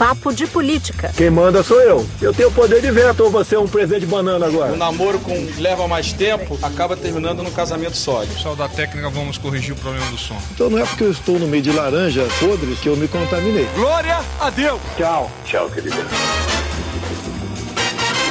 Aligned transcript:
Papo 0.00 0.32
de 0.32 0.46
Política. 0.46 1.12
Quem 1.14 1.28
manda 1.28 1.62
sou 1.62 1.78
eu. 1.78 2.06
Eu 2.22 2.32
tenho 2.32 2.50
poder 2.50 2.80
de 2.80 2.90
veto 2.90 3.22
ou 3.22 3.30
você 3.30 3.54
é 3.54 3.58
um 3.58 3.68
presente 3.68 4.00
de 4.00 4.06
banana 4.06 4.46
agora? 4.46 4.72
O 4.72 4.76
namoro 4.76 5.18
com 5.18 5.46
leva 5.58 5.86
mais 5.86 6.10
tempo 6.10 6.58
acaba 6.62 6.96
terminando 6.96 7.42
no 7.42 7.50
casamento 7.50 7.98
sólido. 7.98 8.32
Pessoal 8.32 8.56
da 8.56 8.66
técnica, 8.66 9.10
vamos 9.10 9.36
corrigir 9.36 9.74
o 9.74 9.76
problema 9.76 10.06
do 10.06 10.16
som. 10.16 10.38
Então 10.54 10.70
não 10.70 10.78
é 10.78 10.86
porque 10.86 11.04
eu 11.04 11.10
estou 11.10 11.38
no 11.38 11.46
meio 11.46 11.62
de 11.62 11.70
laranja 11.70 12.26
podres 12.40 12.78
que 12.78 12.88
eu 12.88 12.96
me 12.96 13.06
contaminei. 13.08 13.68
Glória 13.74 14.20
a 14.40 14.48
Deus! 14.48 14.80
Tchau. 14.96 15.30
Tchau, 15.44 15.68
querida. 15.68 15.96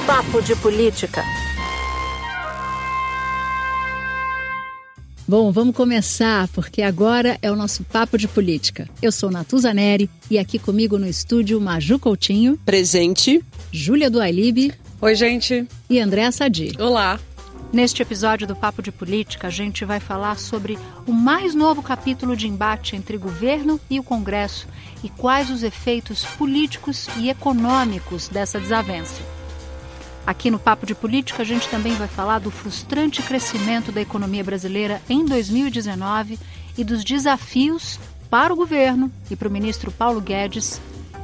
Papo 0.07 0.41
de 0.41 0.55
Política. 0.55 1.23
Bom, 5.29 5.51
vamos 5.51 5.75
começar, 5.75 6.47
porque 6.47 6.81
agora 6.81 7.37
é 7.39 7.51
o 7.51 7.55
nosso 7.55 7.83
Papo 7.83 8.17
de 8.17 8.27
Política. 8.27 8.89
Eu 8.99 9.11
sou 9.11 9.29
Natuza 9.29 9.71
Neri 9.71 10.09
e 10.27 10.39
aqui 10.39 10.57
comigo 10.57 10.97
no 10.97 11.05
estúdio 11.05 11.61
Maju 11.61 11.99
Coutinho. 11.99 12.57
Presente. 12.65 13.39
Júlia 13.71 14.09
do 14.09 14.19
Ailib. 14.19 14.73
Oi, 14.99 15.13
gente. 15.13 15.67
E 15.87 15.99
Andréa 15.99 16.31
Sadi. 16.31 16.71
Olá. 16.79 17.19
Neste 17.71 18.01
episódio 18.01 18.47
do 18.47 18.55
Papo 18.55 18.81
de 18.81 18.91
Política, 18.91 19.49
a 19.49 19.51
gente 19.51 19.85
vai 19.85 19.99
falar 19.99 20.39
sobre 20.39 20.79
o 21.05 21.13
mais 21.13 21.53
novo 21.53 21.83
capítulo 21.83 22.35
de 22.35 22.47
embate 22.47 22.95
entre 22.95 23.15
governo 23.15 23.79
e 23.87 23.99
o 23.99 24.03
Congresso 24.03 24.67
e 25.03 25.09
quais 25.09 25.51
os 25.51 25.61
efeitos 25.61 26.25
políticos 26.25 27.07
e 27.19 27.29
econômicos 27.29 28.27
dessa 28.29 28.59
desavença. 28.59 29.21
Aqui 30.29 30.51
no 30.51 30.59
Papo 30.59 30.85
de 30.85 30.93
Política, 30.93 31.41
a 31.41 31.45
gente 31.45 31.67
também 31.69 31.95
vai 31.95 32.07
falar 32.07 32.37
do 32.37 32.51
frustrante 32.51 33.19
crescimento 33.23 33.91
da 33.91 33.99
economia 33.99 34.43
brasileira 34.43 35.01
em 35.09 35.25
2019 35.25 36.37
e 36.77 36.83
dos 36.83 37.03
desafios 37.03 37.99
para 38.29 38.53
o 38.53 38.55
governo 38.55 39.11
e 39.31 39.35
para 39.35 39.47
o 39.47 39.51
ministro 39.51 39.91
Paulo 39.91 40.21
Guedes 40.21 40.79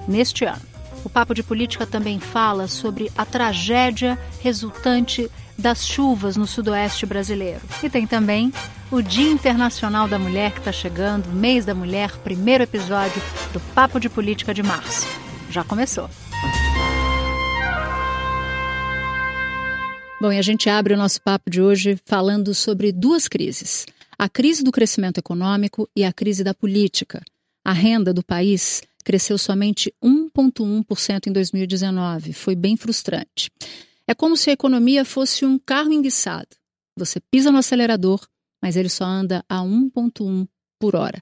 neste 0.08 0.44
ano. 0.44 0.64
O 1.04 1.10
Papo 1.10 1.36
de 1.36 1.44
Política 1.44 1.86
também 1.86 2.20
fala 2.20 2.68
sobre 2.68 3.12
a 3.16 3.24
tragédia 3.24 4.18
resultante 4.40 5.30
das 5.56 5.86
chuvas 5.86 6.36
no 6.36 6.48
sudoeste 6.48 7.06
brasileiro. 7.06 7.62
E 7.84 7.90
tem 7.92 8.08
também 8.08 8.52
o 8.90 9.04
Dia 9.04 9.30
Internacional 9.30 10.08
da 10.08 10.18
Mulher 10.18 10.52
que 10.52 10.58
está 10.58 10.72
chegando, 10.72 11.32
mês 11.32 11.64
da 11.64 11.76
mulher, 11.76 12.10
primeiro 12.24 12.64
episódio 12.64 13.22
do 13.54 13.60
Papo 13.76 14.00
de 14.00 14.10
Política 14.10 14.52
de 14.52 14.64
março. 14.64 15.08
Já 15.52 15.64
começou. 15.64 16.10
Bom, 20.26 20.34
e 20.34 20.40
a 20.40 20.42
gente 20.42 20.68
abre 20.72 20.92
o 20.92 20.98
nosso 20.98 21.22
papo 21.22 21.52
de 21.52 21.62
hoje 21.62 22.00
falando 22.04 22.52
sobre 22.56 22.92
duas 22.92 23.28
crises: 23.28 23.86
a 24.18 24.28
crise 24.28 24.64
do 24.64 24.72
crescimento 24.72 25.20
econômico 25.20 25.88
e 25.96 26.04
a 26.04 26.12
crise 26.12 26.44
da 26.44 26.52
política. 26.52 27.24
A 27.64 27.72
renda 27.72 28.12
do 28.12 28.24
país 28.24 28.82
cresceu 29.04 29.38
somente 29.38 29.94
1,1% 30.04 31.28
em 31.28 31.32
2019. 31.32 32.34
Foi 32.34 32.56
bem 32.56 32.76
frustrante. 32.76 33.52
É 34.08 34.16
como 34.16 34.36
se 34.36 34.50
a 34.50 34.54
economia 34.54 35.06
fosse 35.06 35.46
um 35.46 35.60
carro 35.60 35.94
enguiçado. 35.94 36.50
Você 36.98 37.20
pisa 37.20 37.52
no 37.52 37.60
acelerador, 37.60 38.28
mas 38.60 38.76
ele 38.76 38.90
só 38.90 39.06
anda 39.06 39.46
a 39.48 39.60
1,1 39.60 40.48
por 40.80 40.96
hora. 40.96 41.22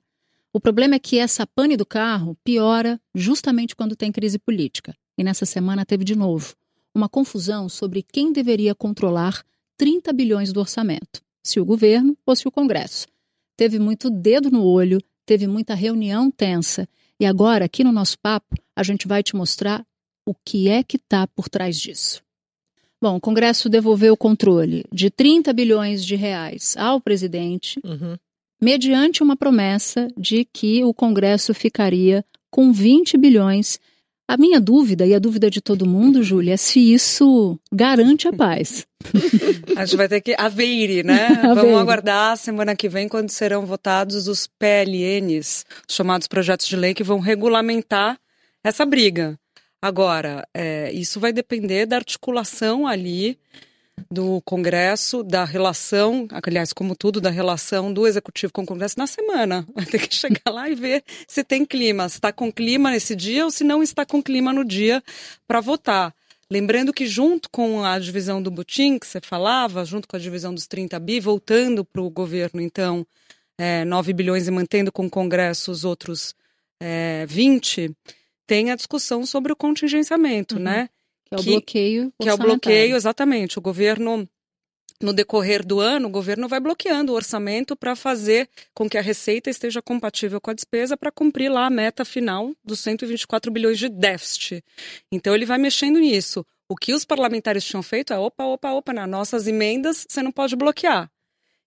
O 0.54 0.62
problema 0.62 0.96
é 0.96 1.00
que 1.00 1.20
essa 1.20 1.46
pane 1.46 1.76
do 1.76 1.86
carro 1.86 2.38
piora 2.42 2.98
justamente 3.14 3.76
quando 3.76 3.98
tem 3.98 4.14
crise 4.14 4.40
política. 4.40 4.96
E 5.18 5.26
nessa 5.26 5.46
semana 5.46 5.86
teve 5.86 6.06
de 6.06 6.16
novo 6.16 6.56
uma 6.94 7.10
confusão 7.10 7.68
sobre 7.68 8.04
quem 8.04 8.32
deveria 8.32 8.76
controlar 8.76 9.44
30 9.78 10.14
bilhões 10.14 10.54
do 10.54 10.60
orçamento, 10.60 11.22
se 11.44 11.60
o 11.60 11.66
governo 11.66 12.18
ou 12.26 12.36
se 12.36 12.48
o 12.48 12.52
Congresso. 12.52 13.08
Teve 13.58 13.80
muito 13.80 14.10
dedo 14.10 14.50
no 14.52 14.64
olho, 14.64 15.00
teve 15.26 15.48
muita 15.48 15.74
reunião 15.74 16.30
tensa, 16.30 16.88
e 17.20 17.26
agora, 17.26 17.66
aqui 17.66 17.84
no 17.84 17.92
nosso 17.92 18.18
papo, 18.20 18.56
a 18.76 18.84
gente 18.84 19.08
vai 19.08 19.24
te 19.24 19.36
mostrar 19.36 19.86
o 20.26 20.34
que 20.34 20.70
é 20.70 20.84
que 20.84 20.98
está 20.98 21.28
por 21.28 21.50
trás 21.50 21.80
disso. 21.80 22.22
Bom, 23.02 23.18
o 23.18 23.22
Congresso 23.22 23.68
devolveu 23.68 24.14
o 24.14 24.18
controle 24.18 24.86
de 24.92 25.10
30 25.10 25.52
bilhões 25.52 26.06
de 26.06 26.16
reais 26.16 26.76
ao 26.78 27.02
presidente, 27.02 27.80
uhum. 27.84 28.16
mediante 28.62 29.22
uma 29.22 29.36
promessa 29.36 30.08
de 30.18 30.46
que 30.46 30.84
o 30.86 30.94
Congresso 30.94 31.54
ficaria 31.54 32.24
com 32.50 32.72
20 32.72 33.18
bilhões 33.18 33.80
a 34.28 34.38
minha 34.38 34.60
dúvida 34.60 35.06
e 35.06 35.14
a 35.14 35.20
dúvida 35.20 35.50
de 35.50 35.62
todo 35.62 35.86
mundo, 35.86 36.24
Júlia, 36.24 36.54
é 36.54 36.58
se 36.58 36.94
isso 36.94 37.60
garante 37.72 38.28
a 38.28 38.34
paz. 38.34 38.86
A 39.76 39.86
gente 39.86 39.98
vai 39.98 40.08
ter 40.08 40.22
que 40.22 40.34
aveire, 40.38 41.04
né? 41.04 41.28
Aveire. 41.44 41.56
Vamos 41.56 41.80
aguardar 41.80 42.38
semana 42.38 42.74
que 42.76 42.88
vem 42.88 43.10
quando 43.10 43.30
serão 43.30 43.66
votados 43.66 44.28
os 44.30 44.48
PLNs, 44.48 45.66
chamados 45.90 46.28
projetos 46.28 46.68
de 46.68 46.78
lei 46.78 46.94
que 46.94 47.04
vão 47.04 47.20
regulamentar 47.20 48.18
essa 48.64 48.86
briga. 48.86 49.38
Agora, 49.82 50.48
é, 50.54 50.90
isso 50.94 51.20
vai 51.20 51.34
depender 51.34 51.86
da 51.86 51.98
articulação 51.98 52.88
ali 52.88 53.38
do 54.12 54.42
Congresso, 54.42 55.24
da 55.24 55.44
relação, 55.44 56.28
aliás, 56.32 56.72
como 56.74 56.96
tudo, 56.96 57.20
da 57.20 57.30
relação 57.30 57.92
do 57.94 58.06
Executivo 58.08 58.54
com 58.54 58.64
o 58.64 58.66
Congresso 58.66 58.98
na 58.98 59.08
semana. 59.08 59.66
Vai 59.74 59.86
ter 59.86 60.08
que 60.08 60.16
chegar 60.16 60.52
lá 60.52 60.70
e 60.70 60.76
ver 60.76 61.04
se 61.28 61.44
tem 61.44 61.66
clima, 61.66 62.08
se 62.10 62.18
está 62.18 62.32
com 62.32 62.52
clima 62.52 62.92
nesse 62.92 63.16
dia 63.16 63.46
ou 63.46 63.52
se 63.52 63.64
não 63.64 63.82
está 63.82 64.06
com 64.06 64.22
clima 64.22 64.54
no 64.54 64.64
dia 64.64 65.04
para 65.48 65.62
votar. 65.62 66.14
Lembrando 66.50 66.94
que 66.94 67.08
junto 67.08 67.50
com 67.50 67.84
a 67.84 67.98
divisão 67.98 68.42
do 68.42 68.52
Butim, 68.52 69.00
que 69.00 69.08
você 69.08 69.20
falava, 69.22 69.84
junto 69.86 70.08
com 70.08 70.16
a 70.16 70.20
divisão 70.20 70.54
dos 70.54 70.68
30 70.68 71.00
bi, 71.00 71.20
voltando 71.20 71.84
para 71.84 72.02
o 72.02 72.10
governo, 72.10 72.62
então, 72.62 73.06
é, 73.58 73.84
9 73.86 74.14
bilhões 74.14 74.48
e 74.48 74.52
mantendo 74.52 74.92
com 74.92 75.08
o 75.08 75.10
Congresso 75.10 75.72
os 75.72 75.84
outros 75.84 76.36
é, 76.80 77.26
20, 77.28 77.96
tem 78.46 78.70
a 78.70 78.76
discussão 78.76 79.26
sobre 79.26 79.52
o 79.52 79.56
contingenciamento, 79.56 80.58
uhum. 80.58 80.62
né? 80.62 80.90
Que 81.42 81.50
é 81.50 81.54
o 81.54 81.54
bloqueio. 81.54 82.14
Que 82.20 82.30
é 82.30 82.34
o 82.34 82.38
bloqueio, 82.38 82.96
exatamente. 82.96 83.58
O 83.58 83.62
governo 83.62 84.28
no 85.02 85.14
decorrer 85.14 85.66
do 85.66 85.80
ano, 85.80 86.08
o 86.08 86.12
governo 86.12 86.48
vai 86.48 86.60
bloqueando 86.60 87.12
o 87.12 87.16
orçamento 87.16 87.76
para 87.76 87.96
fazer 87.96 88.50
com 88.74 88.90
que 88.90 88.98
a 88.98 89.02
receita 89.02 89.50
esteja 89.50 89.82
compatível 89.82 90.40
com 90.40 90.50
a 90.50 90.54
despesa 90.54 90.96
para 90.96 91.12
cumprir 91.12 91.50
lá 91.50 91.66
a 91.66 91.70
meta 91.70 92.06
final 92.06 92.54
dos 92.64 92.80
124 92.80 93.52
bilhões 93.52 93.78
de 93.78 93.90
déficit. 93.90 94.64
Então 95.12 95.36
ele 95.36 95.46
vai 95.46 95.58
mexendo 95.58 96.00
nisso. 96.00 96.46
O 96.70 96.76
que 96.76 96.94
os 96.94 97.04
parlamentares 97.04 97.66
tinham 97.66 97.84
feito 97.84 98.14
é 98.14 98.18
opa, 98.18 98.46
opa, 98.46 98.72
opa, 98.72 98.94
nas 98.94 99.10
nossas 99.10 99.48
emendas 99.48 100.06
você 100.08 100.22
não 100.22 100.32
pode 100.32 100.56
bloquear. 100.56 101.12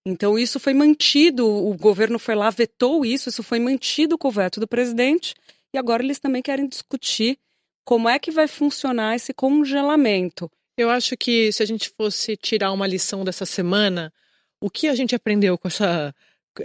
Então 0.04 0.38
isso 0.38 0.58
foi 0.58 0.72
mantido, 0.72 1.46
o 1.46 1.76
governo 1.76 2.18
foi 2.18 2.34
lá, 2.34 2.48
vetou 2.48 3.04
isso, 3.04 3.28
isso 3.28 3.42
foi 3.42 3.58
mantido 3.58 4.16
com 4.16 4.28
o 4.28 4.30
veto 4.30 4.60
do 4.60 4.66
presidente, 4.66 5.34
e 5.74 5.78
agora 5.78 6.02
eles 6.02 6.20
também 6.20 6.40
querem 6.40 6.68
discutir 6.68 7.38
como 7.86 8.08
é 8.08 8.18
que 8.18 8.32
vai 8.32 8.48
funcionar 8.48 9.14
esse 9.14 9.32
congelamento? 9.32 10.50
Eu 10.76 10.90
acho 10.90 11.16
que 11.16 11.52
se 11.52 11.62
a 11.62 11.66
gente 11.66 11.90
fosse 11.96 12.36
tirar 12.36 12.72
uma 12.72 12.86
lição 12.86 13.24
dessa 13.24 13.46
semana, 13.46 14.12
o 14.60 14.68
que 14.68 14.88
a 14.88 14.94
gente 14.94 15.14
aprendeu 15.14 15.56
com 15.56 15.68
essa 15.68 16.12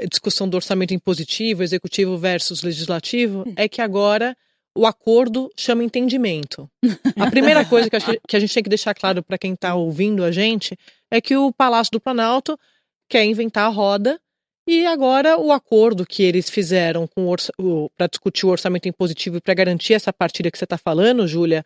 discussão 0.10 0.50
do 0.50 0.56
orçamento 0.56 0.94
impositivo, 0.94 1.64
executivo 1.64 2.18
versus 2.18 2.64
legislativo, 2.64 3.44
hum. 3.48 3.54
é 3.56 3.70
que 3.70 3.82
agora 3.82 4.36
o 4.76 4.88
acordo 4.88 5.50
chama 5.56 5.84
entendimento. 5.84 6.68
A 7.20 7.30
primeira 7.30 7.64
coisa 7.66 7.90
que 7.90 8.36
a 8.36 8.40
gente 8.40 8.54
tem 8.54 8.64
que 8.64 8.70
deixar 8.70 8.96
claro 8.96 9.22
para 9.22 9.38
quem 9.38 9.54
está 9.54 9.76
ouvindo 9.76 10.24
a 10.24 10.32
gente 10.32 10.76
é 11.12 11.22
que 11.22 11.38
o 11.38 11.54
Palácio 11.54 11.92
do 11.92 12.02
Planalto 12.02 12.58
quer 13.08 13.26
inventar 13.26 13.66
a 13.66 13.70
roda 13.70 14.20
e 14.68 14.86
agora 14.86 15.38
o 15.40 15.52
acordo 15.52 16.06
que 16.06 16.24
eles 16.24 16.50
fizeram 16.50 17.10
para 17.98 18.08
discutir 18.08 18.46
o 18.46 18.50
orçamento 18.50 18.88
impositivo 18.88 19.38
e 19.38 19.42
para 19.42 19.54
garantir 19.54 19.94
essa 19.94 20.14
partilha 20.14 20.52
que 20.52 20.58
você 20.58 20.66
está 20.66 20.78
falando, 20.78 21.28
Júlia, 21.28 21.66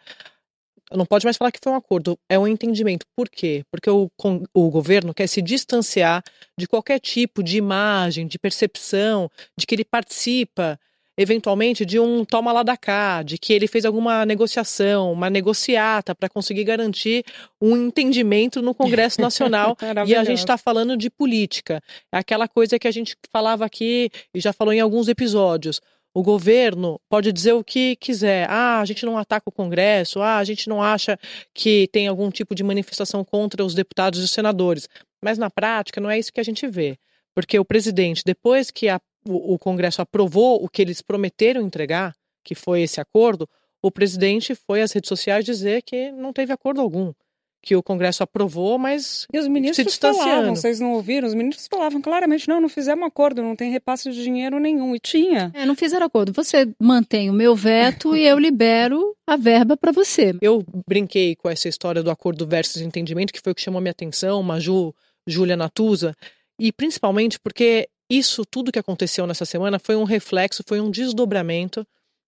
não 0.92 1.06
pode 1.06 1.26
mais 1.26 1.36
falar 1.36 1.52
que 1.52 1.60
foi 1.62 1.74
um 1.74 1.76
acordo, 1.76 2.18
é 2.30 2.38
um 2.38 2.48
entendimento. 2.48 3.06
Por 3.16 3.30
quê? 3.30 3.64
Porque 3.72 3.90
o, 3.90 4.10
o 4.54 4.70
governo 4.70 5.14
quer 5.14 5.28
se 5.28 5.42
distanciar 5.42 6.24
de 6.58 6.68
qualquer 6.68 7.00
tipo 7.00 7.44
de 7.44 7.58
imagem, 7.58 8.28
de 8.28 8.38
percepção, 8.38 9.30
de 9.58 9.66
que 9.66 9.76
ele 9.76 9.86
participa 9.86 10.80
eventualmente 11.18 11.86
de 11.86 12.00
um 12.00 12.26
toma 12.26 12.52
lá 12.52 12.64
da 12.64 12.76
cá, 12.76 13.24
de 13.24 13.38
que 13.38 13.54
ele 13.54 13.68
fez 13.68 13.86
alguma 13.86 14.26
negociação, 14.26 15.12
uma 15.12 15.30
negociata 15.30 16.14
para 16.14 16.30
conseguir 16.30 16.64
garantir 16.64 17.24
um 17.62 17.76
entendimento 17.76 18.62
no 18.62 18.74
Congresso 18.74 19.22
Nacional. 19.22 19.78
e 20.08 20.16
a 20.16 20.24
gente 20.24 20.40
está 20.40 20.58
falando 20.58 20.98
de 20.98 21.10
política. 21.10 21.82
É 22.12 22.18
aquela 22.18 22.48
coisa 22.48 22.78
que 22.78 22.88
a 22.88 22.92
gente 22.92 23.16
falava 23.32 23.66
aqui 23.66 24.10
e 24.34 24.40
já 24.40 24.52
falou 24.52 24.74
em 24.74 24.80
alguns 24.80 25.08
episódios. 25.08 25.82
O 26.14 26.24
governo 26.24 26.98
pode 27.10 27.32
dizer 27.34 27.54
o 27.54 27.64
que 27.64 27.98
quiser. 27.98 28.48
Ah, 28.50 28.80
a 28.80 28.86
gente 28.86 29.06
não 29.06 29.18
ataca 29.18 29.50
o 29.50 29.52
Congresso. 29.52 30.22
Ah, 30.22 30.38
a 30.38 30.44
gente 30.46 30.70
não 30.70 30.82
acha 30.82 31.20
que 31.54 31.90
tem 31.92 32.08
algum 32.08 32.32
tipo 32.32 32.56
de 32.56 32.64
manifestação 32.64 33.24
contra 33.24 33.66
os 33.66 33.74
deputados 33.74 34.22
e 34.22 34.24
os 34.24 34.32
senadores. 34.32 34.88
Mas 35.22 35.38
na 35.38 35.50
prática 35.50 36.00
não 36.00 36.10
é 36.10 36.18
isso 36.18 36.32
que 36.32 36.40
a 36.40 36.44
gente 36.44 36.66
vê. 36.68 36.98
Porque 37.36 37.60
o 37.60 37.66
presidente, 37.66 38.24
depois 38.26 38.72
que 38.72 38.88
a 38.88 38.98
o, 39.28 39.54
o 39.54 39.60
Congresso 39.60 40.02
aprovou 40.02 40.64
o 40.64 40.70
que 40.70 40.82
eles 40.82 41.02
prometeram 41.02 41.62
entregar, 41.62 42.16
que 42.44 42.56
foi 42.56 42.82
esse 42.82 43.02
acordo, 43.02 43.48
o 43.82 43.92
presidente 43.92 44.56
foi 44.56 44.82
às 44.82 44.92
redes 44.92 45.08
sociais 45.08 45.46
dizer 45.46 45.82
que 45.84 46.12
não 46.12 46.34
teve 46.34 46.52
acordo 46.52 46.82
algum, 46.82 47.14
que 47.66 47.76
o 47.76 47.82
Congresso 47.82 48.22
aprovou, 48.22 48.78
mas 48.78 49.26
e 49.34 49.40
os 49.40 49.48
ministros 49.48 49.96
falavam, 49.96 50.56
vocês 50.56 50.80
não 50.80 50.94
ouviram? 50.94 51.28
Os 51.28 51.34
ministros 51.34 51.68
falavam 51.68 52.00
claramente, 52.00 52.48
não, 52.48 52.62
não 52.62 52.70
fizemos 52.70 53.06
acordo, 53.08 53.42
não 53.42 53.56
tem 53.56 53.72
repasse 53.72 54.12
de 54.12 54.24
dinheiro 54.24 54.60
nenhum. 54.60 54.96
E 54.96 55.00
tinha. 55.00 55.52
É, 55.54 55.66
não 55.66 55.76
fizeram 55.76 56.06
acordo. 56.06 56.32
Você 56.34 56.72
mantém 56.80 57.30
o 57.30 57.34
meu 57.34 57.56
veto 57.56 58.16
e 58.16 58.24
eu 58.24 58.38
libero 58.38 59.16
a 59.28 59.36
verba 59.36 59.76
para 59.76 59.92
você. 59.92 60.36
Eu 60.42 60.64
brinquei 60.88 61.36
com 61.36 61.50
essa 61.50 61.68
história 61.68 62.04
do 62.04 62.12
acordo 62.12 62.46
versus 62.46 62.84
entendimento, 62.84 63.34
que 63.34 63.42
foi 63.42 63.52
o 63.52 63.56
que 63.56 63.62
chamou 63.62 63.82
minha 63.82 63.92
atenção, 63.92 64.44
Maju, 64.44 64.94
Júlia 65.28 65.58
Natuza, 65.58 66.16
e 66.60 66.72
principalmente 66.72 67.40
porque 67.40 67.90
isso 68.10 68.46
tudo 68.46 68.72
que 68.72 68.80
aconteceu 68.80 69.26
nessa 69.26 69.46
semana 69.46 69.80
foi 69.80 69.96
um 69.96 70.04
reflexo, 70.04 70.64
foi 70.66 70.80
um 70.80 70.92
desdobramento 70.92 71.86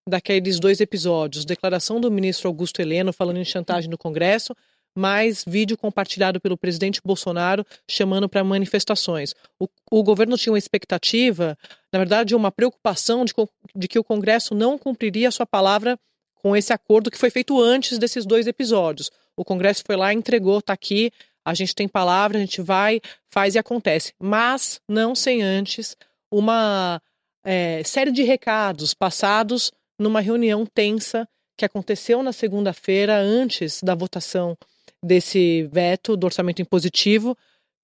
daqueles 0.08 0.60
dois 0.60 0.80
episódios. 0.80 1.46
Declaração 1.46 2.00
do 2.00 2.10
ministro 2.10 2.48
Augusto 2.48 2.82
Heleno 2.82 3.14
falando 3.14 3.38
em 3.38 3.46
chantagem 3.46 3.90
no 3.90 3.98
Congresso, 3.98 4.56
mais 4.96 5.44
vídeo 5.46 5.78
compartilhado 5.78 6.42
pelo 6.42 6.58
presidente 6.58 7.00
Bolsonaro 7.06 7.64
chamando 7.88 8.28
para 8.28 8.44
manifestações. 8.44 9.36
O, 9.60 9.68
o, 9.92 10.02
governo 10.02 10.38
tinha 10.38 10.52
uma 10.52 10.58
expectativa, 10.58 11.56
na 11.94 12.00
verdade, 12.00 12.36
uma 12.36 12.52
preocupação 12.52 13.24
de, 13.24 13.34
de 13.76 13.88
que 13.88 14.00
o 14.00 14.04
Congresso 14.04 14.56
não 14.56 14.78
cumpriria 14.78 15.28
a 15.28 15.32
sua 15.32 15.46
palavra 15.46 16.00
com 16.34 16.56
esse 16.56 16.74
acordo 16.74 17.12
que 17.12 17.18
foi 17.18 17.30
feito 17.30 17.62
antes 17.62 18.00
desses 18.00 18.26
dois 18.26 18.48
episódios. 18.48 19.12
O 19.36 19.46
Congresso 19.46 19.84
foi 19.86 19.96
lá, 19.96 20.12
entregou, 20.12 20.58
está 20.58 20.74
aqui, 20.74 21.12
a 21.48 21.54
gente 21.54 21.74
tem 21.74 21.88
palavra, 21.88 22.38
a 22.38 22.42
gente 22.42 22.62
vai, 22.62 23.00
faz 23.30 23.56
e 23.56 23.58
acontece. 23.58 24.14
Mas 24.20 24.82
não 24.86 25.16
sem 25.16 25.42
antes 25.42 25.96
uma 26.30 27.02
é, 27.42 27.82
série 27.86 28.12
de 28.12 28.22
recados 28.22 28.94
passados 28.94 29.72
numa 29.98 30.20
reunião 30.20 30.66
tensa 30.66 31.26
que 31.58 31.64
aconteceu 31.64 32.22
na 32.22 32.34
segunda-feira, 32.34 33.18
antes 33.18 33.82
da 33.82 33.96
votação 33.96 34.58
desse 35.02 35.64
veto 35.72 36.18
do 36.18 36.26
orçamento 36.26 36.62
impositivo, 36.62 37.36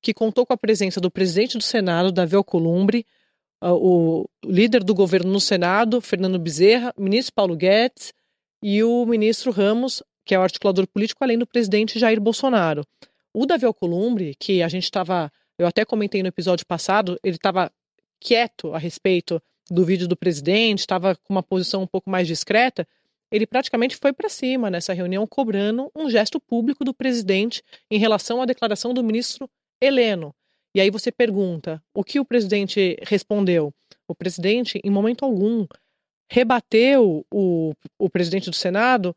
que 0.01 0.13
contou 0.13 0.45
com 0.45 0.51
a 0.51 0.57
presença 0.57 1.00
do 1.00 1.09
presidente 1.09 1.57
do 1.57 1.63
Senado, 1.63 2.12
Davi 2.12 2.36
Alcolumbre, 2.36 3.06
o 3.62 4.25
líder 4.44 4.83
do 4.83 4.94
governo 4.94 5.31
no 5.31 5.39
Senado, 5.39 6.01
Fernando 6.01 6.38
Bezerra, 6.38 6.94
o 6.98 7.01
ministro 7.01 7.33
Paulo 7.33 7.56
Guedes 7.56 8.13
e 8.62 8.83
o 8.83 9.06
ministro 9.06 9.54
Ramos, 9.54 10.04
que 10.25 10.36
é 10.36 10.39
o 10.39 10.42
articulador 10.42 10.86
político, 10.86 11.24
além 11.24 11.38
do 11.38 11.48
presidente 11.48 11.98
Jair 11.98 12.19
Bolsonaro. 12.19 12.86
O 13.33 13.45
Davi 13.47 13.65
Alcolumbre, 13.65 14.35
que 14.39 14.62
a 14.62 14.68
gente 14.68 14.83
estava, 14.83 15.31
eu 15.57 15.65
até 15.65 15.83
comentei 15.83 16.21
no 16.21 16.30
episódio 16.30 16.65
passado, 16.68 17.19
ele 17.24 17.35
estava 17.35 17.71
quieto 18.19 18.74
a 18.74 18.77
respeito 18.77 19.41
do 19.69 19.83
vídeo 19.83 20.07
do 20.07 20.15
presidente, 20.15 20.80
estava 20.80 21.15
com 21.15 21.33
uma 21.33 21.41
posição 21.41 21.81
um 21.81 21.88
pouco 21.88 22.09
mais 22.09 22.27
discreta, 22.27 22.88
ele 23.31 23.47
praticamente 23.47 23.97
foi 23.97 24.13
para 24.13 24.30
cima 24.30 24.69
nessa 24.69 24.94
reunião 24.94 25.25
cobrando 25.25 25.91
um 25.95 26.07
gesto 26.07 26.39
público 26.39 26.85
do 26.85 26.94
presidente 26.94 27.63
em 27.89 27.97
relação 27.97 28.39
à 28.39 28.45
declaração 28.45 28.94
do 28.94 29.03
ministro 29.03 29.50
Heleno. 29.81 30.35
E 30.75 30.80
aí 30.80 30.91
você 30.91 31.12
pergunta, 31.12 31.81
o 31.94 32.03
que 32.03 32.19
o 32.19 32.25
presidente 32.25 32.95
respondeu? 33.01 33.74
O 34.07 34.13
presidente, 34.13 34.80
em 34.83 34.91
momento 34.91 35.25
algum, 35.25 35.65
rebateu 36.30 37.25
o, 37.31 37.74
o 37.97 38.09
presidente 38.09 38.50
do 38.50 38.56
Senado 38.56 39.15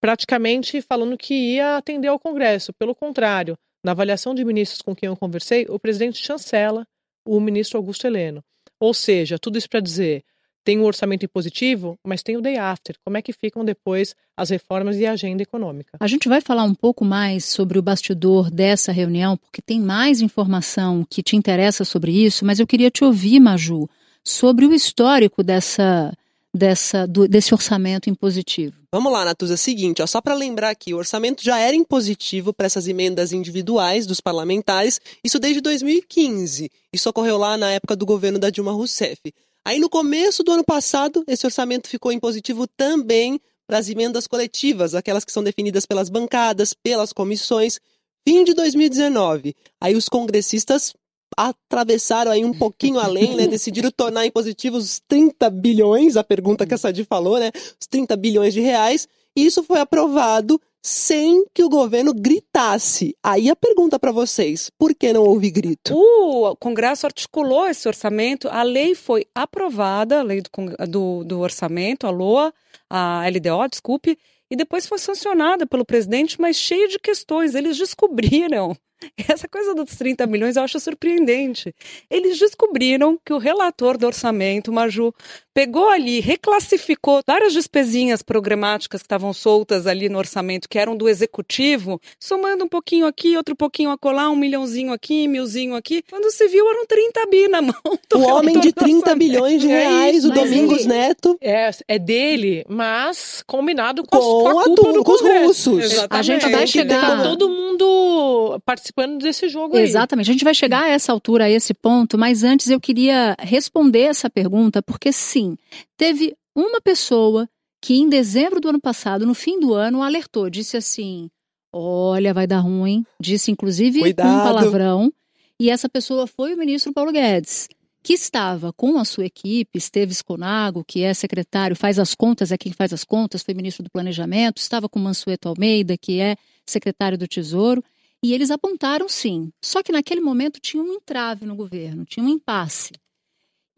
praticamente 0.00 0.80
falando 0.82 1.16
que 1.16 1.34
ia 1.34 1.76
atender 1.76 2.08
ao 2.08 2.18
Congresso. 2.18 2.72
Pelo 2.72 2.94
contrário, 2.94 3.56
na 3.84 3.92
avaliação 3.92 4.34
de 4.34 4.44
ministros 4.44 4.82
com 4.82 4.94
quem 4.94 5.08
eu 5.08 5.16
conversei, 5.16 5.66
o 5.68 5.78
presidente 5.78 6.24
chancela 6.24 6.86
o 7.24 7.38
ministro 7.40 7.76
Augusto 7.76 8.06
Heleno. 8.06 8.42
Ou 8.80 8.94
seja, 8.94 9.38
tudo 9.38 9.58
isso 9.58 9.68
para 9.68 9.80
dizer, 9.80 10.24
tem 10.64 10.78
o 10.78 10.82
um 10.82 10.84
orçamento 10.84 11.24
impositivo, 11.24 11.98
mas 12.04 12.22
tem 12.22 12.36
o 12.36 12.40
day 12.40 12.56
after. 12.56 12.96
Como 13.04 13.16
é 13.16 13.22
que 13.22 13.32
ficam 13.32 13.64
depois 13.64 14.14
as 14.36 14.50
reformas 14.50 14.96
e 14.96 15.06
a 15.06 15.12
agenda 15.12 15.42
econômica? 15.42 15.96
A 16.00 16.06
gente 16.06 16.28
vai 16.28 16.40
falar 16.40 16.64
um 16.64 16.74
pouco 16.74 17.04
mais 17.04 17.44
sobre 17.44 17.78
o 17.78 17.82
bastidor 17.82 18.50
dessa 18.50 18.92
reunião, 18.92 19.36
porque 19.36 19.60
tem 19.60 19.80
mais 19.80 20.20
informação 20.20 21.06
que 21.08 21.22
te 21.22 21.36
interessa 21.36 21.84
sobre 21.84 22.12
isso, 22.12 22.44
mas 22.44 22.60
eu 22.60 22.66
queria 22.66 22.90
te 22.90 23.04
ouvir, 23.04 23.40
Maju, 23.40 23.88
sobre 24.24 24.66
o 24.66 24.72
histórico 24.74 25.42
dessa 25.42 26.12
dessa, 26.58 27.06
do, 27.06 27.26
desse 27.26 27.54
orçamento 27.54 28.10
impositivo. 28.10 28.76
Vamos 28.92 29.12
lá, 29.12 29.24
Natuza, 29.24 29.54
é 29.54 29.56
seguinte, 29.56 30.02
ó, 30.02 30.06
só 30.06 30.20
para 30.20 30.34
lembrar 30.34 30.70
aqui, 30.70 30.92
o 30.92 30.98
orçamento 30.98 31.42
já 31.42 31.58
era 31.58 31.74
impositivo 31.76 32.52
para 32.52 32.66
essas 32.66 32.88
emendas 32.88 33.32
individuais 33.32 34.06
dos 34.06 34.20
parlamentares, 34.20 35.00
isso 35.24 35.38
desde 35.38 35.60
2015. 35.60 36.70
Isso 36.92 37.08
ocorreu 37.08 37.38
lá 37.38 37.56
na 37.56 37.70
época 37.70 37.94
do 37.94 38.04
governo 38.04 38.38
da 38.38 38.50
Dilma 38.50 38.72
Rousseff. 38.72 39.32
Aí 39.64 39.78
no 39.78 39.88
começo 39.88 40.42
do 40.42 40.52
ano 40.52 40.64
passado, 40.64 41.22
esse 41.26 41.46
orçamento 41.46 41.88
ficou 41.88 42.10
impositivo 42.10 42.66
também 42.66 43.40
para 43.66 43.78
as 43.78 43.88
emendas 43.88 44.26
coletivas, 44.26 44.94
aquelas 44.94 45.24
que 45.24 45.32
são 45.32 45.44
definidas 45.44 45.84
pelas 45.84 46.08
bancadas, 46.08 46.74
pelas 46.74 47.12
comissões. 47.12 47.78
Fim 48.26 48.44
de 48.44 48.54
2019. 48.54 49.54
Aí 49.80 49.94
os 49.94 50.08
congressistas 50.08 50.94
atravessaram 51.36 52.30
aí 52.30 52.44
um 52.44 52.52
pouquinho 52.52 52.98
além, 52.98 53.36
né? 53.36 53.46
Decidiram 53.46 53.90
tornar 53.90 54.26
impositivos 54.26 54.84
os 54.84 55.00
30 55.06 55.48
bilhões, 55.50 56.16
a 56.16 56.24
pergunta 56.24 56.66
que 56.66 56.74
a 56.74 56.78
Sadi 56.78 57.04
falou, 57.04 57.38
né? 57.38 57.50
Os 57.80 57.86
30 57.86 58.16
bilhões 58.16 58.54
de 58.54 58.60
reais. 58.60 59.08
E 59.36 59.46
isso 59.46 59.62
foi 59.62 59.78
aprovado 59.78 60.60
sem 60.82 61.44
que 61.52 61.62
o 61.62 61.68
governo 61.68 62.14
gritasse. 62.14 63.14
Aí 63.22 63.50
a 63.50 63.56
pergunta 63.56 63.98
para 63.98 64.12
vocês: 64.12 64.70
por 64.78 64.94
que 64.94 65.12
não 65.12 65.24
houve 65.24 65.50
grito? 65.50 65.94
O 65.94 66.56
Congresso 66.56 67.06
articulou 67.06 67.66
esse 67.66 67.86
orçamento, 67.86 68.48
a 68.48 68.62
lei 68.62 68.94
foi 68.94 69.26
aprovada, 69.34 70.20
a 70.20 70.22
lei 70.22 70.40
do, 70.40 70.50
do, 70.86 71.24
do 71.24 71.40
orçamento, 71.40 72.06
a 72.06 72.10
LOA, 72.10 72.52
a 72.88 73.24
LDO, 73.28 73.68
desculpe, 73.70 74.18
e 74.50 74.56
depois 74.56 74.86
foi 74.86 74.98
sancionada 74.98 75.66
pelo 75.66 75.84
presidente, 75.84 76.40
mas 76.40 76.56
cheia 76.56 76.88
de 76.88 76.98
questões. 76.98 77.54
Eles 77.54 77.76
descobriram 77.76 78.76
essa 79.28 79.48
coisa 79.48 79.74
dos 79.74 79.96
30 79.96 80.26
milhões 80.26 80.56
eu 80.56 80.62
acho 80.62 80.78
surpreendente. 80.80 81.74
Eles 82.10 82.38
descobriram 82.38 83.18
que 83.24 83.32
o 83.32 83.38
relator 83.38 83.96
do 83.96 84.06
orçamento, 84.06 84.72
Maju, 84.72 85.14
pegou 85.54 85.88
ali, 85.88 86.20
reclassificou 86.20 87.20
várias 87.26 87.52
despesinhas 87.52 88.22
programáticas 88.22 89.00
que 89.00 89.06
estavam 89.06 89.32
soltas 89.32 89.86
ali 89.86 90.08
no 90.08 90.18
orçamento, 90.18 90.68
que 90.68 90.78
eram 90.78 90.96
do 90.96 91.08
executivo, 91.08 92.00
somando 92.20 92.64
um 92.64 92.68
pouquinho 92.68 93.06
aqui, 93.06 93.36
outro 93.36 93.56
pouquinho 93.56 93.90
acolá, 93.90 94.30
um 94.30 94.36
milhãozinho 94.36 94.92
aqui, 94.92 95.26
milzinho 95.26 95.74
aqui. 95.74 96.02
Quando 96.08 96.30
se 96.30 96.46
viu, 96.48 96.68
eram 96.68 96.86
30 96.86 97.26
bi 97.26 97.48
na 97.48 97.62
mão. 97.62 97.74
O 98.14 98.20
homem 98.20 98.60
de 98.60 98.72
30 98.72 99.14
bilhões 99.16 99.60
de 99.60 99.70
é 99.70 99.88
reais, 99.88 100.24
é 100.24 100.28
o 100.28 100.30
Domingos 100.30 100.80
ele, 100.80 100.88
Neto. 100.88 101.36
É, 101.40 101.70
é 101.88 101.98
dele, 101.98 102.64
mas 102.68 103.42
combinado 103.46 104.02
com, 104.04 104.18
com, 104.18 104.48
a, 104.48 104.52
com, 104.52 104.60
a 104.60 104.64
tudo, 104.64 105.04
com 105.04 105.12
os 105.12 105.20
russos. 105.20 105.84
Exatamente. 105.84 106.08
A 106.10 106.22
gente 106.22 106.50
vai 106.50 106.66
chegar... 106.66 107.22
todo 107.22 107.48
mundo 107.48 108.60
participando 108.64 108.87
desse 109.18 109.48
jogo 109.48 109.76
aí. 109.76 109.84
Exatamente. 109.84 110.30
A 110.30 110.32
gente 110.32 110.44
vai 110.44 110.54
chegar 110.54 110.84
a 110.84 110.88
essa 110.88 111.12
altura, 111.12 111.44
a 111.44 111.50
esse 111.50 111.74
ponto, 111.74 112.18
mas 112.18 112.42
antes 112.42 112.68
eu 112.70 112.80
queria 112.80 113.36
responder 113.38 114.02
essa 114.02 114.28
pergunta, 114.28 114.82
porque 114.82 115.12
sim, 115.12 115.56
teve 115.96 116.36
uma 116.54 116.80
pessoa 116.80 117.48
que 117.80 117.94
em 117.94 118.08
dezembro 118.08 118.60
do 118.60 118.68
ano 118.68 118.80
passado, 118.80 119.26
no 119.26 119.34
fim 119.34 119.60
do 119.60 119.74
ano, 119.74 120.02
alertou, 120.02 120.50
disse 120.50 120.76
assim: 120.76 121.30
Olha, 121.72 122.34
vai 122.34 122.46
dar 122.46 122.60
ruim. 122.60 123.04
Disse, 123.20 123.50
inclusive, 123.50 124.00
Cuidado. 124.00 124.28
um 124.28 124.42
palavrão. 124.42 125.12
E 125.60 125.70
essa 125.70 125.88
pessoa 125.88 126.26
foi 126.26 126.54
o 126.54 126.56
ministro 126.56 126.92
Paulo 126.92 127.12
Guedes, 127.12 127.68
que 128.02 128.12
estava 128.12 128.72
com 128.72 128.96
a 128.98 129.04
sua 129.04 129.26
equipe, 129.26 129.76
Esteves 129.76 130.22
Conago, 130.22 130.84
que 130.84 131.02
é 131.02 131.12
secretário, 131.12 131.74
faz 131.74 131.98
as 131.98 132.14
contas, 132.14 132.52
é 132.52 132.56
quem 132.56 132.72
faz 132.72 132.92
as 132.92 133.02
contas, 133.02 133.42
foi 133.42 133.54
ministro 133.54 133.82
do 133.82 133.90
Planejamento, 133.90 134.58
estava 134.58 134.88
com 134.88 135.00
Mansueto 135.00 135.48
Almeida, 135.48 135.96
que 135.98 136.20
é 136.20 136.36
secretário 136.64 137.18
do 137.18 137.26
Tesouro, 137.26 137.82
e 138.24 138.34
eles 138.34 138.50
apontaram 138.50 139.08
sim. 139.08 139.50
Só 139.62 139.82
que 139.82 139.92
naquele 139.92 140.20
momento 140.20 140.60
tinha 140.60 140.82
um 140.82 140.94
entrave 140.94 141.46
no 141.46 141.54
governo, 141.54 142.04
tinha 142.04 142.24
um 142.24 142.28
impasse. 142.28 142.92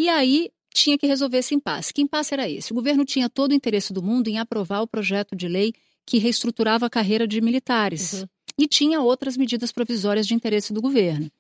E 0.01 0.09
aí 0.09 0.51
tinha 0.73 0.97
que 0.97 1.07
resolver 1.07 1.39
esse 1.39 1.55
impasse. 1.55 1.93
Que 1.93 2.03
impasse 2.03 2.33
era 2.33 2.49
esse? 2.49 2.73
O 2.73 2.75
governo 2.75 3.05
tinha 3.05 3.29
todo 3.29 3.51
o 3.51 3.55
interesse 3.55 3.93
do 3.93 4.03
mundo 4.03 4.29
em 4.29 4.39
aprovar 4.39 4.81
o 4.81 4.87
projeto 4.87 5.37
de 5.37 5.49
lei 5.49 5.75
que 6.07 6.19
reestruturava 6.19 6.87
a 6.87 6.91
carreira 6.91 7.27
de 7.27 7.41
militares. 7.41 8.15
Uhum. 8.15 8.27
E 8.59 8.67
tinha 8.67 9.01
outras 9.01 9.37
medidas 9.37 9.73
provisórias 9.73 10.27
de 10.27 10.35
interesse 10.35 10.73
do 10.73 10.81
governo. 10.81 11.31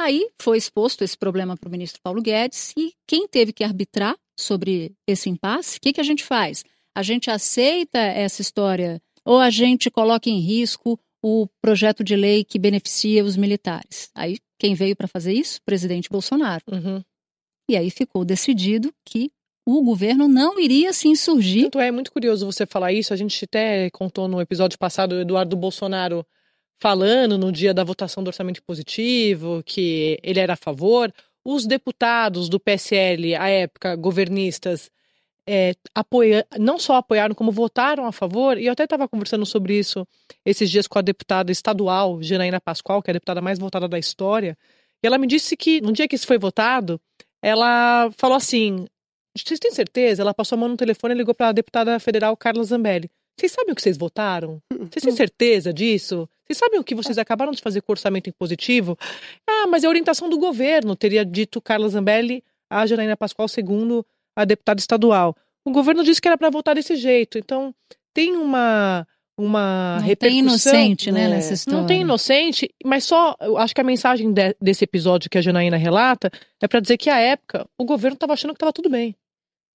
Aí 0.00 0.28
foi 0.40 0.58
exposto 0.58 1.02
esse 1.02 1.16
problema 1.16 1.56
para 1.56 1.68
o 1.68 1.70
ministro 1.70 2.00
Paulo 2.02 2.22
Guedes 2.22 2.72
e 2.76 2.92
quem 3.06 3.26
teve 3.26 3.52
que 3.52 3.64
arbitrar 3.64 4.16
sobre 4.38 4.94
esse 5.06 5.28
impasse, 5.28 5.78
o 5.78 5.80
que, 5.80 5.92
que 5.92 6.00
a 6.00 6.04
gente 6.04 6.22
faz? 6.22 6.64
A 6.94 7.02
gente 7.02 7.30
aceita 7.30 7.98
essa 7.98 8.40
história 8.40 9.02
ou 9.24 9.40
a 9.40 9.50
gente 9.50 9.90
coloca 9.90 10.30
em 10.30 10.38
risco 10.38 10.98
o 11.22 11.46
projeto 11.60 12.04
de 12.04 12.16
lei 12.16 12.44
que 12.44 12.58
beneficia 12.58 13.24
os 13.24 13.36
militares? 13.36 14.10
Aí 14.14 14.38
quem 14.58 14.74
veio 14.74 14.96
para 14.96 15.08
fazer 15.08 15.32
isso? 15.32 15.60
Presidente 15.64 16.08
Bolsonaro. 16.08 16.64
Uhum. 16.70 17.02
E 17.70 17.76
aí 17.76 17.90
ficou 17.90 18.24
decidido 18.24 18.92
que 19.04 19.30
o 19.66 19.82
governo 19.82 20.26
não 20.26 20.58
iria 20.58 20.92
se 20.92 21.08
insurgir. 21.08 21.64
Tanto 21.64 21.80
é 21.80 21.90
muito 21.90 22.10
curioso 22.10 22.46
você 22.46 22.64
falar 22.64 22.92
isso. 22.92 23.12
A 23.12 23.16
gente 23.16 23.44
até 23.44 23.90
contou 23.90 24.26
no 24.26 24.40
episódio 24.40 24.78
passado 24.78 25.12
o 25.12 25.20
Eduardo 25.20 25.56
Bolsonaro 25.56 26.26
falando 26.80 27.36
no 27.36 27.52
dia 27.52 27.74
da 27.74 27.84
votação 27.84 28.22
do 28.22 28.28
orçamento 28.28 28.62
positivo 28.62 29.62
que 29.64 30.18
ele 30.22 30.40
era 30.40 30.54
a 30.54 30.56
favor. 30.56 31.12
Os 31.44 31.66
deputados 31.66 32.48
do 32.48 32.58
PSL, 32.58 33.34
à 33.34 33.48
época, 33.48 33.94
governistas, 33.96 34.90
é, 35.50 35.74
apoia, 35.94 36.46
não 36.58 36.78
só 36.78 36.96
apoiaram, 36.96 37.34
como 37.34 37.50
votaram 37.50 38.04
a 38.04 38.12
favor, 38.12 38.58
e 38.58 38.66
eu 38.66 38.72
até 38.72 38.84
estava 38.84 39.08
conversando 39.08 39.46
sobre 39.46 39.78
isso 39.78 40.06
esses 40.44 40.70
dias 40.70 40.86
com 40.86 40.98
a 40.98 41.02
deputada 41.02 41.50
estadual, 41.50 42.22
Janaína 42.22 42.60
Pascoal, 42.60 43.02
que 43.02 43.10
é 43.10 43.12
a 43.12 43.14
deputada 43.14 43.40
mais 43.40 43.58
votada 43.58 43.88
da 43.88 43.98
história, 43.98 44.58
e 45.02 45.06
ela 45.06 45.16
me 45.16 45.26
disse 45.26 45.56
que 45.56 45.80
no 45.80 45.90
dia 45.90 46.06
que 46.06 46.16
isso 46.16 46.26
foi 46.26 46.36
votado, 46.36 47.00
ela 47.40 48.10
falou 48.18 48.36
assim: 48.36 48.86
vocês 49.34 49.58
têm 49.58 49.70
certeza? 49.70 50.20
Ela 50.20 50.34
passou 50.34 50.56
a 50.56 50.60
mão 50.60 50.68
no 50.68 50.76
telefone 50.76 51.14
e 51.14 51.16
ligou 51.16 51.34
para 51.34 51.48
a 51.48 51.52
deputada 51.52 51.98
federal 51.98 52.36
Carla 52.36 52.62
Zambelli. 52.62 53.10
Vocês 53.38 53.52
sabem 53.52 53.72
o 53.72 53.74
que 53.74 53.80
vocês 53.80 53.96
votaram? 53.96 54.60
Vocês 54.70 55.02
têm 55.02 55.12
certeza 55.16 55.72
disso? 55.72 56.28
Vocês 56.44 56.58
sabem 56.58 56.78
o 56.78 56.84
que 56.84 56.94
vocês 56.94 57.16
acabaram 57.16 57.52
de 57.52 57.62
fazer 57.62 57.80
com 57.80 57.92
o 57.92 57.94
orçamento 57.94 58.28
impositivo? 58.28 58.98
Ah, 59.48 59.66
mas 59.68 59.82
é 59.82 59.86
a 59.86 59.90
orientação 59.90 60.28
do 60.28 60.36
governo, 60.36 60.94
teria 60.94 61.24
dito 61.24 61.60
Carla 61.60 61.88
Zambelli 61.88 62.44
a 62.70 62.84
Janaína 62.84 63.16
Pascoal, 63.16 63.48
segundo 63.48 64.04
a 64.38 64.44
deputada 64.44 64.78
estadual. 64.78 65.36
O 65.64 65.72
governo 65.72 66.04
disse 66.04 66.20
que 66.20 66.28
era 66.28 66.38
para 66.38 66.48
votar 66.48 66.76
desse 66.76 66.94
jeito. 66.94 67.38
Então, 67.38 67.74
tem 68.14 68.36
uma 68.36 69.06
uma 69.36 69.98
não 70.00 70.06
repercussão. 70.06 70.72
Tem 70.72 70.82
inocente, 70.82 71.12
né, 71.12 71.28
nessa 71.28 71.54
história. 71.54 71.78
Não 71.78 71.86
tem 71.86 72.00
inocente, 72.00 72.74
mas 72.84 73.04
só 73.04 73.36
eu 73.40 73.56
acho 73.56 73.72
que 73.72 73.80
a 73.80 73.84
mensagem 73.84 74.32
de, 74.32 74.56
desse 74.60 74.82
episódio 74.82 75.30
que 75.30 75.38
a 75.38 75.40
Janaína 75.40 75.76
relata 75.76 76.28
é 76.60 76.66
para 76.66 76.80
dizer 76.80 76.96
que 76.96 77.08
à 77.08 77.20
época 77.20 77.64
o 77.78 77.84
governo 77.84 78.14
estava 78.14 78.32
achando 78.32 78.50
que 78.50 78.56
estava 78.56 78.72
tudo 78.72 78.90
bem. 78.90 79.14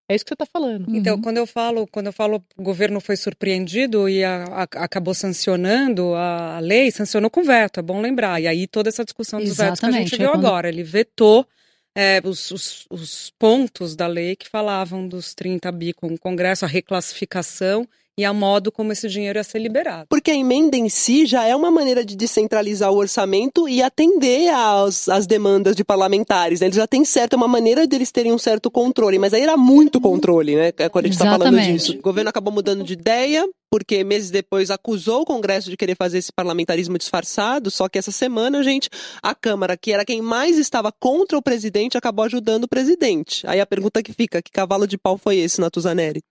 É 0.09 0.15
isso 0.15 0.25
que 0.25 0.29
você 0.29 0.33
está 0.33 0.45
falando. 0.45 0.93
Então, 0.93 1.15
uhum. 1.15 1.21
quando 1.21 1.37
eu 1.37 1.47
falo, 1.47 1.87
quando 1.87 2.07
eu 2.07 2.13
falo 2.13 2.43
o 2.57 2.61
governo 2.61 2.99
foi 2.99 3.15
surpreendido 3.15 4.09
e 4.09 4.21
a, 4.21 4.43
a, 4.43 4.63
acabou 4.63 5.13
sancionando 5.13 6.13
a, 6.13 6.59
lei, 6.59 6.91
sancionou 6.91 7.29
com 7.29 7.41
veto, 7.41 7.79
é 7.79 7.83
bom 7.83 8.01
lembrar. 8.01 8.41
E 8.41 8.47
aí 8.47 8.67
toda 8.67 8.89
essa 8.89 9.05
discussão 9.05 9.39
dos 9.39 9.51
Exatamente, 9.51 9.79
vetos 9.79 9.79
que 9.79 9.85
a 9.85 9.99
gente 10.01 10.17
viu 10.17 10.27
é 10.27 10.31
quando... 10.31 10.45
agora, 10.45 10.67
ele 10.67 10.83
vetou 10.83 11.47
é, 11.95 12.21
os, 12.23 12.51
os, 12.51 12.87
os, 12.89 13.29
pontos 13.37 13.95
da 13.95 14.07
lei 14.07 14.35
que 14.35 14.49
falavam 14.49 15.07
dos 15.07 15.33
30 15.33 15.71
bi 15.71 15.93
com 15.93 16.07
o 16.07 16.17
Congresso, 16.17 16.65
a 16.65 16.67
reclassificação 16.67 17.87
e 18.17 18.23
a 18.23 18.33
modo 18.33 18.71
como 18.71 18.91
esse 18.91 19.07
dinheiro 19.09 19.39
ia 19.39 19.43
ser 19.43 19.59
liberado. 19.59 20.05
Porque 20.07 20.31
a 20.31 20.35
emenda 20.35 20.77
em 20.77 20.87
si 20.87 21.25
já 21.25 21.45
é 21.45 21.55
uma 21.55 21.71
maneira 21.71 22.05
de 22.05 22.15
descentralizar 22.15 22.91
o 22.91 22.97
orçamento 22.97 23.67
e 23.67 23.81
atender 23.81 24.49
às, 24.49 25.09
às 25.09 25.25
demandas 25.25 25.75
de 25.75 25.83
parlamentares. 25.83 26.59
Né? 26.59 26.67
Eles 26.67 26.75
já 26.75 26.87
têm 26.87 27.03
certo, 27.03 27.33
é 27.33 27.37
uma 27.37 27.47
maneira 27.47 27.87
deles 27.87 28.11
terem 28.11 28.31
um 28.31 28.37
certo 28.37 28.69
controle, 28.69 29.17
mas 29.17 29.33
aí 29.33 29.41
era 29.41 29.57
muito 29.57 29.99
controle, 29.99 30.55
né? 30.55 30.71
Quando 30.71 31.05
a 31.05 31.07
gente 31.07 31.13
está 31.13 31.31
falando 31.31 31.59
disso. 31.59 31.93
O 31.93 32.01
governo 32.01 32.29
acabou 32.29 32.53
mudando 32.53 32.83
de 32.83 32.93
ideia, 32.93 33.47
porque 33.71 34.03
meses 34.03 34.29
depois 34.29 34.69
acusou 34.69 35.21
o 35.21 35.25
Congresso 35.25 35.69
de 35.71 35.77
querer 35.77 35.95
fazer 35.95 36.19
esse 36.19 36.31
parlamentarismo 36.31 36.97
disfarçado, 36.97 37.71
só 37.71 37.89
que 37.89 37.97
essa 37.97 38.11
semana, 38.11 38.61
gente, 38.61 38.89
a 39.21 39.33
Câmara, 39.33 39.75
que 39.75 39.91
era 39.91 40.05
quem 40.05 40.21
mais 40.21 40.59
estava 40.59 40.91
contra 40.91 41.37
o 41.37 41.41
presidente, 41.41 41.97
acabou 41.97 42.25
ajudando 42.25 42.65
o 42.65 42.67
presidente. 42.67 43.45
Aí 43.47 43.59
a 43.59 43.65
pergunta 43.65 44.03
que 44.03 44.13
fica, 44.13 44.41
que 44.41 44.51
cavalo 44.51 44.87
de 44.87 44.97
pau 44.97 45.17
foi 45.17 45.37
esse, 45.37 45.59
Natuzaneri? 45.59 46.21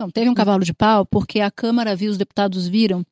Não, 0.00 0.08
teve 0.08 0.30
um 0.30 0.34
cavalo 0.34 0.64
de 0.64 0.72
pau 0.72 1.04
porque 1.04 1.40
a 1.40 1.50
Câmara 1.50 1.96
viu, 1.96 2.10
os 2.10 2.18
deputados 2.18 2.68
viram 2.68 3.04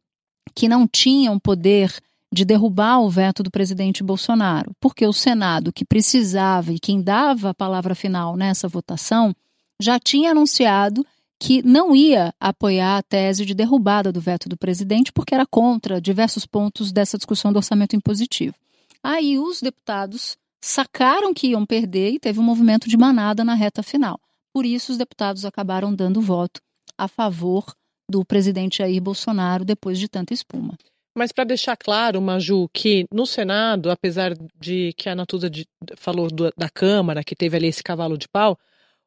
que 0.55 0.69
não 0.69 0.87
tinham 0.87 1.39
poder 1.39 1.93
de 2.33 2.45
derrubar 2.45 3.01
o 3.01 3.11
veto 3.11 3.43
do 3.43 3.51
presidente 3.51 4.05
Bolsonaro, 4.05 4.73
porque 4.81 5.07
o 5.07 5.13
Senado, 5.13 5.73
que 5.73 5.85
precisava 5.85 6.73
e 6.73 6.79
quem 6.79 7.03
dava 7.03 7.51
a 7.51 7.55
palavra 7.55 7.95
final 7.95 8.37
nessa 8.37 8.69
votação, 8.69 9.35
já 9.81 9.99
tinha 9.99 10.31
anunciado 10.31 11.05
que 11.39 11.63
não 11.63 11.95
ia 11.95 12.33
apoiar 12.41 12.99
a 12.99 13.03
tese 13.03 13.45
de 13.45 13.55
derrubada 13.55 14.13
do 14.13 14.21
veto 14.21 14.49
do 14.49 14.57
presidente, 14.57 15.13
porque 15.13 15.35
era 15.35 15.45
contra 15.45 16.01
diversos 16.01 16.47
pontos 16.47 16.93
dessa 16.93 17.19
discussão 17.19 17.53
do 17.53 17.57
orçamento 17.57 17.95
impositivo. 17.95 18.55
Aí 19.03 19.39
os 19.39 19.61
deputados 19.61 20.37
sacaram 20.61 21.35
que 21.35 21.49
iam 21.49 21.67
perder 21.67 22.13
e 22.13 22.19
teve 22.19 22.41
um 22.41 22.45
movimento 22.45 22.89
de 22.89 22.97
manada 22.97 23.45
na 23.45 23.55
reta 23.55 23.83
final. 23.83 24.19
Por 24.53 24.65
isso, 24.65 24.93
os 24.93 24.99
deputados 24.99 25.45
acabaram 25.45 25.95
dando 25.95 26.21
voto 26.21 26.61
a 26.99 27.09
favor 27.09 27.65
do 28.11 28.25
presidente 28.25 28.79
Jair 28.79 29.01
Bolsonaro 29.01 29.65
depois 29.65 29.99
de 29.99 30.09
tanta 30.09 30.33
espuma. 30.33 30.77
Mas 31.17 31.33
para 31.33 31.45
deixar 31.45 31.77
claro, 31.77 32.21
Maju, 32.21 32.69
que 32.73 33.07
no 33.13 33.27
Senado, 33.27 33.91
apesar 33.91 34.35
de 34.61 34.93
que 34.97 35.09
a 35.09 35.15
Natuza 35.15 35.51
falou 35.97 36.29
do, 36.29 36.53
da 36.57 36.69
Câmara, 36.69 37.25
que 37.25 37.35
teve 37.35 37.57
ali 37.57 37.69
esse 37.69 37.83
cavalo 37.83 38.19
de 38.19 38.29
pau, 38.29 38.59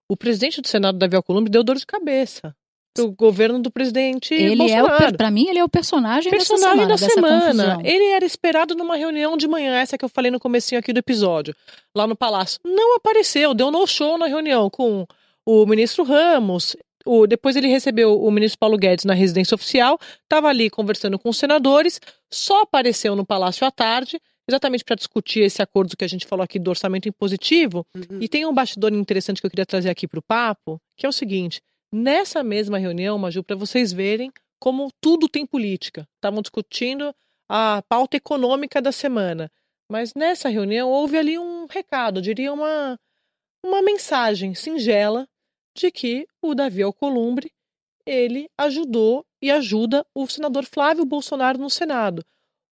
o 0.09 0.17
presidente 0.17 0.59
do 0.59 0.67
Senado, 0.67 0.97
Davi 0.97 1.15
Alcolumbre, 1.15 1.51
deu 1.51 1.63
dor 1.63 1.77
de 1.77 1.85
cabeça 1.85 2.55
o 2.97 3.11
governo 3.11 3.59
do 3.59 3.71
presidente 3.71 4.33
ele 4.33 4.55
Bolsonaro. 4.57 5.03
É 5.03 5.11
para 5.17 5.31
mim, 5.31 5.47
ele 5.47 5.59
é 5.59 5.63
o 5.63 5.69
personagem, 5.69 6.31
personagem 6.31 6.87
da 6.87 6.97
semana. 6.97 7.39
Da 7.39 7.51
semana. 7.51 7.87
Ele 7.87 8.05
era 8.05 8.25
esperado 8.25 8.75
numa 8.75 8.95
reunião 8.95 9.37
de 9.37 9.47
manhã, 9.47 9.75
essa 9.75 9.97
que 9.97 10.03
eu 10.03 10.09
falei 10.09 10.31
no 10.31 10.39
comecinho 10.39 10.79
aqui 10.79 10.91
do 10.91 10.99
episódio, 10.99 11.55
lá 11.95 12.07
no 12.07 12.15
Palácio. 12.15 12.59
Não 12.63 12.95
apareceu, 12.95 13.53
deu 13.53 13.71
no 13.71 13.85
show 13.87 14.17
na 14.17 14.27
reunião 14.27 14.69
com 14.69 15.05
o 15.45 15.65
ministro 15.65 16.03
Ramos, 16.03 16.75
o, 17.05 17.25
depois 17.25 17.55
ele 17.55 17.67
recebeu 17.67 18.21
o 18.21 18.31
ministro 18.31 18.59
Paulo 18.59 18.77
Guedes 18.77 19.05
na 19.05 19.13
residência 19.13 19.55
oficial, 19.55 19.99
estava 20.23 20.47
ali 20.47 20.69
conversando 20.69 21.17
com 21.17 21.29
os 21.29 21.37
senadores, 21.37 21.99
só 22.31 22.61
apareceu 22.61 23.15
no 23.15 23.25
Palácio 23.25 23.65
à 23.65 23.71
tarde, 23.71 24.19
exatamente 24.47 24.83
para 24.83 24.95
discutir 24.95 25.41
esse 25.41 25.61
acordo 25.61 25.95
que 25.95 26.03
a 26.03 26.07
gente 26.07 26.25
falou 26.25 26.43
aqui 26.43 26.59
do 26.59 26.69
orçamento 26.69 27.07
impositivo. 27.07 27.85
Uhum. 27.95 28.19
E 28.21 28.27
tem 28.27 28.45
um 28.45 28.53
bastidor 28.53 28.93
interessante 28.93 29.39
que 29.39 29.45
eu 29.45 29.49
queria 29.49 29.65
trazer 29.65 29.89
aqui 29.89 30.07
para 30.07 30.19
o 30.19 30.23
papo, 30.23 30.81
que 30.97 31.05
é 31.05 31.09
o 31.09 31.13
seguinte: 31.13 31.61
nessa 31.91 32.43
mesma 32.43 32.77
reunião, 32.77 33.17
Maju, 33.17 33.43
para 33.43 33.55
vocês 33.55 33.93
verem 33.93 34.31
como 34.59 34.91
tudo 34.99 35.29
tem 35.29 35.45
política. 35.45 36.07
Estavam 36.15 36.41
discutindo 36.41 37.13
a 37.47 37.81
pauta 37.87 38.17
econômica 38.17 38.81
da 38.81 38.91
semana. 38.91 39.51
Mas 39.89 40.13
nessa 40.13 40.49
reunião 40.49 40.89
houve 40.89 41.17
ali 41.17 41.39
um 41.39 41.65
recado, 41.65 42.21
diria 42.21 42.53
uma, 42.53 42.99
uma 43.65 43.81
mensagem 43.81 44.53
singela 44.53 45.27
de 45.75 45.91
que 45.91 46.27
o 46.41 46.53
Davi 46.53 46.81
Alcolumbre 46.81 47.51
ele 48.05 48.49
ajudou 48.57 49.25
e 49.41 49.51
ajuda 49.51 50.05
o 50.15 50.27
senador 50.27 50.65
Flávio 50.65 51.05
Bolsonaro 51.05 51.59
no 51.59 51.69
Senado. 51.69 52.25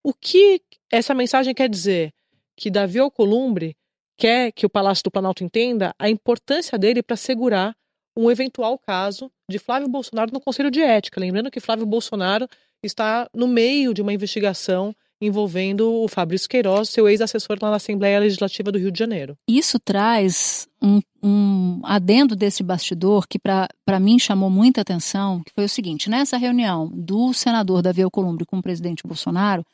O 0.04 0.13
que 0.13 0.62
essa 0.92 1.13
mensagem 1.13 1.54
quer 1.54 1.70
dizer? 1.70 2.13
Que 2.56 2.72
Davi 2.72 3.00
Alcolumbre 3.00 3.75
quer 4.18 4.51
que 4.51 4.66
o 4.66 4.70
Palácio 4.70 5.04
do 5.04 5.12
Planalto 5.12 5.44
entenda 5.44 5.94
a 6.00 6.10
importância 6.10 6.77
dele 6.77 7.04
para 7.04 7.16
segurar 7.16 7.75
um 8.16 8.32
eventual 8.32 8.80
caso 8.80 9.32
de 9.50 9.60
Flávio 9.60 9.88
Bolsonaro 9.88 10.32
no 10.34 10.42
Conselho 10.42 10.72
de 10.72 10.82
Ética. 10.82 11.20
Lembrando 11.20 11.51
que 11.51 11.60
Flávio 11.60 11.86
Bolsonaro 11.86 12.48
está 12.84 13.30
no 13.34 13.48
meio 13.48 13.94
de 13.94 14.01
uma 14.01 14.13
investigação 14.13 14.96
envolvendo 15.21 15.91
o 15.91 16.07
Fabrício 16.07 16.47
Queiroz, 16.47 16.89
seu 16.89 17.07
ex-assessor 17.07 17.57
lá 17.62 17.69
na 17.69 17.77
Assembleia 17.77 18.19
Legislativa 18.19 18.71
do 18.71 18.77
Rio 18.77 18.91
de 18.91 19.00
Janeiro. 19.00 19.36
Isso 19.47 19.79
traz 19.79 20.67
um, 20.81 21.01
um 21.24 21.81
adendo 21.83 22.36
desse 22.36 22.63
bastidor 22.63 23.27
que 23.27 23.39
para 23.39 24.00
mim 24.00 24.19
chamou 24.19 24.50
muita 24.50 24.81
atenção, 24.81 25.41
que 25.43 25.51
foi 25.53 25.65
o 25.65 25.69
seguinte, 25.69 26.09
nessa 26.09 26.38
reunião 26.38 26.88
do 26.93 27.33
senador 27.33 27.81
Davi 27.81 28.01
Alcolumbre 28.01 28.45
com 28.45 28.59
o 28.59 28.62
presidente 28.62 29.05
Bolsonaro, 29.05 29.65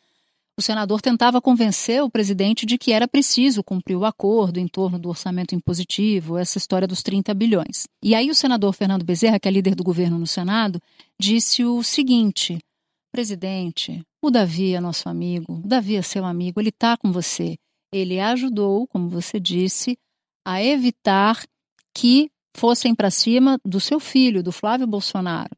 o 0.56 0.62
senador 0.62 1.02
tentava 1.02 1.42
convencer 1.42 2.04
o 2.04 2.12
presidente 2.12 2.64
de 2.64 2.78
que 2.78 2.92
era 2.92 3.08
preciso 3.08 3.64
cumprir 3.64 3.96
o 3.96 4.06
acordo 4.06 4.60
em 4.60 4.68
torno 4.68 5.00
do 5.00 5.10
orçamento 5.10 5.56
impositivo, 5.56 6.38
essa 6.38 6.60
história 6.60 6.88
dos 6.88 7.02
30 7.02 7.34
bilhões. 7.34 7.88
E 8.04 8.14
aí 8.14 8.30
o 8.30 8.36
senador 8.36 8.72
Fernando 8.74 9.04
Bezerra, 9.04 9.40
que 9.40 9.48
é 9.48 9.52
líder 9.52 9.74
do 9.74 9.84
governo 9.84 10.20
no 10.20 10.28
Senado, 10.28 10.80
disse 11.20 11.66
o 11.66 11.82
seguinte: 11.82 12.60
presidente, 13.12 14.04
o 14.24 14.32
Davi 14.32 14.74
é 14.74 14.80
nosso 14.80 15.10
amigo, 15.10 15.62
o 15.64 15.68
Davi 15.68 15.98
é 15.98 16.02
seu 16.02 16.24
amigo, 16.24 16.62
ele 16.62 16.70
está 16.70 16.96
com 16.96 17.12
você. 17.12 17.58
Ele 17.92 18.22
ajudou, 18.22 18.88
como 18.88 19.10
você 19.10 19.38
disse, 19.38 19.98
a 20.46 20.64
evitar 20.64 21.44
que 21.94 22.32
fossem 22.56 22.96
para 22.96 23.12
cima 23.12 23.60
do 23.66 23.82
seu 23.82 24.00
filho, 24.00 24.42
do 24.42 24.54
Flávio 24.54 24.88
Bolsonaro. 24.88 25.52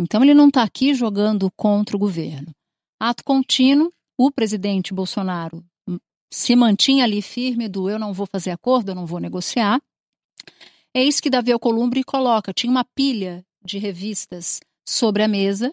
Então 0.00 0.24
ele 0.24 0.34
não 0.34 0.48
está 0.48 0.64
aqui 0.64 0.94
jogando 0.94 1.48
contra 1.56 1.96
o 1.96 1.98
governo. 1.98 2.52
Ato 3.00 3.22
contínuo, 3.22 3.92
o 4.18 4.32
presidente 4.32 4.92
Bolsonaro 4.92 5.64
se 6.28 6.56
mantinha 6.56 7.04
ali 7.04 7.22
firme 7.22 7.68
do 7.68 7.88
eu 7.88 8.00
não 8.00 8.12
vou 8.12 8.26
fazer 8.26 8.50
acordo, 8.50 8.90
eu 8.90 8.96
não 8.96 9.06
vou 9.06 9.20
negociar. 9.20 9.80
Eis 10.92 11.20
que 11.20 11.30
Davi 11.30 11.52
Alcolumbre 11.52 12.02
coloca, 12.02 12.52
tinha 12.52 12.70
uma 12.70 12.84
pilha 12.84 13.46
de 13.64 13.78
revistas 13.78 14.58
sobre 14.84 15.22
a 15.22 15.28
mesa 15.28 15.72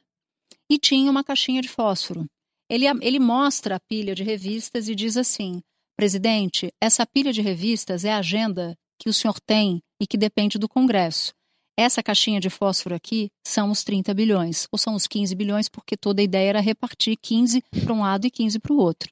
e 0.70 0.78
tinha 0.78 1.10
uma 1.10 1.24
caixinha 1.24 1.60
de 1.60 1.68
fósforo. 1.68 2.26
Ele, 2.70 2.86
ele 3.02 3.20
mostra 3.20 3.76
a 3.76 3.80
pilha 3.80 4.16
de 4.16 4.24
revistas 4.24 4.90
e 4.90 4.96
diz 4.96 5.18
assim: 5.18 5.62
presidente, 5.96 6.72
essa 6.82 7.06
pilha 7.06 7.32
de 7.32 7.42
revistas 7.42 8.06
é 8.06 8.12
a 8.12 8.18
agenda 8.18 8.76
que 9.00 9.10
o 9.10 9.14
senhor 9.14 9.40
tem 9.40 9.82
e 10.02 10.08
que 10.08 10.18
depende 10.18 10.58
do 10.58 10.70
Congresso. 10.70 11.34
Essa 11.78 12.02
caixinha 12.02 12.40
de 12.40 12.50
fósforo 12.50 12.96
aqui 12.96 13.30
são 13.46 13.70
os 13.70 13.84
30 13.84 14.14
bilhões, 14.14 14.66
ou 14.72 14.80
são 14.80 14.96
os 14.96 15.08
15 15.08 15.36
bilhões, 15.36 15.68
porque 15.68 15.98
toda 15.98 16.22
a 16.22 16.24
ideia 16.24 16.50
era 16.50 16.62
repartir 16.62 17.18
15 17.22 17.62
para 17.84 17.94
um 17.94 18.02
lado 18.02 18.26
e 18.26 18.32
15 18.32 18.60
para 18.60 18.74
o 18.74 18.78
outro. 18.78 19.12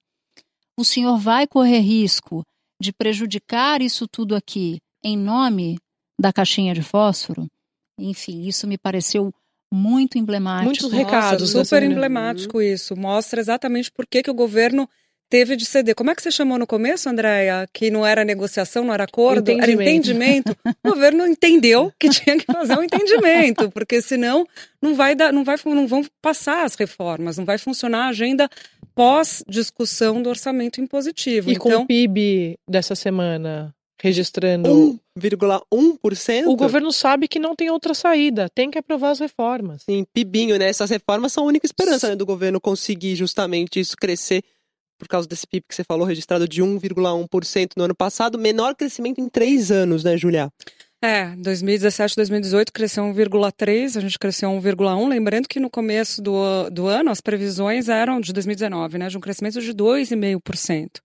O 0.78 0.86
senhor 0.86 1.18
vai 1.18 1.46
correr 1.46 1.80
risco 1.80 2.42
de 2.82 2.94
prejudicar 2.94 3.82
isso 3.82 4.08
tudo 4.08 4.36
aqui 4.36 4.80
em 5.04 5.18
nome 5.18 5.78
da 6.20 6.32
caixinha 6.32 6.74
de 6.74 6.82
fósforo? 6.82 7.48
Enfim, 8.00 8.48
isso 8.48 8.66
me 8.66 8.78
pareceu 8.78 9.34
muito 9.74 10.20
emblemático. 10.20 10.66
Muitos 10.66 10.92
recados. 10.92 11.54
Nossa, 11.54 11.66
super 11.66 11.84
emblemático 11.84 12.62
isso. 12.62 12.96
Mostra 12.96 13.42
exatamente 13.42 13.92
por 13.92 14.06
que, 14.06 14.22
que 14.22 14.30
o 14.30 14.34
governo 14.34 14.88
teve 15.28 15.56
de 15.56 15.66
ceder. 15.66 15.96
Como 15.96 16.12
é 16.12 16.16
que 16.16 16.22
você 16.22 16.30
chamou 16.30 16.60
no 16.60 16.68
começo, 16.68 17.10
Andréia? 17.10 17.68
Que 17.74 17.90
não 17.90 18.06
era 18.06 18.24
negociação, 18.24 18.86
não 18.86 18.94
era 18.94 19.06
acordo, 19.06 19.50
entendimento. 19.50 19.82
era 19.82 19.90
entendimento. 19.90 20.58
o 20.86 20.90
governo 20.92 21.26
entendeu 21.26 21.92
que 21.98 22.08
tinha 22.10 22.38
que 22.38 22.46
fazer 22.46 22.78
um 22.78 22.84
entendimento, 22.84 23.72
porque 23.72 24.00
senão 24.00 24.46
não 24.80 24.94
vai 24.94 25.16
dar, 25.16 25.34
não 25.34 25.44
vai, 25.44 25.56
não 25.66 25.88
vão 25.88 26.06
passar 26.22 26.64
as 26.64 26.76
reformas, 26.76 27.38
não 27.38 27.46
vai 27.46 27.58
funcionar 27.58 28.06
a 28.06 28.10
agenda 28.10 28.48
pós 28.94 29.44
discussão 29.48 30.22
do 30.22 30.30
orçamento 30.30 30.80
impositivo. 30.80 31.50
E 31.50 31.54
então, 31.54 31.80
com 31.80 31.84
o 31.84 31.88
PIB 31.88 32.60
dessa 32.70 32.94
semana 32.94 33.74
registrando 34.04 35.00
1,1%. 35.18 36.48
O 36.48 36.58
governo 36.58 36.92
sabe 36.92 37.26
que 37.26 37.40
não 37.40 37.56
tem 37.56 37.70
outra 37.70 37.94
saída, 37.94 38.50
tem 38.50 38.70
que 38.70 38.78
aprovar 38.78 39.12
as 39.12 39.20
reformas. 39.20 39.84
Sim, 39.84 40.06
pibinho, 40.14 40.60
né? 40.60 40.68
Essas 40.68 40.90
reformas 40.90 41.32
são 41.32 41.46
a 41.46 41.48
única 41.48 41.66
esperança 41.66 42.10
né, 42.10 42.16
do 42.18 42.26
governo 42.26 42.60
conseguir 42.60 43.16
justamente 43.16 43.80
isso 43.80 43.96
crescer 43.96 44.44
por 45.00 45.08
causa 45.08 45.26
desse 45.26 45.48
PIB 45.48 45.66
que 45.70 45.76
você 45.76 45.86
falou, 45.86 46.06
registrado 46.06 46.48
de 46.48 46.62
1,1% 46.62 47.72
no 47.78 47.86
ano 47.86 47.96
passado, 47.96 48.38
menor 48.38 48.76
crescimento 48.76 49.22
em 49.22 49.30
três 49.30 49.72
anos, 49.72 50.04
né, 50.04 50.18
Julia? 50.18 50.52
É, 51.04 51.36
2017, 51.36 52.16
2018 52.16 52.72
cresceu 52.72 53.04
1,3, 53.04 53.98
a 53.98 54.00
gente 54.00 54.18
cresceu 54.18 54.50
1,1. 54.52 55.10
Lembrando 55.10 55.50
que 55.50 55.60
no 55.60 55.70
começo 55.70 56.22
do, 56.22 56.70
do 56.70 56.88
ano 56.88 57.10
as 57.10 57.20
previsões 57.20 57.90
eram 57.90 58.22
de 58.22 58.32
2019, 58.32 58.98
né, 58.98 59.10
de 59.10 59.18
um 59.18 59.20
crescimento 59.20 59.60
de 59.60 59.74
2,5%. 59.74 61.02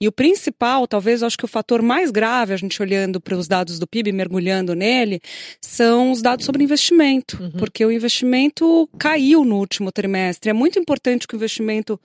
E 0.00 0.08
o 0.08 0.12
principal, 0.12 0.86
talvez 0.86 1.20
eu 1.20 1.26
acho 1.26 1.36
que 1.36 1.44
o 1.44 1.48
fator 1.48 1.82
mais 1.82 2.10
grave, 2.10 2.54
a 2.54 2.56
gente 2.56 2.80
olhando 2.80 3.20
para 3.20 3.36
os 3.36 3.46
dados 3.46 3.78
do 3.78 3.86
PIB, 3.86 4.10
mergulhando 4.10 4.74
nele, 4.74 5.20
são 5.60 6.12
os 6.12 6.22
dados 6.22 6.46
sobre 6.46 6.64
investimento, 6.64 7.36
uhum. 7.38 7.50
porque 7.58 7.84
o 7.84 7.92
investimento 7.92 8.88
caiu 8.98 9.44
no 9.44 9.58
último 9.58 9.92
trimestre. 9.92 10.48
É 10.48 10.54
muito 10.54 10.78
importante 10.78 11.28
que 11.28 11.34
o 11.34 11.36
investimento 11.36 12.00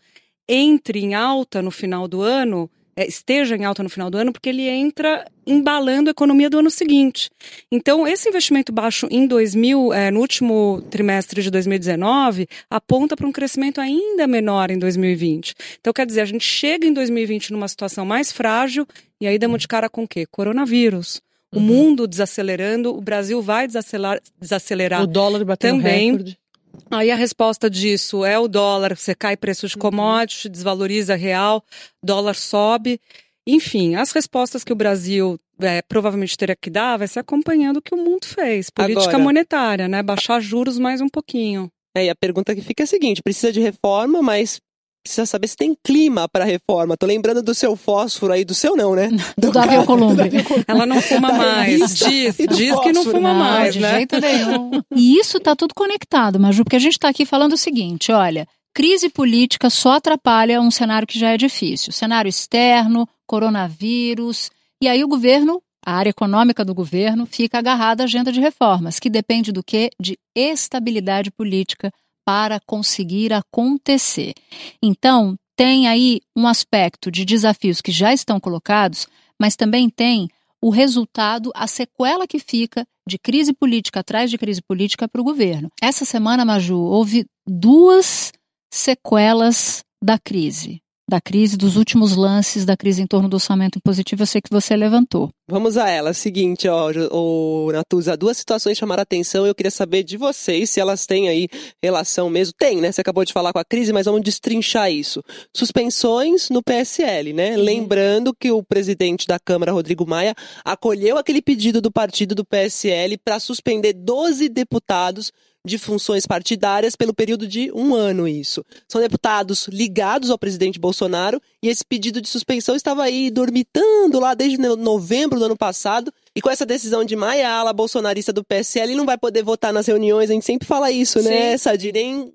entre 0.49 0.99
em 0.99 1.15
alta 1.15 1.61
no 1.61 1.71
final 1.71 2.09
do 2.09 2.21
ano 2.21 2.69
esteja 2.97 3.55
em 3.55 3.65
alta 3.65 3.83
no 3.83 3.89
final 3.89 4.09
do 4.09 4.17
ano, 4.17 4.31
porque 4.31 4.49
ele 4.49 4.67
entra 4.67 5.25
embalando 5.45 6.09
a 6.09 6.11
economia 6.11 6.49
do 6.49 6.59
ano 6.59 6.69
seguinte. 6.69 7.29
Então, 7.71 8.07
esse 8.07 8.29
investimento 8.29 8.71
baixo 8.71 9.07
em 9.09 9.25
2000, 9.25 9.93
é, 9.93 10.11
no 10.11 10.19
último 10.19 10.81
trimestre 10.89 11.41
de 11.41 11.49
2019, 11.49 12.47
aponta 12.69 13.15
para 13.15 13.27
um 13.27 13.31
crescimento 13.31 13.81
ainda 13.81 14.27
menor 14.27 14.71
em 14.71 14.77
2020. 14.77 15.55
Então, 15.79 15.93
quer 15.93 16.05
dizer, 16.05 16.21
a 16.21 16.25
gente 16.25 16.43
chega 16.43 16.85
em 16.85 16.93
2020 16.93 17.51
numa 17.51 17.67
situação 17.67 18.05
mais 18.05 18.31
frágil 18.31 18.85
e 19.19 19.27
aí 19.27 19.37
damos 19.37 19.61
de 19.61 19.67
cara 19.67 19.89
com 19.89 20.03
o 20.03 20.07
quê? 20.07 20.25
Coronavírus. 20.25 21.21
O 21.53 21.57
uhum. 21.57 21.63
mundo 21.63 22.07
desacelerando, 22.07 22.95
o 22.95 23.01
Brasil 23.01 23.41
vai 23.41 23.67
desacelerar, 23.67 24.21
desacelerar 24.39 25.03
o 25.03 25.07
dólar 25.07 25.43
batendo 25.43 25.77
também. 25.77 26.11
Recorde. 26.11 26.40
Aí 26.89 27.09
a 27.11 27.15
resposta 27.15 27.69
disso 27.69 28.25
é 28.25 28.37
o 28.37 28.47
dólar, 28.47 28.97
você 28.97 29.15
cai 29.15 29.37
preço 29.37 29.67
de 29.67 29.75
uhum. 29.75 29.81
commodities, 29.81 30.51
desvaloriza 30.51 31.15
real, 31.15 31.63
dólar 32.03 32.35
sobe. 32.35 32.99
Enfim, 33.47 33.95
as 33.95 34.11
respostas 34.11 34.63
que 34.63 34.73
o 34.73 34.75
Brasil 34.75 35.39
é, 35.59 35.81
provavelmente 35.81 36.37
teria 36.37 36.55
que 36.55 36.69
dar 36.69 36.97
vai 36.97 37.07
ser 37.07 37.19
acompanhando 37.19 37.77
o 37.77 37.81
que 37.81 37.93
o 37.93 37.97
mundo 37.97 38.25
fez. 38.25 38.69
Política 38.69 39.09
Agora, 39.09 39.23
monetária, 39.23 39.87
né? 39.87 40.03
Baixar 40.03 40.39
juros 40.41 40.77
mais 40.77 41.01
um 41.01 41.09
pouquinho. 41.09 41.71
É, 41.95 42.05
e 42.05 42.09
a 42.09 42.15
pergunta 42.15 42.55
que 42.55 42.61
fica 42.61 42.83
é 42.83 42.85
a 42.85 42.87
seguinte: 42.87 43.21
precisa 43.21 43.51
de 43.51 43.59
reforma, 43.59 44.21
mas 44.21 44.59
precisa 45.03 45.25
saber 45.25 45.47
se 45.47 45.55
tem 45.55 45.75
clima 45.83 46.27
para 46.27 46.45
reforma. 46.45 46.95
Tô 46.95 47.05
lembrando 47.05 47.41
do 47.41 47.53
seu 47.53 47.75
fósforo 47.75 48.33
aí, 48.33 48.45
do 48.45 48.53
seu 48.53 48.75
não, 48.75 48.95
né? 48.95 49.09
Do, 49.37 49.51
Davi 49.51 49.85
Columbre. 49.85 50.29
Ela 50.67 50.85
não 50.85 51.01
fuma 51.01 51.31
mais. 51.33 51.97
Diz, 51.97 52.37
diz 52.37 52.79
que 52.79 52.91
não 52.91 53.03
fuma 53.03 53.33
não, 53.33 53.39
mais, 53.39 53.73
de 53.73 53.79
né? 53.79 53.95
jeito 53.95 54.19
nenhum. 54.19 54.71
E 54.95 55.17
isso 55.17 55.39
tá 55.39 55.55
tudo 55.55 55.73
conectado, 55.73 56.39
Maju, 56.39 56.63
porque 56.63 56.75
a 56.75 56.79
gente 56.79 56.99
tá 56.99 57.09
aqui 57.09 57.25
falando 57.25 57.53
o 57.53 57.57
seguinte, 57.57 58.11
olha, 58.11 58.47
crise 58.73 59.09
política 59.09 59.69
só 59.69 59.93
atrapalha 59.93 60.61
um 60.61 60.69
cenário 60.69 61.07
que 61.07 61.17
já 61.17 61.29
é 61.29 61.37
difícil. 61.37 61.91
Cenário 61.91 62.29
externo, 62.29 63.07
coronavírus, 63.25 64.51
e 64.81 64.87
aí 64.87 65.03
o 65.03 65.07
governo 65.07 65.61
a 65.83 65.93
área 65.93 66.11
econômica 66.11 66.63
do 66.63 66.75
governo 66.75 67.25
fica 67.25 67.57
agarrada 67.57 68.03
à 68.03 68.05
agenda 68.05 68.31
de 68.31 68.39
reformas, 68.39 68.99
que 68.99 69.09
depende 69.09 69.51
do 69.51 69.63
quê? 69.63 69.89
De 69.99 70.17
estabilidade 70.35 71.31
política 71.31 71.91
para 72.25 72.59
conseguir 72.65 73.33
acontecer. 73.33 74.33
Então, 74.81 75.35
tem 75.55 75.87
aí 75.87 76.21
um 76.35 76.47
aspecto 76.47 77.11
de 77.11 77.25
desafios 77.25 77.81
que 77.81 77.91
já 77.91 78.13
estão 78.13 78.39
colocados, 78.39 79.07
mas 79.39 79.55
também 79.55 79.89
tem 79.89 80.27
o 80.61 80.69
resultado, 80.69 81.51
a 81.55 81.67
sequela 81.67 82.27
que 82.27 82.39
fica 82.39 82.85
de 83.07 83.17
crise 83.17 83.53
política 83.53 83.99
atrás 83.99 84.29
de 84.29 84.37
crise 84.37 84.61
política 84.61 85.07
para 85.07 85.21
o 85.21 85.23
governo. 85.23 85.69
Essa 85.81 86.05
semana, 86.05 86.45
Maju, 86.45 86.79
houve 86.79 87.25
duas 87.47 88.31
sequelas 88.71 89.83
da 90.03 90.17
crise 90.17 90.80
da 91.11 91.19
crise, 91.19 91.57
dos 91.57 91.75
últimos 91.75 92.15
lances 92.15 92.63
da 92.63 92.77
crise 92.77 93.01
em 93.01 93.05
torno 93.05 93.27
do 93.27 93.33
orçamento 93.33 93.77
impositivo, 93.77 94.23
eu 94.23 94.25
sei 94.25 94.39
que 94.39 94.49
você 94.49 94.77
levantou. 94.77 95.29
Vamos 95.45 95.75
a 95.75 95.89
ela. 95.89 96.13
Seguinte, 96.13 96.69
ó, 96.69 96.89
o 97.11 97.69
Natuza, 97.73 98.15
duas 98.15 98.37
situações 98.37 98.77
chamaram 98.77 99.01
a 99.01 99.03
atenção. 99.03 99.45
Eu 99.45 99.53
queria 99.53 99.69
saber 99.69 100.03
de 100.03 100.15
vocês 100.15 100.69
se 100.69 100.79
elas 100.79 101.05
têm 101.05 101.27
aí 101.27 101.49
relação 101.83 102.29
mesmo. 102.29 102.53
Tem, 102.57 102.79
né? 102.79 102.93
Você 102.93 103.01
acabou 103.01 103.25
de 103.25 103.33
falar 103.33 103.51
com 103.51 103.59
a 103.59 103.65
crise, 103.65 103.91
mas 103.91 104.05
vamos 104.05 104.21
destrinchar 104.21 104.89
isso. 104.89 105.21
Suspensões 105.53 106.49
no 106.49 106.63
PSL, 106.63 107.33
né? 107.33 107.57
Uhum. 107.57 107.63
Lembrando 107.63 108.33
que 108.33 108.49
o 108.49 108.63
presidente 108.63 109.27
da 109.27 109.37
Câmara, 109.37 109.73
Rodrigo 109.73 110.07
Maia, 110.07 110.33
acolheu 110.63 111.17
aquele 111.17 111.41
pedido 111.41 111.81
do 111.81 111.91
partido 111.91 112.33
do 112.33 112.45
PSL 112.45 113.17
para 113.17 113.37
suspender 113.37 113.91
12 113.91 114.47
deputados 114.47 115.33
de 115.65 115.77
funções 115.77 116.25
partidárias 116.25 116.95
pelo 116.95 117.13
período 117.13 117.47
de 117.47 117.71
um 117.73 117.93
ano, 117.93 118.27
isso. 118.27 118.65
São 118.87 118.99
deputados 118.99 119.67
ligados 119.67 120.29
ao 120.29 120.37
presidente 120.37 120.79
Bolsonaro 120.79 121.41
e 121.61 121.69
esse 121.69 121.85
pedido 121.85 122.19
de 122.19 122.27
suspensão 122.27 122.75
estava 122.75 123.03
aí 123.03 123.29
dormitando 123.29 124.19
lá 124.19 124.33
desde 124.33 124.57
novembro 124.57 125.37
do 125.39 125.45
ano 125.45 125.57
passado. 125.57 126.11
E 126.35 126.41
com 126.41 126.49
essa 126.49 126.65
decisão 126.65 127.03
de 127.03 127.15
Maia, 127.15 127.49
a 127.49 127.59
ala 127.59 127.73
bolsonarista 127.73 128.33
do 128.33 128.43
PSL 128.43 128.95
não 128.95 129.05
vai 129.05 129.17
poder 129.17 129.43
votar 129.43 129.71
nas 129.71 129.87
reuniões, 129.87 130.29
a 130.29 130.33
gente 130.33 130.45
sempre 130.45 130.67
fala 130.67 130.89
isso, 130.91 131.21
né, 131.21 131.57
Sadir? 131.57 131.93
Nem 131.93 132.33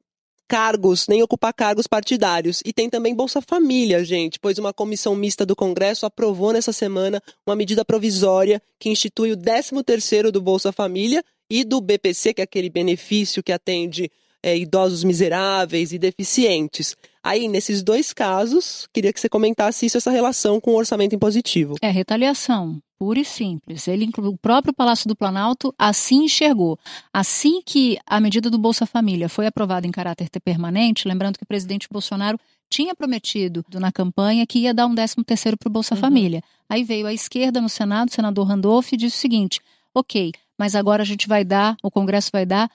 cargos, 0.48 1.08
nem 1.08 1.22
ocupar 1.22 1.52
cargos 1.52 1.86
partidários. 1.86 2.62
E 2.64 2.72
tem 2.72 2.88
também 2.88 3.14
Bolsa 3.14 3.40
Família, 3.40 4.04
gente, 4.04 4.38
pois 4.38 4.58
uma 4.58 4.72
comissão 4.72 5.14
mista 5.14 5.44
do 5.44 5.56
Congresso 5.56 6.06
aprovou 6.06 6.52
nessa 6.52 6.72
semana 6.72 7.20
uma 7.46 7.56
medida 7.56 7.84
provisória 7.84 8.62
que 8.78 8.88
institui 8.88 9.32
o 9.32 9.36
13º 9.36 10.30
do 10.30 10.40
Bolsa 10.40 10.72
Família 10.72 11.24
e 11.50 11.64
do 11.64 11.80
BPC, 11.80 12.35
que 12.35 12.40
é 12.40 12.44
aquele 12.44 12.70
benefício 12.70 13.42
que 13.42 13.52
atende 13.52 14.11
é, 14.42 14.56
idosos 14.56 15.02
miseráveis 15.02 15.92
e 15.92 15.98
deficientes. 15.98 16.96
Aí, 17.22 17.48
nesses 17.48 17.82
dois 17.82 18.12
casos, 18.12 18.87
queria 18.92 19.12
que 19.12 19.18
você 19.18 19.28
comentasse 19.28 19.87
isso, 19.87 19.96
essa 19.96 20.11
relação 20.11 20.61
com 20.61 20.70
o 20.70 20.76
orçamento 20.76 21.14
impositivo. 21.14 21.74
É 21.82 21.90
retaliação, 21.90 22.80
pura 22.96 23.18
e 23.18 23.24
simples. 23.24 23.88
Ele, 23.88 24.09
o 24.16 24.38
próprio 24.38 24.72
Palácio 24.72 25.09
do 25.09 25.16
Planalto 25.16 25.74
assim 25.76 26.24
enxergou. 26.24 26.78
Assim 27.12 27.61
que 27.64 27.98
a 28.06 28.20
medida 28.20 28.48
do 28.48 28.59
Bolsa 28.59 28.87
Família 28.87 29.28
foi 29.28 29.46
aprovada 29.46 29.87
em 29.87 29.90
caráter 29.90 30.28
permanente, 30.44 31.09
lembrando 31.09 31.38
que 31.38 31.42
o 31.42 31.48
presidente 31.48 31.88
Bolsonaro 31.90 32.38
tinha 32.70 32.94
prometido 32.94 33.64
na 33.74 33.90
campanha 33.90 34.46
que 34.46 34.61
ia 34.61 34.74
dar 34.74 34.87
um 34.87 34.94
13 34.94 35.16
terceiro 35.24 35.56
para 35.56 35.68
o 35.68 35.72
Bolsa 35.72 35.94
uhum. 35.94 36.00
Família. 36.00 36.42
Aí 36.68 36.85
veio 36.85 37.06
a 37.06 37.12
esquerda 37.12 37.61
no 37.61 37.68
Senado, 37.68 38.09
o 38.09 38.12
senador 38.12 38.46
Randolph, 38.46 38.92
e 38.92 38.96
disse 38.96 39.16
o 39.16 39.20
seguinte, 39.20 39.61
ok, 39.94 40.32
mas 40.59 40.75
agora 40.75 41.03
a 41.03 41.07
gente 41.07 41.29
vai 41.29 41.45
dar, 41.45 41.77
o 41.83 41.90
Congresso 41.90 42.31
vai 42.33 42.47
dar 42.47 42.71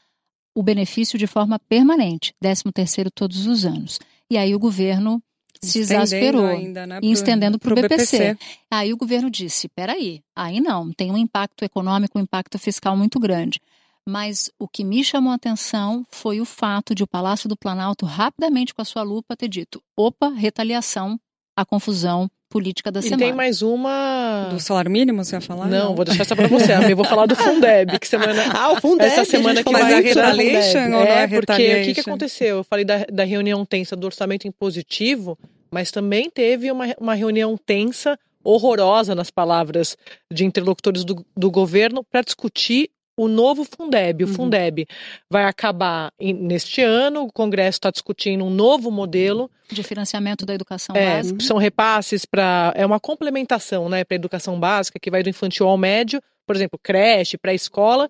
o 0.56 0.62
benefício 0.62 1.18
de 1.18 1.28
forma 1.28 1.60
permanente, 1.60 2.34
13 2.40 2.64
terceiro 2.74 3.10
todos 3.10 3.48
os 3.48 3.66
anos. 3.66 4.00
E 4.30 4.38
aí 4.38 4.54
o 4.54 4.60
governo 4.60 5.22
se 5.62 5.80
exasperou 5.80 6.46
ainda, 6.46 6.88
né, 6.88 7.00
e 7.04 7.12
estendendo 7.12 7.60
para 7.60 7.74
o 7.74 7.76
BPC. 7.76 8.34
BPC. 8.34 8.38
Aí 8.70 8.92
o 8.92 8.98
governo 8.98 9.30
disse, 9.30 9.68
peraí, 9.70 10.22
aí 10.36 10.60
não, 10.60 10.92
tem 10.92 11.12
um 11.12 11.18
impacto 11.18 11.64
econômico, 11.64 12.18
um 12.18 12.22
impacto 12.22 12.58
fiscal 12.58 12.98
muito 12.98 13.20
grande. 13.20 13.60
Mas 14.08 14.50
o 14.58 14.68
que 14.68 14.84
me 14.84 15.04
chamou 15.04 15.32
a 15.32 15.36
atenção 15.36 16.06
foi 16.10 16.42
o 16.42 16.46
fato 16.46 16.96
de 16.96 17.04
o 17.04 17.08
Palácio 17.08 17.48
do 17.48 17.56
Planalto 17.56 18.06
rapidamente 18.06 18.74
com 18.74 18.82
a 18.82 18.86
sua 18.86 19.04
lupa 19.04 19.38
ter 19.38 19.48
dito, 19.48 19.82
opa, 19.96 20.30
retaliação, 20.30 21.20
a 21.56 21.64
confusão, 21.64 22.30
política 22.52 22.92
da 22.92 23.00
e 23.00 23.04
semana. 23.04 23.24
tem 23.24 23.34
mais 23.34 23.62
uma. 23.62 24.50
Do 24.52 24.60
salário 24.60 24.92
mínimo, 24.92 25.24
você 25.24 25.38
ia 25.38 25.42
falar? 25.42 25.68
Não, 25.68 25.90
não. 25.90 25.96
vou 25.96 26.04
deixar 26.04 26.24
essa 26.24 26.36
para 26.36 26.48
você. 26.48 26.74
Eu 26.92 26.96
vou 26.96 27.06
falar 27.06 27.26
do 27.26 27.36
Fundeb, 27.36 27.98
que 27.98 28.08
semana. 28.08 28.44
Ah, 28.54 28.74
o 28.74 28.82
Fundeb. 28.82 29.10
Essa 29.10 29.24
semana 29.24 29.64
que 29.64 29.72
vai. 29.72 29.82
Mas 29.82 29.94
a 29.94 30.00
retaliation 30.00 30.92
ou 30.94 31.04
é, 31.04 31.24
é 31.24 31.28
porque 31.28 31.54
o 31.54 31.86
que, 31.86 31.94
que 31.96 32.02
aconteceu? 32.02 32.58
Eu 32.58 32.64
falei 32.66 32.84
da, 32.84 33.06
da 33.12 33.24
reunião 33.24 33.66
tensa 33.66 33.96
do 33.96 34.06
orçamento 34.06 34.48
impositivo, 34.48 35.40
mas 35.72 35.92
também 35.92 36.30
teve 36.30 36.70
uma, 36.70 36.94
uma 37.00 37.14
reunião 37.14 37.58
tensa 37.58 38.20
horrorosa 38.44 39.16
nas 39.16 39.32
palavras 39.32 39.98
de 40.32 40.44
interlocutores 40.44 41.06
do, 41.06 41.26
do 41.36 41.50
governo 41.50 42.04
para 42.04 42.22
discutir 42.22 42.90
o 43.16 43.28
novo 43.28 43.66
Fundeb. 43.66 44.24
O 44.24 44.28
uhum. 44.28 44.34
Fundeb 44.34 44.88
vai 45.30 45.46
acabar 45.46 46.12
em, 46.20 46.34
neste 46.34 46.82
ano, 46.82 47.24
o 47.24 47.32
Congresso 47.32 47.78
está 47.78 47.92
discutindo 47.92 48.44
um 48.44 48.50
novo 48.50 48.90
modelo. 48.92 49.50
De 49.70 49.84
financiamento 49.84 50.46
da 50.46 50.54
educação 50.54 50.96
é, 50.96 51.18
básica. 51.18 51.40
São 51.42 51.58
repasses 51.58 52.26
para. 52.26 52.74
É 52.76 52.86
uma 52.86 53.00
complementação 53.00 53.90
né, 53.90 54.04
para 54.04 54.16
a 54.16 54.18
educação 54.18 54.60
básica, 54.60 55.00
que 55.00 55.12
vai 55.12 55.24
do 55.24 55.30
infantil 55.30 55.68
ao 55.68 55.78
médio, 55.78 56.22
por 56.46 56.56
exemplo, 56.56 56.80
creche, 56.82 57.38
pré-escola. 57.38 58.10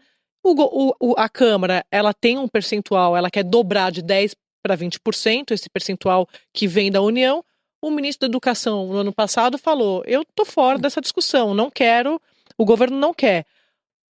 A 1.17 1.29
Câmara 1.29 1.85
ela 1.91 2.13
tem 2.13 2.39
um 2.39 2.47
percentual, 2.47 3.15
ela 3.15 3.29
quer 3.29 3.43
dobrar 3.43 3.91
de 3.91 4.01
10% 4.01 4.33
para 4.63 4.77
20%, 4.77 5.51
esse 5.51 5.69
percentual 5.69 6.27
que 6.53 6.67
vem 6.67 6.91
da 6.91 7.01
União. 7.01 7.43
O 7.83 7.89
ministro 7.89 8.27
da 8.27 8.31
Educação, 8.31 8.87
no 8.87 8.97
ano 8.97 9.13
passado, 9.13 9.57
falou: 9.57 10.03
eu 10.05 10.23
tô 10.35 10.45
fora 10.45 10.77
dessa 10.77 11.01
discussão, 11.01 11.53
não 11.53 11.69
quero, 11.69 12.21
o 12.57 12.63
governo 12.63 12.97
não 12.97 13.13
quer. 13.13 13.45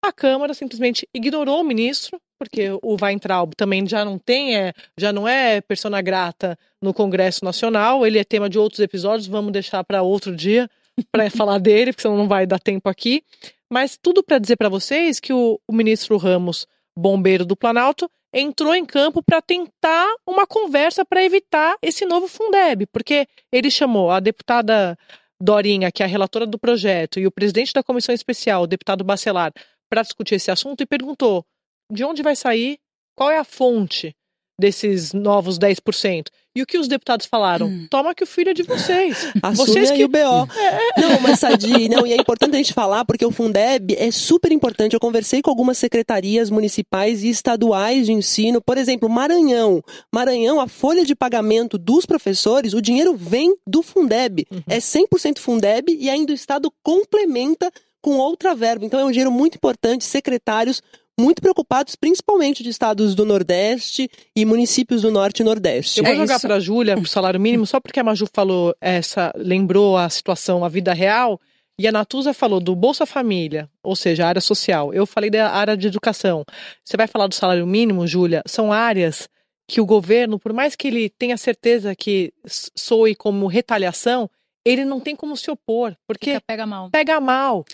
A 0.03 0.11
Câmara 0.11 0.53
simplesmente 0.53 1.07
ignorou 1.13 1.61
o 1.61 1.63
ministro, 1.63 2.19
porque 2.39 2.69
o 2.81 2.97
Weintraub 2.99 3.53
também 3.55 3.87
já 3.87 4.03
não 4.03 4.17
tem, 4.17 4.57
é, 4.57 4.73
já 4.97 5.13
não 5.13 5.27
é 5.27 5.61
persona 5.61 6.01
grata 6.01 6.57
no 6.81 6.91
Congresso 6.91 7.45
Nacional, 7.45 8.05
ele 8.05 8.17
é 8.17 8.23
tema 8.23 8.49
de 8.49 8.57
outros 8.57 8.79
episódios, 8.79 9.27
vamos 9.27 9.51
deixar 9.51 9.83
para 9.83 10.01
outro 10.01 10.35
dia 10.35 10.67
para 11.11 11.29
falar 11.31 11.59
dele, 11.59 11.91
porque 11.91 12.01
senão 12.01 12.17
não 12.17 12.27
vai 12.27 12.47
dar 12.47 12.59
tempo 12.59 12.89
aqui. 12.89 13.23
Mas 13.71 13.95
tudo 13.95 14.23
para 14.23 14.39
dizer 14.39 14.57
para 14.57 14.69
vocês 14.69 15.19
que 15.19 15.31
o, 15.31 15.59
o 15.67 15.73
ministro 15.73 16.17
Ramos, 16.17 16.67
bombeiro 16.97 17.45
do 17.45 17.55
Planalto, 17.55 18.09
entrou 18.33 18.73
em 18.73 18.85
campo 18.85 19.21
para 19.21 19.41
tentar 19.41 20.07
uma 20.25 20.47
conversa 20.47 21.05
para 21.05 21.23
evitar 21.23 21.75
esse 21.81 22.05
novo 22.05 22.27
Fundeb, 22.27 22.87
porque 22.87 23.27
ele 23.51 23.69
chamou 23.69 24.09
a 24.09 24.19
deputada 24.19 24.97
Dorinha, 25.39 25.91
que 25.91 26.01
é 26.01 26.05
a 26.05 26.09
relatora 26.09 26.45
do 26.45 26.57
projeto, 26.57 27.19
e 27.19 27.27
o 27.27 27.31
presidente 27.31 27.73
da 27.73 27.83
comissão 27.83 28.13
especial, 28.15 28.63
o 28.63 28.67
deputado 28.67 29.03
Bacelar, 29.03 29.51
para 29.91 30.03
discutir 30.03 30.35
esse 30.35 30.49
assunto 30.49 30.81
e 30.81 30.85
perguntou 30.85 31.45
de 31.91 32.05
onde 32.05 32.23
vai 32.23 32.33
sair, 32.33 32.79
qual 33.13 33.29
é 33.29 33.37
a 33.37 33.43
fonte 33.43 34.15
desses 34.57 35.11
novos 35.11 35.59
10%. 35.59 36.27
E 36.55 36.61
o 36.61 36.65
que 36.65 36.77
os 36.77 36.87
deputados 36.87 37.25
falaram? 37.25 37.67
Hum. 37.67 37.87
Toma 37.89 38.13
que 38.13 38.23
o 38.23 38.27
filho 38.27 38.49
é 38.49 38.53
de 38.53 38.63
vocês. 38.63 39.27
Assume 39.41 39.67
vocês 39.67 39.91
que... 39.91 40.03
o 40.03 40.07
BO. 40.07 40.17
É. 40.61 41.01
Não, 41.01 41.19
mas 41.21 41.39
Sadi, 41.39 41.89
não, 41.89 42.05
e 42.05 42.13
é 42.13 42.15
importante 42.15 42.53
a 42.53 42.57
gente 42.57 42.73
falar 42.73 43.03
porque 43.03 43.25
o 43.25 43.31
Fundeb 43.31 43.95
é 43.97 44.11
super 44.11 44.51
importante. 44.51 44.93
Eu 44.93 44.99
conversei 44.99 45.41
com 45.41 45.49
algumas 45.49 45.77
secretarias 45.77 46.49
municipais 46.49 47.23
e 47.23 47.29
estaduais 47.29 48.05
de 48.05 48.13
ensino. 48.13 48.61
Por 48.61 48.77
exemplo, 48.77 49.09
Maranhão. 49.09 49.81
Maranhão, 50.13 50.59
a 50.59 50.67
folha 50.67 51.03
de 51.03 51.15
pagamento 51.15 51.77
dos 51.77 52.05
professores, 52.05 52.73
o 52.73 52.81
dinheiro 52.81 53.15
vem 53.15 53.55
do 53.65 53.81
Fundeb. 53.81 54.45
Uhum. 54.51 54.61
É 54.69 54.77
100% 54.77 55.39
Fundeb 55.39 55.91
e 55.93 56.09
ainda 56.09 56.31
o 56.31 56.35
Estado 56.35 56.71
complementa 56.83 57.71
com 58.01 58.17
outra 58.17 58.55
verba. 58.55 58.85
Então 58.85 58.99
é 58.99 59.05
um 59.05 59.11
dinheiro 59.11 59.31
muito 59.31 59.55
importante. 59.55 60.03
Secretários 60.03 60.81
muito 61.19 61.41
preocupados, 61.41 61.95
principalmente 61.95 62.63
de 62.63 62.69
estados 62.69 63.13
do 63.13 63.25
Nordeste 63.25 64.09
e 64.35 64.45
municípios 64.45 65.01
do 65.01 65.11
Norte 65.11 65.41
e 65.41 65.43
Nordeste. 65.43 65.99
Eu 65.99 66.05
vou 66.05 66.13
é 66.13 66.17
jogar 66.17 66.39
para 66.39 66.55
a 66.55 66.59
Júlia 66.59 66.97
o 66.97 67.05
salário 67.05 67.39
mínimo, 67.39 67.65
só 67.65 67.79
porque 67.79 67.99
a 67.99 68.03
Maju 68.03 68.27
falou 68.33 68.75
essa, 68.81 69.31
lembrou 69.35 69.97
a 69.97 70.09
situação, 70.09 70.65
a 70.65 70.69
vida 70.69 70.93
real, 70.93 71.39
e 71.79 71.87
a 71.87 71.91
Natuza 71.91 72.33
falou 72.33 72.59
do 72.59 72.75
Bolsa 72.75 73.05
Família, 73.05 73.69
ou 73.83 73.95
seja, 73.95 74.25
a 74.25 74.29
área 74.29 74.41
social. 74.41 74.93
Eu 74.93 75.05
falei 75.05 75.29
da 75.29 75.49
área 75.49 75.75
de 75.77 75.87
educação. 75.87 76.43
Você 76.83 76.97
vai 76.97 77.07
falar 77.07 77.27
do 77.27 77.35
salário 77.35 77.65
mínimo, 77.65 78.05
Júlia? 78.05 78.41
São 78.45 78.71
áreas 78.71 79.27
que 79.67 79.79
o 79.79 79.85
governo, 79.85 80.37
por 80.37 80.53
mais 80.53 80.75
que 80.75 80.87
ele 80.87 81.09
tenha 81.09 81.37
certeza 81.37 81.95
que 81.95 82.33
soe 82.45 83.15
como 83.15 83.47
retaliação, 83.47 84.29
ele 84.65 84.85
não 84.85 84.99
tem 84.99 85.15
como 85.15 85.35
se 85.35 85.49
opor, 85.49 85.95
porque 86.05 86.33
Fica 86.33 86.43
pega 86.45 86.65
mal. 86.65 86.89
Pega 86.91 87.19
mal 87.19 87.65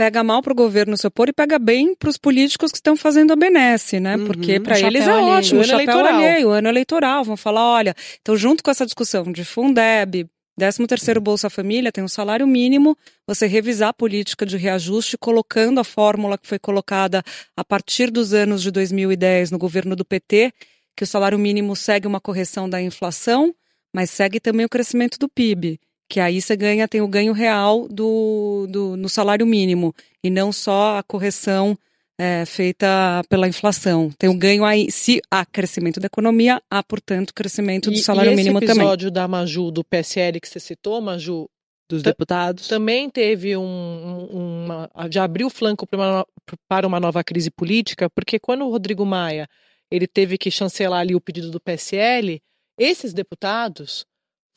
pega 0.00 0.24
mal 0.24 0.40
para 0.40 0.54
o 0.54 0.56
governo 0.56 0.96
se 0.96 1.06
opor 1.06 1.28
e 1.28 1.32
pega 1.32 1.58
bem 1.58 1.94
para 1.94 2.08
os 2.08 2.16
políticos 2.16 2.72
que 2.72 2.78
estão 2.78 2.96
fazendo 2.96 3.34
a 3.34 3.36
benesse, 3.36 4.00
né? 4.00 4.16
Uhum, 4.16 4.28
Porque 4.28 4.58
para 4.58 4.80
eles 4.80 5.06
é 5.06 5.10
alheio, 5.10 5.28
ótimo, 5.28 5.60
o 5.60 5.64
chapéu 5.64 5.78
eleitoral. 5.82 6.14
alheio, 6.14 6.48
o 6.48 6.50
ano 6.52 6.68
eleitoral. 6.70 7.22
Vão 7.22 7.36
falar, 7.36 7.66
olha, 7.66 7.94
então 8.22 8.34
junto 8.34 8.64
com 8.64 8.70
essa 8.70 8.86
discussão 8.86 9.30
de 9.30 9.44
Fundeb, 9.44 10.26
13 10.58 10.86
terceiro 10.86 11.20
Bolsa 11.20 11.50
Família, 11.50 11.92
tem 11.92 12.02
um 12.02 12.08
salário 12.08 12.46
mínimo, 12.46 12.96
você 13.26 13.46
revisar 13.46 13.90
a 13.90 13.92
política 13.92 14.46
de 14.46 14.56
reajuste, 14.56 15.18
colocando 15.18 15.78
a 15.78 15.84
fórmula 15.84 16.38
que 16.38 16.46
foi 16.46 16.58
colocada 16.58 17.22
a 17.54 17.62
partir 17.62 18.10
dos 18.10 18.32
anos 18.32 18.62
de 18.62 18.70
2010 18.70 19.50
no 19.50 19.58
governo 19.58 19.94
do 19.94 20.02
PT, 20.02 20.50
que 20.96 21.04
o 21.04 21.06
salário 21.06 21.38
mínimo 21.38 21.76
segue 21.76 22.06
uma 22.06 22.22
correção 22.22 22.70
da 22.70 22.80
inflação, 22.80 23.54
mas 23.94 24.08
segue 24.08 24.40
também 24.40 24.64
o 24.64 24.68
crescimento 24.70 25.18
do 25.18 25.28
PIB 25.28 25.78
que 26.10 26.18
aí 26.18 26.42
você 26.42 26.56
ganha, 26.56 26.88
tem 26.88 27.00
o 27.00 27.06
ganho 27.06 27.32
real 27.32 27.86
do, 27.88 28.66
do 28.68 28.96
no 28.96 29.08
salário 29.08 29.46
mínimo 29.46 29.94
e 30.24 30.28
não 30.28 30.50
só 30.50 30.98
a 30.98 31.02
correção 31.04 31.78
é, 32.18 32.44
feita 32.44 33.22
pela 33.28 33.46
inflação. 33.46 34.10
Tem 34.18 34.28
o 34.28 34.32
um 34.32 34.38
ganho 34.38 34.64
aí, 34.64 34.90
se 34.90 35.22
há 35.30 35.46
crescimento 35.46 36.00
da 36.00 36.06
economia, 36.06 36.60
há, 36.68 36.82
portanto, 36.82 37.32
crescimento 37.32 37.92
do 37.92 37.98
salário 37.98 38.32
e 38.32 38.36
mínimo 38.36 38.58
também. 38.58 38.72
Esse 38.72 38.80
episódio 38.80 39.10
da 39.10 39.28
Maju, 39.28 39.70
do 39.70 39.84
PSL 39.84 40.40
que 40.40 40.48
você 40.48 40.58
citou, 40.58 41.00
Maju, 41.00 41.48
dos 41.88 42.02
deputados. 42.02 42.66
Também 42.66 43.08
teve 43.08 43.56
um, 43.56 44.26
uma, 44.32 44.90
já 45.10 45.22
abriu 45.22 45.46
o 45.46 45.50
flanco 45.50 45.86
para 45.86 45.96
uma, 45.96 46.26
para 46.68 46.86
uma 46.88 46.98
nova 46.98 47.22
crise 47.22 47.52
política, 47.52 48.10
porque 48.10 48.40
quando 48.40 48.66
o 48.66 48.70
Rodrigo 48.70 49.06
Maia 49.06 49.48
ele 49.88 50.08
teve 50.08 50.36
que 50.36 50.50
chancelar 50.50 51.00
ali 51.00 51.14
o 51.14 51.20
pedido 51.20 51.50
do 51.50 51.60
PSL, 51.60 52.42
esses 52.76 53.12
deputados 53.12 54.04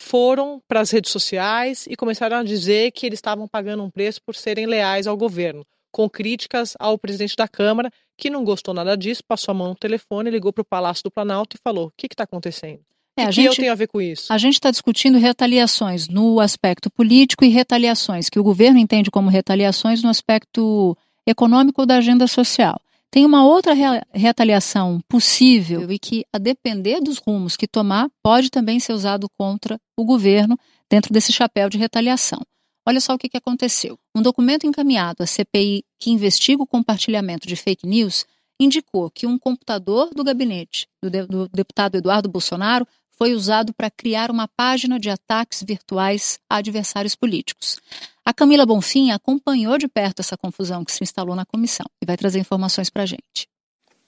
foram 0.01 0.61
para 0.67 0.81
as 0.81 0.91
redes 0.91 1.11
sociais 1.11 1.85
e 1.89 1.95
começaram 1.95 2.37
a 2.37 2.43
dizer 2.43 2.91
que 2.91 3.05
eles 3.05 3.17
estavam 3.17 3.47
pagando 3.47 3.83
um 3.83 3.89
preço 3.89 4.21
por 4.25 4.35
serem 4.35 4.65
leais 4.65 5.07
ao 5.07 5.17
governo, 5.17 5.65
com 5.91 6.09
críticas 6.09 6.75
ao 6.79 6.97
presidente 6.97 7.35
da 7.35 7.47
Câmara, 7.47 7.91
que 8.17 8.29
não 8.29 8.43
gostou 8.43 8.73
nada 8.73 8.95
disso, 8.97 9.23
passou 9.27 9.51
a 9.51 9.55
mão 9.55 9.69
no 9.69 9.75
telefone, 9.75 10.29
ligou 10.29 10.51
para 10.51 10.61
o 10.61 10.65
Palácio 10.65 11.03
do 11.03 11.11
Planalto 11.11 11.55
e 11.55 11.59
falou: 11.63 11.87
o 11.87 11.93
que 11.95 12.07
está 12.07 12.23
acontecendo? 12.23 12.79
É, 13.15 13.25
o 13.25 13.27
que 13.27 13.31
gente, 13.33 13.45
eu 13.45 13.55
tenho 13.55 13.71
a 13.71 13.75
ver 13.75 13.87
com 13.87 14.01
isso? 14.01 14.31
A 14.33 14.37
gente 14.37 14.55
está 14.55 14.71
discutindo 14.71 15.17
retaliações 15.17 16.07
no 16.07 16.39
aspecto 16.39 16.89
político 16.89 17.45
e 17.45 17.49
retaliações 17.49 18.29
que 18.29 18.39
o 18.39 18.43
governo 18.43 18.79
entende 18.79 19.11
como 19.11 19.29
retaliações 19.29 20.01
no 20.01 20.09
aspecto 20.09 20.97
econômico 21.25 21.85
da 21.85 21.97
agenda 21.97 22.25
social. 22.27 22.79
Tem 23.13 23.27
uma 23.27 23.45
outra 23.45 23.75
retaliação 24.11 24.99
possível 25.07 25.91
e 25.91 25.99
que, 25.99 26.25
a 26.33 26.39
depender 26.39 26.99
dos 26.99 27.19
rumos 27.19 27.55
que 27.55 27.67
tomar, 27.67 28.09
pode 28.23 28.49
também 28.49 28.79
ser 28.79 28.91
usado 28.91 29.29
contra 29.37 29.79
o 29.95 30.03
governo 30.03 30.57
dentro 30.89 31.13
desse 31.13 31.31
chapéu 31.31 31.69
de 31.69 31.77
retaliação. 31.77 32.41
Olha 32.83 32.99
só 32.99 33.13
o 33.13 33.17
que, 33.19 33.29
que 33.29 33.37
aconteceu. 33.37 33.99
Um 34.15 34.21
documento 34.23 34.65
encaminhado 34.65 35.21
à 35.21 35.27
CPI 35.27 35.85
que 35.99 36.09
investiga 36.09 36.63
o 36.63 36.65
compartilhamento 36.65 37.47
de 37.47 37.55
fake 37.55 37.85
news 37.85 38.25
indicou 38.59 39.11
que 39.11 39.27
um 39.27 39.37
computador 39.37 40.09
do 40.09 40.23
gabinete 40.23 40.87
do, 40.99 41.07
de, 41.07 41.27
do 41.27 41.47
deputado 41.49 41.93
Eduardo 41.93 42.27
Bolsonaro 42.27 42.87
foi 43.17 43.33
usado 43.33 43.73
para 43.73 43.91
criar 43.91 44.29
uma 44.31 44.47
página 44.47 44.99
de 44.99 45.09
ataques 45.09 45.63
virtuais 45.63 46.39
a 46.49 46.57
adversários 46.57 47.15
políticos. 47.15 47.77
A 48.25 48.33
Camila 48.33 48.65
Bonfim 48.65 49.11
acompanhou 49.11 49.77
de 49.77 49.87
perto 49.87 50.21
essa 50.21 50.37
confusão 50.37 50.83
que 50.85 50.91
se 50.91 51.03
instalou 51.03 51.35
na 51.35 51.45
comissão 51.45 51.85
e 52.01 52.05
vai 52.05 52.17
trazer 52.17 52.39
informações 52.39 52.89
para 52.89 53.03
a 53.03 53.05
gente. 53.05 53.47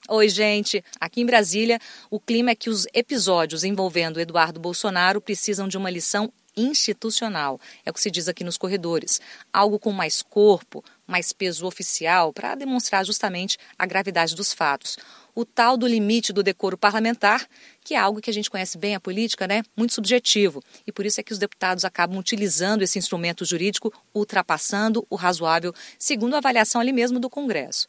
Oi, 0.08 0.30
gente. 0.30 0.84
Aqui 1.00 1.22
em 1.22 1.26
Brasília, 1.26 1.80
o 2.12 2.20
clima 2.20 2.52
é 2.52 2.56
que 2.56 2.70
os 2.70 2.86
episódios 2.94 3.64
envolvendo 3.64 4.20
Eduardo 4.20 4.60
Bolsonaro 4.60 5.20
precisam 5.20 5.68
de 5.68 5.78
uma 5.78 5.90
lição 5.90 6.32
institucional. 6.56 7.60
É 7.84 7.90
o 7.90 7.94
que 7.94 8.00
se 8.00 8.12
diz 8.12 8.28
aqui 8.28 8.44
nos 8.44 8.58
corredores. 8.58 9.20
Algo 9.52 9.80
com 9.80 9.92
mais 9.92 10.22
corpo, 10.22 10.84
mais 11.08 11.34
peso 11.34 11.66
oficial, 11.66 12.32
para 12.32 12.56
demonstrar 12.56 13.06
justamente 13.06 13.58
a 13.78 13.86
gravidade 13.86 14.36
dos 14.36 14.54
fatos. 14.54 14.98
O 15.36 15.44
tal 15.44 15.76
do 15.76 15.86
limite 15.86 16.32
do 16.32 16.42
decoro 16.42 16.78
parlamentar, 16.78 17.46
que 17.84 17.94
é 17.94 17.98
algo 17.98 18.22
que 18.22 18.30
a 18.30 18.34
gente 18.34 18.50
conhece 18.50 18.78
bem 18.78 18.96
a 18.96 19.02
política, 19.02 19.46
né? 19.46 19.64
Muito 19.76 19.94
subjetivo. 19.94 20.64
E 20.88 20.94
por 20.94 21.06
isso 21.06 21.20
é 21.20 21.24
que 21.24 21.34
os 21.34 21.38
deputados 21.38 21.84
acabam 21.84 22.18
utilizando 22.18 22.84
esse 22.84 22.98
instrumento 22.98 23.44
jurídico, 23.44 23.92
ultrapassando 24.14 25.06
o 25.10 25.16
razoável, 25.18 25.74
segundo 26.00 26.36
a 26.36 26.38
avaliação 26.38 26.80
ali 26.80 26.94
mesmo 26.94 27.20
do 27.20 27.30
Congresso. 27.30 27.86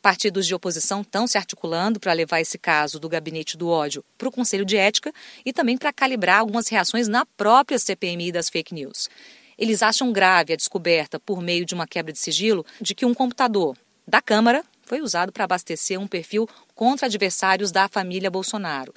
Partidos 0.00 0.46
de 0.46 0.54
oposição 0.54 1.02
estão 1.02 1.26
se 1.26 1.36
articulando 1.36 2.00
para 2.00 2.14
levar 2.14 2.40
esse 2.40 2.56
caso 2.56 2.98
do 2.98 3.08
gabinete 3.10 3.58
do 3.58 3.68
ódio 3.68 4.02
para 4.16 4.28
o 4.28 4.32
Conselho 4.32 4.64
de 4.64 4.76
Ética 4.76 5.12
e 5.44 5.52
também 5.52 5.76
para 5.76 5.92
calibrar 5.92 6.38
algumas 6.38 6.68
reações 6.68 7.08
na 7.08 7.26
própria 7.26 7.78
CPMI 7.78 8.32
das 8.32 8.48
fake 8.48 8.72
news. 8.72 9.10
Eles 9.58 9.82
acham 9.82 10.12
grave 10.12 10.52
a 10.52 10.56
descoberta, 10.56 11.20
por 11.20 11.42
meio 11.42 11.66
de 11.66 11.74
uma 11.74 11.86
quebra 11.86 12.12
de 12.12 12.18
sigilo, 12.18 12.64
de 12.80 12.94
que 12.94 13.04
um 13.04 13.12
computador 13.12 13.76
da 14.06 14.22
Câmara 14.22 14.64
foi 14.86 15.02
usado 15.02 15.32
para 15.32 15.44
abastecer 15.44 16.00
um 16.00 16.06
perfil 16.06 16.48
contra 16.74 17.06
adversários 17.06 17.70
da 17.70 17.88
família 17.88 18.30
Bolsonaro. 18.30 18.94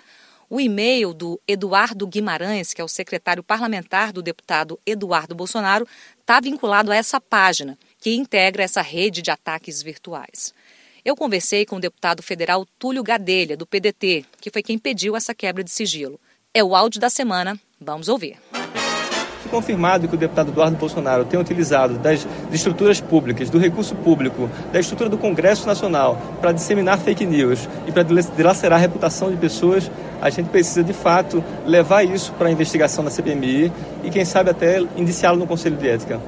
O 0.50 0.60
e-mail 0.60 1.14
do 1.14 1.40
Eduardo 1.48 2.08
Guimarães, 2.08 2.74
que 2.74 2.82
é 2.82 2.84
o 2.84 2.88
secretário 2.88 3.44
parlamentar 3.44 4.14
do 4.14 4.22
deputado 4.22 4.80
Eduardo 4.86 5.36
Bolsonaro, 5.36 5.88
está 6.20 6.40
vinculado 6.40 6.92
a 6.92 6.96
essa 6.96 7.20
página, 7.20 7.78
que 8.00 8.16
integra 8.16 8.64
essa 8.64 8.82
rede 8.82 9.22
de 9.22 9.30
ataques 9.30 9.84
virtuais. 9.84 10.54
Eu 11.04 11.16
conversei 11.16 11.66
com 11.66 11.76
o 11.76 11.80
deputado 11.82 12.24
federal 12.24 12.66
Túlio 12.78 13.04
Gadelha, 13.04 13.56
do 13.56 13.66
PDT, 13.66 14.26
que 14.42 14.50
foi 14.50 14.64
quem 14.64 14.78
pediu 14.78 15.16
essa 15.16 15.36
quebra 15.36 15.64
de 15.64 15.72
sigilo. 15.72 16.20
É 16.54 16.64
o 16.64 16.76
áudio 16.76 17.00
da 17.00 17.10
semana. 17.10 17.60
Vamos 17.80 18.10
ouvir. 18.10 18.38
Confirmado 19.50 20.08
que 20.08 20.16
o 20.16 20.18
deputado 20.18 20.50
Eduardo 20.52 20.78
Bolsonaro 20.78 21.26
tem 21.26 21.40
utilizado 21.40 21.98
das 21.98 22.28
estruturas 22.52 23.02
públicas, 23.02 23.50
do 23.50 23.58
recurso 23.58 23.96
público, 23.96 24.50
da 24.72 24.80
estrutura 24.80 25.10
do 25.10 25.18
Congresso 25.18 25.66
Nacional 25.66 26.22
para 26.40 26.52
disseminar 26.52 27.00
fake 27.00 27.26
news 27.26 27.68
e 27.88 27.92
para 27.92 28.04
dilacerar 28.04 28.78
a 28.78 28.82
reputação 28.82 29.32
de 29.32 29.38
pessoas, 29.38 29.90
a 30.22 30.30
gente 30.30 30.50
precisa 30.50 30.84
de 30.84 30.94
fato 30.94 31.44
levar 31.66 32.04
isso 32.04 32.34
para 32.34 32.50
a 32.50 32.52
investigação 32.52 33.04
da 33.04 33.10
CPMI 33.10 33.72
e 34.04 34.10
quem 34.10 34.26
sabe 34.26 34.50
até 34.50 34.80
indiciá-lo 34.96 35.38
no 35.38 35.48
Conselho 35.48 35.78
de 35.78 35.88
Ética. 35.88 36.22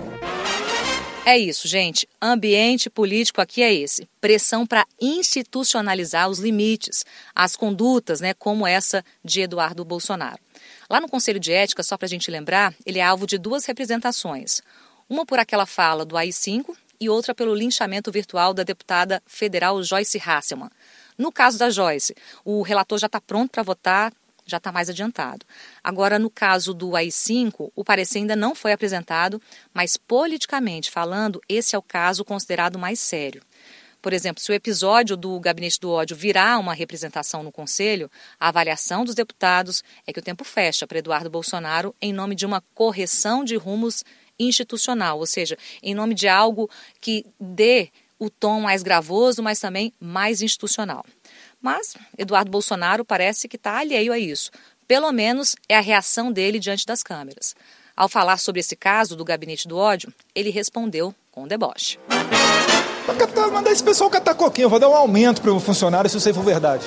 É 1.23 1.37
isso, 1.37 1.67
gente. 1.67 2.07
Ambiente 2.19 2.89
político 2.89 3.41
aqui 3.41 3.61
é 3.61 3.71
esse. 3.71 4.09
Pressão 4.19 4.65
para 4.65 4.85
institucionalizar 4.99 6.27
os 6.27 6.39
limites, 6.39 7.05
as 7.35 7.55
condutas, 7.55 8.19
né, 8.19 8.33
como 8.33 8.65
essa 8.65 9.03
de 9.23 9.41
Eduardo 9.41 9.85
Bolsonaro. 9.85 10.39
Lá 10.91 10.99
no 10.99 11.07
Conselho 11.07 11.39
de 11.39 11.53
Ética, 11.53 11.83
só 11.83 11.95
para 11.95 12.05
a 12.05 12.09
gente 12.09 12.29
lembrar, 12.29 12.75
ele 12.85 12.99
é 12.99 13.01
alvo 13.01 13.25
de 13.25 13.37
duas 13.37 13.63
representações. 13.63 14.61
Uma 15.07 15.25
por 15.25 15.39
aquela 15.39 15.65
fala 15.65 16.03
do 16.03 16.17
AI-5 16.17 16.75
e 16.99 17.07
outra 17.07 17.33
pelo 17.33 17.55
linchamento 17.55 18.11
virtual 18.11 18.53
da 18.53 18.63
deputada 18.63 19.23
federal 19.25 19.81
Joyce 19.81 20.21
Hasselman. 20.21 20.69
No 21.17 21.31
caso 21.31 21.57
da 21.57 21.69
Joyce, 21.69 22.13
o 22.43 22.61
relator 22.61 22.99
já 22.99 23.05
está 23.05 23.21
pronto 23.21 23.51
para 23.51 23.63
votar, 23.63 24.11
já 24.45 24.57
está 24.57 24.69
mais 24.69 24.89
adiantado. 24.89 25.45
Agora, 25.81 26.19
no 26.19 26.29
caso 26.29 26.73
do 26.73 26.93
AI-5, 26.93 27.71
o 27.73 27.85
parecer 27.85 28.17
ainda 28.17 28.35
não 28.35 28.53
foi 28.53 28.73
apresentado, 28.73 29.41
mas 29.73 29.95
politicamente 29.95 30.91
falando, 30.91 31.41
esse 31.47 31.73
é 31.73 31.79
o 31.79 31.81
caso 31.81 32.25
considerado 32.25 32.77
mais 32.77 32.99
sério. 32.99 33.41
Por 34.01 34.13
exemplo, 34.13 34.41
se 34.41 34.51
o 34.51 34.55
episódio 34.55 35.15
do 35.15 35.39
Gabinete 35.39 35.79
do 35.79 35.91
Ódio 35.91 36.17
virar 36.17 36.57
uma 36.59 36.73
representação 36.73 37.43
no 37.43 37.51
Conselho, 37.51 38.09
a 38.39 38.47
avaliação 38.47 39.05
dos 39.05 39.13
deputados 39.13 39.83
é 40.07 40.11
que 40.11 40.19
o 40.19 40.23
tempo 40.23 40.43
fecha 40.43 40.87
para 40.87 40.97
Eduardo 40.97 41.29
Bolsonaro 41.29 41.95
em 42.01 42.11
nome 42.11 42.33
de 42.33 42.45
uma 42.45 42.63
correção 42.73 43.43
de 43.43 43.55
rumos 43.55 44.03
institucional, 44.39 45.19
ou 45.19 45.27
seja, 45.27 45.57
em 45.83 45.93
nome 45.93 46.15
de 46.15 46.27
algo 46.27 46.69
que 46.99 47.25
dê 47.39 47.89
o 48.17 48.29
tom 48.29 48.61
mais 48.61 48.81
gravoso, 48.81 49.43
mas 49.43 49.59
também 49.59 49.93
mais 49.99 50.41
institucional. 50.41 51.05
Mas 51.61 51.95
Eduardo 52.17 52.49
Bolsonaro 52.49 53.05
parece 53.05 53.47
que 53.47 53.55
está 53.55 53.77
alheio 53.77 54.11
a 54.11 54.17
isso. 54.17 54.49
Pelo 54.87 55.11
menos 55.11 55.55
é 55.69 55.77
a 55.77 55.81
reação 55.81 56.31
dele 56.31 56.59
diante 56.59 56.85
das 56.85 57.03
câmeras. 57.03 57.55
Ao 57.95 58.09
falar 58.09 58.37
sobre 58.37 58.59
esse 58.61 58.75
caso 58.75 59.15
do 59.15 59.23
gabinete 59.23 59.67
do 59.67 59.77
ódio, 59.77 60.11
ele 60.33 60.49
respondeu 60.49 61.13
com 61.31 61.47
deboche. 61.47 61.99
Vou 63.05 63.51
mandar 63.51 63.71
esse 63.71 63.83
pessoal 63.83 64.09
catar 64.09 64.35
coquinho, 64.35 64.69
vou 64.69 64.79
dar 64.79 64.89
um 64.89 64.95
aumento 64.95 65.41
para 65.41 65.53
o 65.53 65.59
funcionário 65.59 66.09
se 66.09 66.17
isso 66.17 66.27
aí 66.27 66.33
for 66.33 66.43
verdade. 66.43 66.85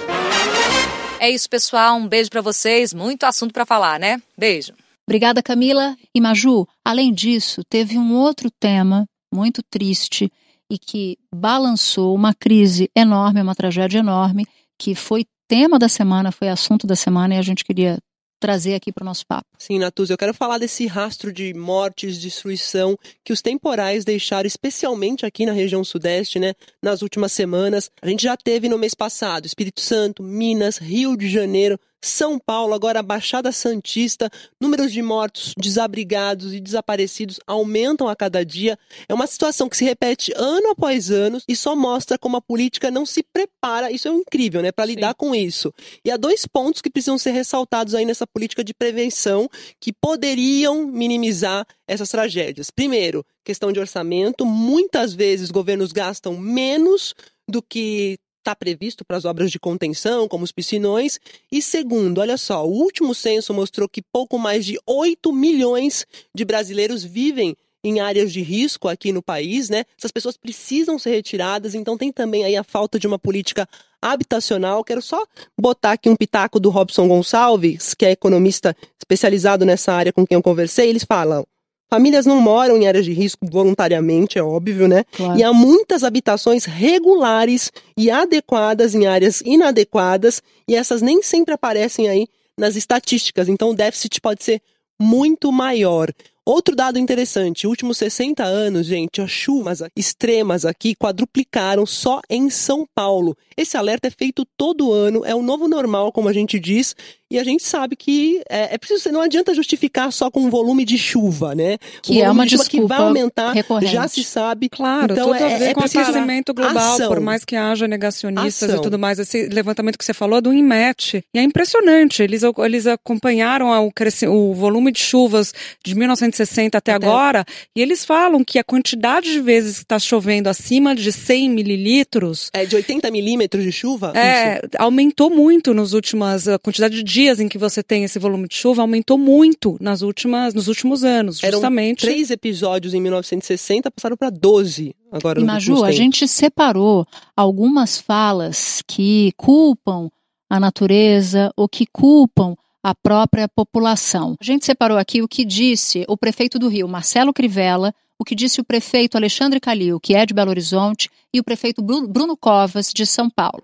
É 1.18 1.30
isso, 1.30 1.48
pessoal. 1.48 1.96
Um 1.96 2.06
beijo 2.06 2.30
para 2.30 2.40
vocês. 2.40 2.92
Muito 2.92 3.24
assunto 3.24 3.52
para 3.52 3.64
falar, 3.64 3.98
né? 3.98 4.20
Beijo. 4.36 4.72
Obrigada, 5.06 5.42
Camila. 5.42 5.96
E 6.14 6.20
Maju, 6.20 6.66
além 6.84 7.12
disso, 7.12 7.62
teve 7.68 7.98
um 7.98 8.14
outro 8.14 8.50
tema 8.50 9.06
muito 9.32 9.62
triste 9.62 10.30
e 10.70 10.78
que 10.78 11.18
balançou 11.34 12.14
uma 12.14 12.34
crise 12.34 12.90
enorme, 12.96 13.42
uma 13.42 13.54
tragédia 13.54 13.98
enorme, 13.98 14.46
que 14.78 14.94
foi 14.94 15.24
tema 15.48 15.78
da 15.78 15.88
semana, 15.88 16.32
foi 16.32 16.48
assunto 16.48 16.86
da 16.86 16.96
semana 16.96 17.34
e 17.34 17.38
a 17.38 17.42
gente 17.42 17.64
queria 17.64 17.98
trazer 18.44 18.74
aqui 18.74 18.92
para 18.92 19.00
o 19.00 19.06
nosso 19.06 19.26
papo. 19.26 19.48
Sim, 19.58 19.78
Natuz, 19.78 20.10
eu 20.10 20.18
quero 20.18 20.34
falar 20.34 20.58
desse 20.58 20.86
rastro 20.86 21.32
de 21.32 21.54
mortes, 21.54 22.20
destruição 22.20 22.94
que 23.24 23.32
os 23.32 23.40
temporais 23.40 24.04
deixaram, 24.04 24.46
especialmente 24.46 25.24
aqui 25.24 25.46
na 25.46 25.52
região 25.52 25.82
sudeste, 25.82 26.38
né, 26.38 26.52
nas 26.82 27.00
últimas 27.00 27.32
semanas. 27.32 27.90
A 28.02 28.06
gente 28.06 28.24
já 28.24 28.36
teve 28.36 28.68
no 28.68 28.76
mês 28.76 28.92
passado 28.92 29.46
Espírito 29.46 29.80
Santo, 29.80 30.22
Minas, 30.22 30.76
Rio 30.76 31.16
de 31.16 31.26
Janeiro, 31.26 31.80
são 32.06 32.38
Paulo, 32.38 32.74
agora 32.74 33.00
a 33.00 33.02
Baixada 33.02 33.50
Santista, 33.52 34.30
números 34.60 34.92
de 34.92 35.02
mortos, 35.02 35.54
desabrigados 35.56 36.52
e 36.52 36.60
desaparecidos 36.60 37.40
aumentam 37.46 38.08
a 38.08 38.16
cada 38.16 38.44
dia. 38.44 38.78
É 39.08 39.14
uma 39.14 39.26
situação 39.26 39.68
que 39.68 39.76
se 39.76 39.84
repete 39.84 40.32
ano 40.36 40.70
após 40.70 41.10
ano 41.10 41.40
e 41.48 41.56
só 41.56 41.74
mostra 41.74 42.18
como 42.18 42.36
a 42.36 42.42
política 42.42 42.90
não 42.90 43.06
se 43.06 43.22
prepara. 43.22 43.90
Isso 43.90 44.08
é 44.08 44.10
incrível, 44.12 44.62
né, 44.62 44.70
para 44.70 44.84
lidar 44.84 45.14
com 45.14 45.34
isso. 45.34 45.72
E 46.04 46.10
há 46.10 46.16
dois 46.16 46.46
pontos 46.46 46.80
que 46.80 46.90
precisam 46.90 47.18
ser 47.18 47.32
ressaltados 47.32 47.94
aí 47.94 48.04
nessa 48.04 48.26
política 48.26 48.62
de 48.62 48.74
prevenção 48.74 49.48
que 49.80 49.92
poderiam 49.92 50.86
minimizar 50.86 51.66
essas 51.86 52.10
tragédias. 52.10 52.70
Primeiro, 52.70 53.24
questão 53.44 53.72
de 53.72 53.80
orçamento. 53.80 54.44
Muitas 54.46 55.12
vezes 55.12 55.50
governos 55.50 55.92
gastam 55.92 56.36
menos 56.36 57.14
do 57.48 57.62
que 57.62 58.18
está 58.44 58.54
previsto 58.54 59.04
para 59.04 59.16
as 59.16 59.24
obras 59.24 59.50
de 59.50 59.58
contenção, 59.58 60.28
como 60.28 60.44
os 60.44 60.52
piscinões. 60.52 61.18
E 61.50 61.62
segundo, 61.62 62.20
olha 62.20 62.36
só, 62.36 62.66
o 62.66 62.70
último 62.70 63.14
censo 63.14 63.54
mostrou 63.54 63.88
que 63.88 64.02
pouco 64.02 64.38
mais 64.38 64.66
de 64.66 64.78
8 64.86 65.32
milhões 65.32 66.06
de 66.34 66.44
brasileiros 66.44 67.02
vivem 67.02 67.56
em 67.82 68.00
áreas 68.00 68.32
de 68.32 68.40
risco 68.40 68.88
aqui 68.88 69.12
no 69.12 69.22
país, 69.22 69.68
né? 69.68 69.84
Essas 69.98 70.10
pessoas 70.10 70.36
precisam 70.38 70.98
ser 70.98 71.10
retiradas, 71.10 71.74
então 71.74 71.98
tem 71.98 72.10
também 72.10 72.44
aí 72.44 72.56
a 72.56 72.64
falta 72.64 72.98
de 72.98 73.06
uma 73.06 73.18
política 73.18 73.68
habitacional. 74.00 74.82
Quero 74.82 75.02
só 75.02 75.22
botar 75.58 75.92
aqui 75.92 76.08
um 76.08 76.16
pitaco 76.16 76.58
do 76.58 76.70
Robson 76.70 77.06
Gonçalves, 77.06 77.92
que 77.92 78.06
é 78.06 78.10
economista 78.12 78.74
especializado 78.98 79.66
nessa 79.66 79.92
área 79.92 80.12
com 80.12 80.26
quem 80.26 80.36
eu 80.36 80.42
conversei. 80.42 80.88
Eles 80.88 81.04
falam: 81.04 81.46
Famílias 81.90 82.26
não 82.26 82.40
moram 82.40 82.76
em 82.76 82.86
áreas 82.86 83.04
de 83.04 83.12
risco 83.12 83.46
voluntariamente, 83.50 84.38
é 84.38 84.42
óbvio, 84.42 84.88
né? 84.88 85.04
Claro. 85.12 85.38
E 85.38 85.42
há 85.42 85.52
muitas 85.52 86.02
habitações 86.02 86.64
regulares 86.64 87.70
e 87.96 88.10
adequadas 88.10 88.94
em 88.94 89.06
áreas 89.06 89.40
inadequadas, 89.44 90.42
e 90.68 90.74
essas 90.74 91.02
nem 91.02 91.22
sempre 91.22 91.54
aparecem 91.54 92.08
aí 92.08 92.26
nas 92.58 92.76
estatísticas. 92.76 93.48
Então 93.48 93.70
o 93.70 93.74
déficit 93.74 94.20
pode 94.20 94.42
ser 94.42 94.60
muito 95.00 95.52
maior. 95.52 96.10
Outro 96.46 96.76
dado 96.76 96.98
interessante, 96.98 97.66
últimos 97.66 97.96
60 97.96 98.44
anos, 98.44 98.86
gente, 98.86 99.22
as 99.22 99.30
chuvas 99.30 99.82
extremas 99.96 100.66
aqui 100.66 100.94
quadruplicaram 100.94 101.86
só 101.86 102.20
em 102.28 102.50
São 102.50 102.86
Paulo. 102.94 103.34
Esse 103.56 103.78
alerta 103.78 104.08
é 104.08 104.10
feito 104.10 104.44
todo 104.54 104.92
ano, 104.92 105.24
é 105.24 105.34
o 105.34 105.42
novo 105.42 105.66
normal, 105.66 106.12
como 106.12 106.28
a 106.28 106.34
gente 106.34 106.60
diz, 106.60 106.94
e 107.30 107.38
a 107.38 107.44
gente 107.44 107.62
sabe 107.64 107.96
que 107.96 108.42
é, 108.48 108.74
é 108.74 108.78
preciso, 108.78 109.10
não 109.10 109.20
adianta 109.20 109.54
justificar 109.54 110.12
só 110.12 110.30
com 110.30 110.40
um 110.40 110.50
volume 110.50 110.84
de 110.84 110.96
chuva, 110.98 111.54
né? 111.54 111.78
Que 112.02 112.20
é 112.22 112.30
uma 112.30 112.44
de 112.46 112.52
chuva 112.56 112.64
que 112.68 112.80
vai 112.82 112.98
aumentar, 112.98 113.52
recorrente. 113.52 113.92
já 113.92 114.06
se 114.08 114.22
sabe. 114.22 114.68
Claro, 114.68 115.12
então 115.14 115.26
tudo 115.32 115.36
é, 115.42 115.54
a 115.54 115.58
ver 115.58 115.64
é 115.70 115.74
com 115.74 115.80
aquecimento 115.80 116.54
global, 116.54 116.94
ação. 116.94 117.08
por 117.08 117.20
mais 117.20 117.44
que 117.44 117.56
haja 117.56 117.88
negacionistas 117.88 118.68
Ação. 118.68 118.80
e 118.80 118.82
tudo 118.82 118.98
mais. 118.98 119.18
Esse 119.18 119.46
levantamento 119.48 119.96
que 119.98 120.04
você 120.04 120.14
falou 120.14 120.38
é 120.38 120.40
do 120.42 120.52
INMET. 120.52 121.24
E 121.34 121.38
é 121.38 121.42
impressionante, 121.42 122.22
eles, 122.22 122.42
eles 122.64 122.86
acompanharam 122.86 123.68
o, 123.86 123.92
o 124.30 124.54
volume 124.54 124.92
de 124.92 125.00
chuvas 125.00 125.52
de 125.84 125.94
1960 125.94 126.78
até, 126.78 126.92
Até- 126.92 127.06
agora, 127.06 127.44
e 127.74 127.80
eles 127.80 128.04
falam 128.04 128.44
que 128.44 128.58
a 128.58 128.64
quantidade 128.64 129.32
de 129.32 129.40
vezes 129.40 129.78
que 129.78 129.82
está 129.84 129.98
chovendo 129.98 130.48
acima 130.48 130.94
de 130.94 131.10
100 131.12 131.50
mililitros 131.50 132.50
É 132.52 132.64
de 132.64 132.76
80 132.76 133.10
milímetros 133.10 133.62
de 133.64 133.72
chuva? 133.72 134.12
é, 134.14 134.54
Isso. 134.58 134.60
aumentou 134.78 135.30
muito 135.30 135.72
nos 135.74 135.92
últimas 135.92 136.46
a 136.48 136.58
quantidade 136.58 137.02
de 137.02 137.04
dias 137.24 137.40
em 137.40 137.48
que 137.48 137.56
você 137.56 137.82
tem 137.82 138.04
esse 138.04 138.18
volume 138.18 138.46
de 138.46 138.54
chuva 138.54 138.82
aumentou 138.82 139.16
muito 139.16 139.76
nas 139.80 140.02
últimas 140.02 140.52
nos 140.52 140.68
últimos 140.68 141.02
anos, 141.04 141.42
Eram 141.42 141.52
justamente. 141.58 142.00
três 142.00 142.30
episódios 142.30 142.92
em 142.92 143.00
1960, 143.00 143.90
passaram 143.90 144.16
para 144.16 144.28
12 144.30 144.94
agora 145.10 145.40
E 145.40 145.44
Maju, 145.44 145.84
a 145.84 145.90
gente 145.92 146.28
separou 146.28 147.06
algumas 147.36 147.98
falas 147.98 148.82
que 148.86 149.32
culpam 149.36 150.10
a 150.50 150.60
natureza 150.60 151.50
ou 151.56 151.66
que 151.68 151.86
culpam 151.86 152.54
a 152.82 152.94
própria 152.94 153.48
população. 153.48 154.36
A 154.38 154.44
gente 154.44 154.66
separou 154.66 154.98
aqui 154.98 155.22
o 155.22 155.28
que 155.28 155.44
disse 155.44 156.04
o 156.06 156.16
prefeito 156.18 156.58
do 156.58 156.68
Rio, 156.68 156.86
Marcelo 156.86 157.32
Crivella, 157.32 157.94
o 158.18 158.24
que 158.24 158.34
disse 158.34 158.60
o 158.60 158.64
prefeito 158.64 159.16
Alexandre 159.16 159.58
Calil, 159.58 159.98
que 159.98 160.14
é 160.14 160.26
de 160.26 160.34
Belo 160.34 160.50
Horizonte, 160.50 161.08
e 161.32 161.40
o 161.40 161.44
prefeito 161.44 161.80
Bru- 161.82 162.06
Bruno 162.06 162.36
Covas, 162.36 162.92
de 162.94 163.06
São 163.06 163.30
Paulo. 163.30 163.62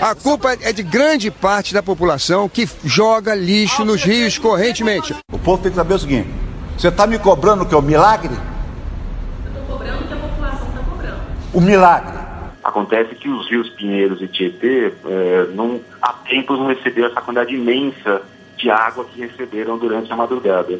A 0.00 0.14
culpa 0.14 0.52
é 0.60 0.72
de 0.72 0.82
grande 0.82 1.30
parte 1.30 1.72
da 1.72 1.82
população 1.82 2.48
que 2.48 2.68
joga 2.84 3.34
lixo 3.34 3.82
nos 3.82 4.02
rios 4.02 4.36
correntemente. 4.36 5.14
O 5.32 5.38
povo 5.38 5.62
tem 5.62 5.70
que 5.70 5.76
saber 5.76 5.94
o 5.94 5.98
seguinte: 5.98 6.28
você 6.76 6.88
está 6.88 7.06
me 7.06 7.18
cobrando 7.18 7.64
o 7.64 7.66
que 7.66 7.74
é 7.74 7.78
o 7.78 7.82
milagre? 7.82 8.34
O 11.52 11.60
milagre. 11.60 12.14
Acontece 12.62 13.14
que 13.14 13.28
os 13.28 13.48
rios 13.48 13.70
Pinheiros 13.70 14.20
e 14.20 14.28
Tietê, 14.28 14.92
eh, 15.06 15.48
não, 15.54 15.80
há 16.02 16.12
tempos 16.12 16.58
não 16.58 16.66
receberam 16.66 17.08
essa 17.08 17.20
quantidade 17.22 17.54
imensa 17.54 18.20
de 18.58 18.68
água 18.68 19.04
que 19.06 19.20
receberam 19.20 19.78
durante 19.78 20.12
a 20.12 20.16
madrugada. 20.16 20.78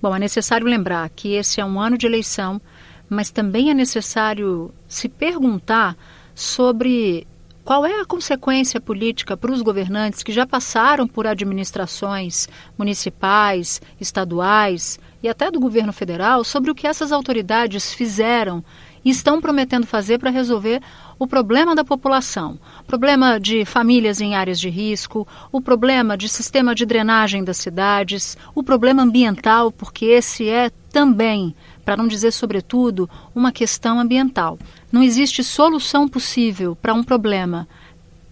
Bom, 0.00 0.14
é 0.14 0.18
necessário 0.18 0.66
lembrar 0.66 1.08
que 1.08 1.34
esse 1.34 1.60
é 1.60 1.64
um 1.64 1.80
ano 1.80 1.98
de 1.98 2.06
eleição, 2.06 2.60
mas 3.08 3.30
também 3.30 3.70
é 3.70 3.74
necessário 3.74 4.72
se 4.86 5.08
perguntar 5.08 5.96
sobre 6.34 7.26
qual 7.68 7.84
é 7.84 8.00
a 8.00 8.06
consequência 8.06 8.80
política 8.80 9.36
para 9.36 9.52
os 9.52 9.60
governantes 9.60 10.22
que 10.22 10.32
já 10.32 10.46
passaram 10.46 11.06
por 11.06 11.26
administrações 11.26 12.48
municipais, 12.78 13.82
estaduais 14.00 14.98
e 15.22 15.28
até 15.28 15.50
do 15.50 15.60
governo 15.60 15.92
federal 15.92 16.42
sobre 16.44 16.70
o 16.70 16.74
que 16.74 16.86
essas 16.86 17.12
autoridades 17.12 17.92
fizeram 17.92 18.64
e 19.04 19.10
estão 19.10 19.38
prometendo 19.38 19.86
fazer 19.86 20.18
para 20.18 20.30
resolver 20.30 20.80
o 21.18 21.26
problema 21.26 21.74
da 21.74 21.84
população, 21.84 22.58
problema 22.86 23.38
de 23.38 23.66
famílias 23.66 24.18
em 24.22 24.34
áreas 24.34 24.58
de 24.58 24.70
risco, 24.70 25.28
o 25.52 25.60
problema 25.60 26.16
de 26.16 26.26
sistema 26.26 26.74
de 26.74 26.86
drenagem 26.86 27.44
das 27.44 27.58
cidades, 27.58 28.34
o 28.54 28.62
problema 28.62 29.02
ambiental, 29.02 29.70
porque 29.70 30.06
esse 30.06 30.48
é 30.48 30.70
também, 30.90 31.54
para 31.84 31.98
não 31.98 32.08
dizer 32.08 32.32
sobretudo, 32.32 33.10
uma 33.34 33.52
questão 33.52 34.00
ambiental. 34.00 34.58
Não 34.90 35.02
existe 35.02 35.44
solução 35.44 36.08
possível 36.08 36.74
para 36.74 36.94
um 36.94 37.04
problema 37.04 37.68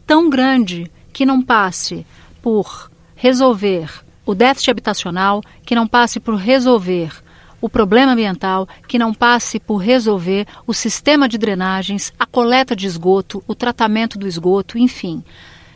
tão 0.07 0.31
grande 0.31 0.90
que 1.12 1.27
não 1.27 1.42
passe 1.42 2.07
por 2.40 2.90
resolver 3.14 3.90
o 4.25 4.35
déficit 4.35 4.71
habitacional, 4.71 5.42
que 5.64 5.75
não 5.75 5.87
passe 5.87 6.19
por 6.19 6.35
resolver 6.37 7.12
o 7.61 7.69
problema 7.69 8.12
ambiental, 8.12 8.69
que 8.87 8.99
não 8.99 9.12
passe 9.12 9.59
por 9.59 9.77
resolver 9.77 10.47
o 10.66 10.75
sistema 10.75 11.29
de 11.29 11.38
drenagens, 11.38 12.12
a 12.19 12.27
coleta 12.27 12.75
de 12.75 12.87
esgoto, 12.87 13.42
o 13.47 13.55
tratamento 13.55 14.19
do 14.19 14.27
esgoto, 14.27 14.79
enfim. 14.79 15.23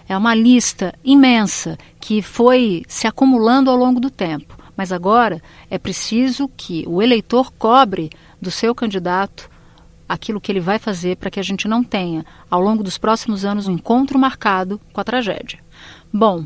É 0.08 0.16
uma 0.16 0.34
lista 0.34 0.94
imensa 1.04 1.78
que 2.00 2.22
foi 2.22 2.82
se 2.88 3.06
acumulando 3.06 3.70
ao 3.70 3.76
longo 3.76 4.00
do 4.00 4.10
tempo. 4.10 4.58
Mas 4.76 4.92
agora 4.92 5.42
é 5.70 5.78
preciso 5.78 6.50
que 6.56 6.84
o 6.86 7.02
eleitor 7.02 7.52
cobre 7.52 8.10
do 8.40 8.50
seu 8.50 8.74
candidato 8.74 9.50
aquilo 10.10 10.40
que 10.40 10.50
ele 10.50 10.58
vai 10.58 10.76
fazer 10.76 11.16
para 11.16 11.30
que 11.30 11.38
a 11.38 11.42
gente 11.42 11.68
não 11.68 11.84
tenha, 11.84 12.26
ao 12.50 12.60
longo 12.60 12.82
dos 12.82 12.98
próximos 12.98 13.44
anos, 13.44 13.68
um 13.68 13.72
encontro 13.72 14.18
marcado 14.18 14.80
com 14.92 15.00
a 15.00 15.04
tragédia. 15.04 15.60
Bom, 16.12 16.44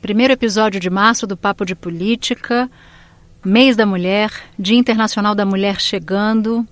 primeiro 0.00 0.32
episódio 0.32 0.78
de 0.78 0.88
março 0.88 1.26
do 1.26 1.36
Papo 1.36 1.66
de 1.66 1.74
Política, 1.74 2.70
mês 3.44 3.76
da 3.76 3.84
mulher, 3.84 4.30
Dia 4.56 4.78
Internacional 4.78 5.34
da 5.34 5.44
Mulher 5.44 5.80
chegando. 5.80 6.64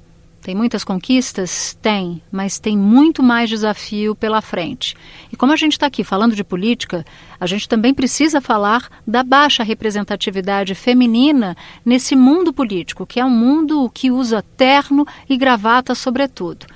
Tem 0.45 0.55
muitas 0.55 0.85
conquistas? 0.85 1.75
Tem, 1.81 2.21
mas 2.31 2.59
tem 2.59 2.77
muito 2.77 3.23
mais 3.23 3.49
desafio 3.49 4.15
pela 4.15 4.43
frente. 4.43 4.95
E 5.33 5.37
como 5.37 5.55
a 5.55 5.57
gente 5.57 5.73
está 5.73 5.87
aqui 5.87 6.05
falando 6.05 6.37
de 6.37 6.45
política, 6.45 7.03
a 7.41 7.47
gente 7.47 7.67
também 7.67 7.95
precisa 7.95 8.43
falar 8.43 8.91
da 9.07 9.23
baixa 9.23 9.63
representatividade 9.63 10.75
feminina 10.75 11.57
nesse 11.83 12.15
mundo 12.15 12.53
político, 12.53 13.07
que 13.07 13.19
é 13.19 13.25
um 13.25 13.31
mundo 13.31 13.91
que 13.95 14.11
usa 14.11 14.45
terno 14.55 15.07
e 15.31 15.39
gravata, 15.39 15.95
sobretudo. 15.95 16.67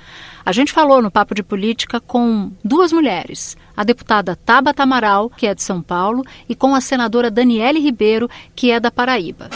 A 0.43 0.51
gente 0.51 0.71
falou 0.71 0.99
no 0.99 1.11
Papo 1.11 1.35
de 1.35 1.43
Política 1.43 1.99
com 1.99 2.51
duas 2.65 2.91
mulheres, 2.91 3.55
a 3.77 3.83
deputada 3.83 4.35
Tabata 4.35 4.81
Amaral, 4.81 5.29
que 5.29 5.45
é 5.45 5.53
de 5.53 5.61
São 5.61 5.79
Paulo, 5.79 6.25
e 6.49 6.55
com 6.55 6.73
a 6.73 6.81
senadora 6.81 7.29
Daniele 7.29 7.79
Ribeiro, 7.79 8.27
que 8.55 8.71
é 8.71 8.79
da 8.79 8.89
Paraíba. 8.89 9.47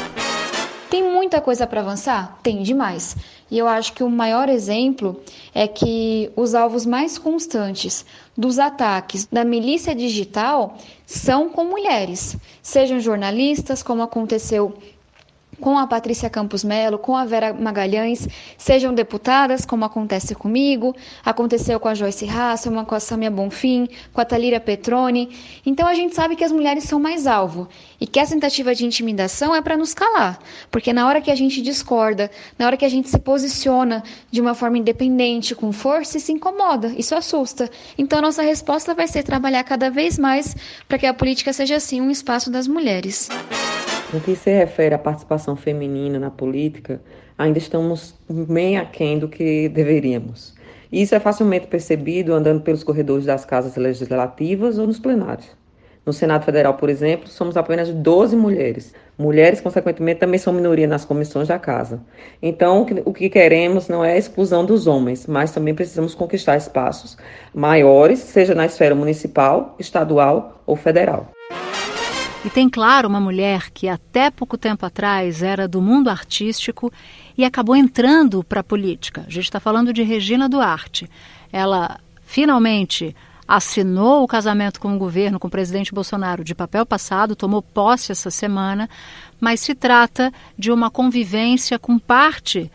Tem 0.93 1.02
muita 1.02 1.41
coisa 1.41 1.65
para 1.65 1.82
avançar? 1.82 2.38
Tem 2.43 2.62
demais. 2.62 3.17
E 3.54 3.58
eu 3.60 3.68
acho 3.68 3.94
que 3.94 4.04
o 4.04 4.10
maior 4.10 4.50
exemplo 4.50 5.22
é 5.54 5.68
que 5.68 6.32
os 6.36 6.56
alvos 6.56 6.88
mais 6.88 7.20
constantes 7.20 8.04
dos 8.36 8.58
ataques 8.58 9.28
da 9.32 9.46
milícia 9.46 9.94
digital 9.94 10.76
são 11.06 11.50
com 11.50 11.63
mulheres, 11.63 12.36
sejam 12.63 13.00
jornalistas, 13.00 13.84
como 13.84 14.02
aconteceu 14.02 14.74
com 15.63 15.80
a 15.80 15.88
Patrícia 15.88 16.30
Campos 16.30 16.62
Melo, 16.62 16.97
com 16.97 17.15
a 17.15 17.23
Vera 17.23 17.54
Magalhães, 17.54 18.28
sejam 18.58 18.93
deputadas, 18.93 19.65
como 19.65 19.86
acontece 19.86 20.36
comigo, 20.36 20.93
aconteceu 21.23 21.80
com 21.80 21.88
a 21.88 21.93
Joyce 21.93 22.28
Hasselman, 22.28 22.84
com 22.84 22.93
a 22.93 22.99
Samia 22.99 23.32
Bonfim, 23.32 23.88
com 24.12 24.19
a 24.19 24.26
Talira 24.26 24.60
Petroni. 24.60 25.30
Então 25.65 25.88
a 25.88 25.93
gente 25.93 26.15
sabe 26.15 26.36
que 26.36 26.43
as 26.43 26.52
mulheres 26.52 26.84
são 26.84 26.99
mais 26.99 27.26
alvo 27.26 27.69
e 27.97 28.06
que 28.06 28.19
essa 28.19 28.34
tentativa 28.34 28.76
de 28.76 28.86
intimidação 28.86 29.56
é 29.56 29.62
para 29.62 29.78
nos 29.78 29.93
calar, 29.93 30.38
porque 30.69 30.91
na 30.91 31.08
hora 31.08 31.21
que 31.21 31.32
a 31.32 31.36
gente 31.36 31.62
discorda, 31.62 32.30
na 32.60 32.65
hora 32.65 32.76
que 32.76 32.84
a 32.84 32.89
gente 32.89 33.08
se 33.08 33.17
posiciona 33.17 34.04
de 34.30 34.41
uma 34.41 34.54
forma 34.54 34.78
independente, 34.78 35.56
com 35.56 35.71
força, 35.71 36.19
se 36.19 36.34
incomoda, 36.34 36.93
isso 36.97 37.15
assusta. 37.15 37.71
Então 37.97 38.21
nossa 38.21 38.41
resposta 38.41 38.93
vai 38.93 39.08
ser 39.08 39.23
trabalhar 39.23 39.63
cada 39.63 39.89
vez 39.89 40.19
mais 40.19 40.58
para 40.89 40.97
que 40.97 41.06
a 41.06 41.13
política 41.13 41.54
seja 41.54 41.78
assim 41.78 42.02
um 42.02 42.12
espaço 42.12 42.52
das 42.52 42.67
mulheres. 42.67 43.30
No 44.13 44.19
que 44.19 44.36
se 44.36 44.52
refere 44.52 44.93
à 44.93 44.99
participação 44.99 45.56
feminina 45.56 46.19
na 46.19 46.30
política, 46.30 47.02
ainda 47.36 47.58
estamos 47.58 48.13
bem 48.30 48.78
aquém 48.78 49.17
do 49.17 49.28
que 49.28 49.67
deveríamos. 49.69 50.54
Isso 50.91 51.15
é 51.15 51.19
facilmente 51.19 51.65
percebido 51.65 52.32
andando 52.32 52.62
pelos 52.62 52.84
corredores 52.84 53.26
das 53.26 53.43
casas 53.43 53.76
legislativas 53.76 54.78
ou 54.78 54.86
nos 54.86 54.99
plenários. 54.99 55.47
No 56.06 56.13
Senado 56.13 56.45
Federal, 56.45 56.76
por 56.76 56.91
exemplo, 56.91 57.28
somos 57.28 57.58
apenas 57.58 57.89
12 57.89 58.36
mulheres. 58.36 58.93
Mulheres, 59.17 59.60
consequentemente, 59.62 60.19
também 60.19 60.38
são 60.38 60.54
minoria 60.54 60.86
nas 60.86 61.06
comissões 61.06 61.47
da 61.47 61.58
casa. 61.58 61.99
Então, 62.39 62.86
o 63.06 63.13
que 63.13 63.30
queremos 63.30 63.88
não 63.88 64.06
é 64.06 64.13
a 64.13 64.17
exclusão 64.17 64.63
dos 64.63 64.86
homens, 64.86 65.26
mas 65.26 65.52
também 65.52 65.73
precisamos 65.73 66.13
conquistar 66.13 66.56
espaços 66.56 67.17
maiores, 67.52 68.19
seja 68.19 68.54
na 68.54 68.67
esfera 68.67 68.93
municipal, 68.93 69.76
estadual 69.80 70.62
ou 70.67 70.76
federal. 70.76 71.32
E 72.45 72.49
tem, 72.49 72.69
claro, 72.69 73.08
uma 73.08 73.21
mulher 73.21 73.71
que 73.71 73.88
até 73.88 74.29
pouco 74.29 74.58
tempo 74.58 74.86
atrás 74.86 75.41
era 75.41 75.65
do 75.65 75.82
mundo 75.82 76.10
artístico 76.10 76.91
e 77.38 77.45
acabou 77.45 77.75
entrando 77.75 78.43
para 78.43 78.60
a 78.60 78.63
política. 78.63 79.23
A 79.25 79.29
gente 79.29 79.45
está 79.45 79.62
falando 79.62 79.93
de 79.93 80.03
Regina 80.03 80.49
Duarte. 80.49 81.10
Ela 81.53 81.99
finalmente 82.25 83.15
assinou 83.47 84.23
o 84.23 84.27
casamento 84.27 84.79
com 84.79 84.93
o 84.93 84.97
governo, 84.97 85.39
com 85.39 85.47
o 85.47 85.51
presidente 85.51 85.93
Bolsonaro, 85.93 86.43
de 86.43 86.53
papel 86.53 86.86
passado, 86.86 87.36
tomou 87.36 87.62
posse 87.62 88.12
essa 88.12 88.29
semana, 88.29 88.89
mas 89.39 89.60
se 89.60 89.73
trata 89.73 90.32
de 90.58 90.71
uma 90.71 90.89
convivência 90.89 91.79
com 91.79 91.97
parte 91.97 92.71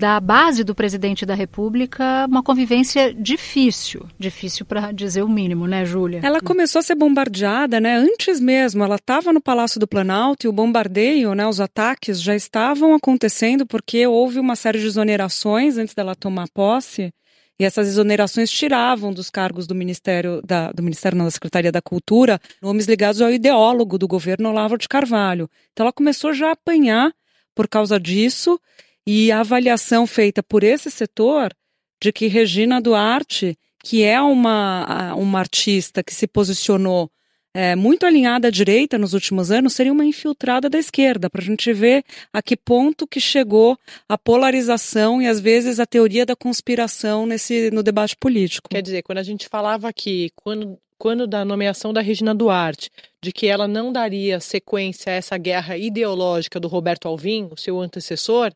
da 0.00 0.18
base 0.18 0.64
do 0.64 0.74
presidente 0.74 1.26
da 1.26 1.34
República, 1.34 2.24
uma 2.26 2.42
convivência 2.42 3.12
difícil, 3.12 4.06
difícil 4.18 4.64
para 4.64 4.92
dizer 4.92 5.22
o 5.22 5.28
mínimo, 5.28 5.66
né, 5.66 5.84
Júlia? 5.84 6.20
Ela 6.22 6.40
começou 6.40 6.78
a 6.78 6.82
ser 6.82 6.94
bombardeada, 6.94 7.78
né, 7.78 7.96
antes 7.96 8.40
mesmo. 8.40 8.82
Ela 8.82 8.94
estava 8.94 9.30
no 9.30 9.42
Palácio 9.42 9.78
do 9.78 9.86
Planalto 9.86 10.46
e 10.46 10.48
o 10.48 10.52
bombardeio, 10.52 11.34
né, 11.34 11.46
os 11.46 11.60
ataques 11.60 12.18
já 12.22 12.34
estavam 12.34 12.94
acontecendo 12.94 13.66
porque 13.66 14.06
houve 14.06 14.40
uma 14.40 14.56
série 14.56 14.78
de 14.78 14.86
exonerações 14.86 15.76
antes 15.76 15.94
dela 15.94 16.16
tomar 16.16 16.48
posse. 16.48 17.12
E 17.58 17.64
essas 17.66 17.86
exonerações 17.86 18.50
tiravam 18.50 19.12
dos 19.12 19.28
cargos 19.28 19.66
do 19.66 19.74
Ministério 19.74 20.40
da, 20.42 20.72
do 20.72 20.82
Ministério 20.82 21.18
não, 21.18 21.26
da 21.26 21.30
Secretaria 21.30 21.70
da 21.70 21.82
Cultura 21.82 22.40
nomes 22.62 22.86
ligados 22.86 23.20
ao 23.20 23.30
ideólogo 23.30 23.98
do 23.98 24.08
governo 24.08 24.48
Olavo 24.48 24.78
de 24.78 24.88
Carvalho. 24.88 25.46
Então 25.72 25.84
ela 25.84 25.92
começou 25.92 26.32
já 26.32 26.48
a 26.48 26.52
apanhar 26.52 27.12
por 27.54 27.68
causa 27.68 28.00
disso 28.00 28.58
e 29.06 29.32
a 29.32 29.40
avaliação 29.40 30.06
feita 30.06 30.42
por 30.42 30.62
esse 30.62 30.90
setor 30.90 31.54
de 32.02 32.12
que 32.12 32.26
Regina 32.26 32.80
Duarte, 32.80 33.58
que 33.82 34.02
é 34.02 34.20
uma, 34.20 35.14
uma 35.14 35.38
artista 35.38 36.02
que 36.02 36.14
se 36.14 36.26
posicionou 36.26 37.10
é, 37.52 37.74
muito 37.74 38.06
alinhada 38.06 38.48
à 38.48 38.50
direita 38.50 38.96
nos 38.96 39.12
últimos 39.12 39.50
anos, 39.50 39.74
seria 39.74 39.92
uma 39.92 40.04
infiltrada 40.04 40.68
da 40.70 40.78
esquerda, 40.78 41.28
para 41.28 41.42
a 41.42 41.44
gente 41.44 41.72
ver 41.72 42.04
a 42.32 42.40
que 42.40 42.56
ponto 42.56 43.06
que 43.06 43.20
chegou 43.20 43.76
a 44.08 44.16
polarização 44.16 45.20
e 45.20 45.26
às 45.26 45.40
vezes 45.40 45.80
a 45.80 45.86
teoria 45.86 46.24
da 46.24 46.36
conspiração 46.36 47.26
nesse, 47.26 47.70
no 47.70 47.82
debate 47.82 48.16
político. 48.16 48.68
Quer 48.70 48.82
dizer, 48.82 49.02
quando 49.02 49.18
a 49.18 49.24
gente 49.24 49.48
falava 49.48 49.88
aqui, 49.88 50.30
quando, 50.36 50.78
quando 50.96 51.26
da 51.26 51.44
nomeação 51.44 51.92
da 51.92 52.00
Regina 52.00 52.34
Duarte, 52.34 52.88
de 53.20 53.32
que 53.32 53.46
ela 53.46 53.66
não 53.66 53.92
daria 53.92 54.38
sequência 54.38 55.12
a 55.12 55.16
essa 55.16 55.36
guerra 55.36 55.76
ideológica 55.76 56.60
do 56.60 56.68
Roberto 56.68 57.08
Alvim, 57.08 57.48
o 57.50 57.56
seu 57.56 57.80
antecessor, 57.80 58.52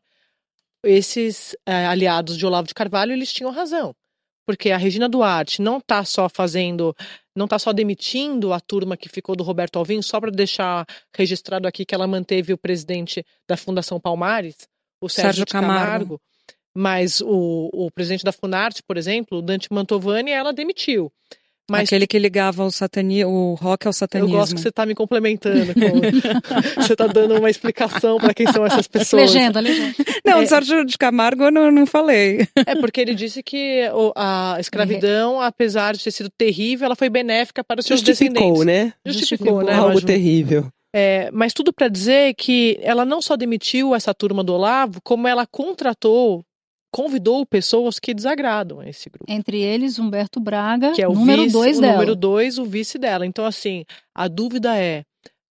esses 0.85 1.55
é, 1.65 1.85
aliados 1.85 2.37
de 2.37 2.45
Olavo 2.45 2.67
de 2.67 2.73
Carvalho, 2.73 3.11
eles 3.11 3.31
tinham 3.31 3.51
razão. 3.51 3.95
Porque 4.45 4.69
a 4.69 4.77
Regina 4.77 5.09
Duarte 5.09 5.61
não 5.61 5.79
está 5.79 6.05
só 6.05 6.29
fazendo, 6.29 6.95
não 7.35 7.45
está 7.45 7.57
só 7.57 7.73
demitindo 7.73 8.53
a 8.53 8.59
turma 8.59 8.95
que 8.95 9.09
ficou 9.09 9.35
do 9.35 9.43
Roberto 9.43 9.77
Alvim, 9.77 10.01
só 10.01 10.19
para 10.19 10.29
deixar 10.29 10.85
registrado 11.15 11.67
aqui 11.67 11.83
que 11.83 11.95
ela 11.95 12.05
manteve 12.05 12.53
o 12.53 12.57
presidente 12.57 13.25
da 13.47 13.57
Fundação 13.57 13.99
Palmares, 13.99 14.55
o 15.01 15.09
Sérgio, 15.09 15.39
Sérgio 15.39 15.45
Camargo. 15.47 15.79
Camargo. 15.79 16.21
Mas 16.77 17.21
o, 17.21 17.69
o 17.73 17.89
presidente 17.89 18.23
da 18.23 18.31
Funarte, 18.31 18.83
por 18.83 18.97
exemplo, 18.97 19.39
o 19.39 19.41
Dante 19.41 19.71
Mantovani, 19.71 20.31
ela 20.31 20.53
demitiu. 20.53 21.11
Mas... 21.69 21.89
Aquele 21.89 22.05
que 22.05 22.19
ligava 22.19 22.63
o, 22.63 22.71
satani... 22.71 23.25
o 23.25 23.55
rock 23.55 23.87
ao 23.87 23.93
satanismo. 23.93 24.35
Eu 24.35 24.39
gosto 24.39 24.55
que 24.55 24.61
você 24.61 24.69
está 24.69 24.85
me 24.85 24.93
complementando. 24.93 25.73
Com... 25.73 26.01
você 26.81 26.93
está 26.93 27.07
dando 27.07 27.35
uma 27.37 27.49
explicação 27.49 28.17
para 28.17 28.33
quem 28.33 28.45
são 28.51 28.65
essas 28.65 28.87
pessoas. 28.87 29.33
Legenda, 29.33 29.59
legenda. 29.59 29.95
Não, 30.23 30.39
é... 30.39 30.43
o 30.43 30.47
Sérgio 30.47 30.85
de 30.85 30.97
Camargo 30.97 31.43
eu 31.43 31.51
não, 31.51 31.71
não 31.71 31.85
falei. 31.85 32.47
É 32.65 32.75
porque 32.75 33.01
ele 33.01 33.15
disse 33.15 33.41
que 33.41 33.81
a 34.15 34.57
escravidão, 34.59 35.41
apesar 35.41 35.95
de 35.95 36.03
ter 36.03 36.11
sido 36.11 36.29
terrível, 36.29 36.85
ela 36.85 36.95
foi 36.95 37.09
benéfica 37.09 37.63
para 37.63 37.79
os 37.79 37.85
seus 37.85 37.99
Justificou, 37.99 38.33
descendentes. 38.33 38.65
né? 38.65 38.93
Justificou, 39.05 39.61
Justificou 39.61 39.63
né? 39.63 39.73
Algo 39.73 40.01
terrível. 40.01 40.67
É, 40.97 41.29
mas 41.33 41.51
tudo 41.51 41.73
para 41.73 41.89
dizer 41.89 42.35
que 42.35 42.79
ela 42.81 43.03
não 43.03 43.21
só 43.21 43.35
demitiu 43.35 43.93
essa 43.93 44.13
turma 44.13 44.41
do 44.41 44.53
Olavo, 44.53 45.01
como 45.03 45.27
ela 45.27 45.45
contratou 45.45 46.41
convidou 46.95 47.45
pessoas 47.45 47.99
que 47.99 48.13
desagradam 48.13 48.81
esse 48.81 49.09
grupo. 49.09 49.29
Entre 49.29 49.61
eles, 49.61 49.99
Humberto 49.99 50.39
Braga, 50.39 50.93
que 50.93 51.01
é 51.01 51.07
o 51.09 51.13
número 51.13 51.43
vice, 51.43 51.51
dois 51.51 51.77
o 51.77 51.81
dela. 51.81 51.93
número 51.93 52.15
dois, 52.15 52.57
o 52.57 52.63
vice 52.63 52.97
dela. 52.97 53.25
Então, 53.25 53.45
assim, 53.45 53.83
a 54.15 54.29
dúvida 54.29 54.77
é 54.77 55.03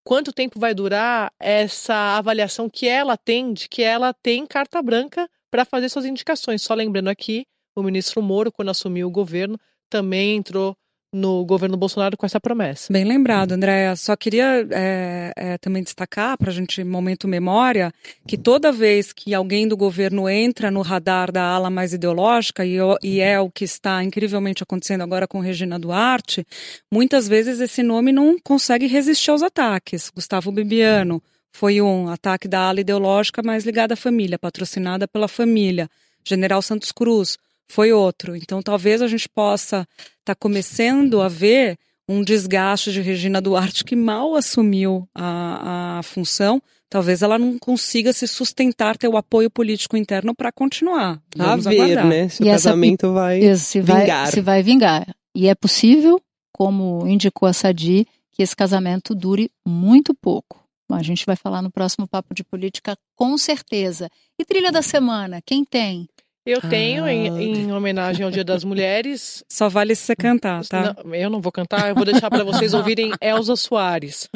quanto 0.03 0.33
tempo 0.33 0.59
vai 0.59 0.73
durar 0.73 1.31
essa 1.39 2.17
avaliação 2.17 2.67
que 2.67 2.87
ela 2.87 3.15
tem 3.15 3.53
de 3.53 3.69
que 3.69 3.83
ela 3.83 4.11
tem 4.11 4.43
carta 4.47 4.81
branca 4.81 5.29
para 5.51 5.63
fazer 5.63 5.87
suas 5.89 6.05
indicações. 6.05 6.63
Só 6.63 6.73
lembrando 6.73 7.09
aqui, 7.09 7.45
o 7.75 7.83
ministro 7.83 8.23
Moro, 8.23 8.51
quando 8.51 8.69
assumiu 8.69 9.07
o 9.07 9.11
governo, 9.11 9.59
também 9.87 10.37
entrou 10.37 10.75
no 11.15 11.45
governo 11.45 11.77
Bolsonaro 11.77 12.17
com 12.17 12.25
essa 12.25 12.39
promessa. 12.39 12.91
Bem 12.91 13.05
lembrado, 13.05 13.53
Andréa. 13.53 13.95
Só 13.95 14.15
queria 14.15 14.67
é, 14.71 15.33
é, 15.35 15.57
também 15.57 15.81
destacar, 15.81 16.37
para 16.37 16.51
a 16.51 16.53
gente, 16.53 16.83
momento 16.83 17.27
memória, 17.27 17.91
que 18.27 18.37
toda 18.37 18.71
vez 18.71 19.13
que 19.13 19.33
alguém 19.33 19.67
do 19.67 19.77
governo 19.77 20.27
entra 20.27 20.69
no 20.69 20.81
radar 20.81 21.31
da 21.31 21.43
ala 21.43 21.69
mais 21.69 21.93
ideológica, 21.93 22.65
e, 22.65 22.77
e 23.01 23.19
é 23.21 23.39
o 23.39 23.49
que 23.49 23.63
está 23.63 24.03
incrivelmente 24.03 24.61
acontecendo 24.61 25.01
agora 25.01 25.27
com 25.27 25.39
Regina 25.39 25.79
Duarte, 25.79 26.45
muitas 26.91 27.27
vezes 27.27 27.59
esse 27.59 27.81
nome 27.81 28.11
não 28.11 28.37
consegue 28.43 28.85
resistir 28.85 29.31
aos 29.31 29.41
ataques. 29.41 30.11
Gustavo 30.13 30.51
Bibiano 30.51 31.21
foi 31.51 31.81
um 31.81 32.09
ataque 32.09 32.49
da 32.49 32.67
ala 32.67 32.81
ideológica 32.81 33.41
mais 33.41 33.65
ligada 33.65 33.93
à 33.93 33.97
família, 33.97 34.37
patrocinada 34.37 35.07
pela 35.07 35.27
família. 35.27 35.89
General 36.27 36.61
Santos 36.61 36.91
Cruz 36.91 37.37
foi 37.67 37.91
outro. 37.91 38.35
Então, 38.35 38.61
talvez 38.61 39.01
a 39.01 39.07
gente 39.07 39.27
possa 39.29 39.87
estar 40.19 40.33
tá 40.33 40.35
começando 40.35 41.21
a 41.21 41.27
ver 41.27 41.77
um 42.07 42.23
desgaste 42.23 42.91
de 42.91 43.01
Regina 43.01 43.41
Duarte 43.41 43.83
que 43.83 43.95
mal 43.95 44.35
assumiu 44.35 45.07
a, 45.13 45.97
a 45.99 46.03
função, 46.03 46.61
talvez 46.89 47.21
ela 47.21 47.39
não 47.39 47.57
consiga 47.57 48.13
se 48.13 48.27
sustentar, 48.27 48.97
ter 48.97 49.07
o 49.07 49.17
apoio 49.17 49.49
político 49.49 49.97
interno 49.97 50.35
para 50.35 50.51
continuar. 50.51 51.19
Vamos 51.35 51.65
a 51.65 51.69
ver, 51.69 51.81
aguardar. 51.81 52.07
né? 52.07 52.29
Se 52.29 52.43
o 52.43 52.45
casamento 52.45 53.11
vai 53.11 53.39
Isso, 53.39 53.65
se 53.65 53.81
vai, 53.81 54.01
vingar. 54.01 54.31
se 54.31 54.41
vai 54.41 54.63
vingar. 54.63 55.15
E 55.35 55.47
é 55.47 55.55
possível, 55.55 56.21
como 56.53 57.07
indicou 57.07 57.47
a 57.47 57.53
Sadi, 57.53 58.07
que 58.31 58.43
esse 58.43 58.55
casamento 58.55 59.15
dure 59.15 59.49
muito 59.67 60.13
pouco. 60.13 60.63
Bom, 60.89 60.95
a 60.95 61.01
gente 61.01 61.25
vai 61.25 61.35
falar 61.35 61.61
no 61.61 61.71
próximo 61.71 62.07
Papo 62.07 62.33
de 62.35 62.43
Política 62.43 62.95
com 63.15 63.37
certeza. 63.37 64.09
E 64.39 64.45
trilha 64.45 64.71
da 64.71 64.83
semana, 64.83 65.41
quem 65.43 65.65
tem? 65.65 66.07
Eu 66.45 66.61
tenho, 66.61 67.05
Ah. 67.05 67.11
em, 67.13 67.27
em 67.65 67.71
homenagem 67.71 68.23
ao 68.23 68.31
Dia 68.31 68.43
das 68.43 68.63
Mulheres. 68.63 69.43
Só 69.51 69.67
vale 69.67 69.95
se 69.95 70.03
você 70.03 70.15
cantar, 70.15 70.63
tá? 70.65 70.95
Não, 71.03 71.15
eu 71.15 71.29
não 71.29 71.41
vou 71.41 71.51
cantar, 71.51 71.89
eu 71.89 71.95
vou 71.95 72.05
deixar 72.05 72.29
para 72.29 72.43
vocês 72.43 72.73
ouvirem 72.73 73.11
Elza 73.19 73.55
Soares. 73.55 74.29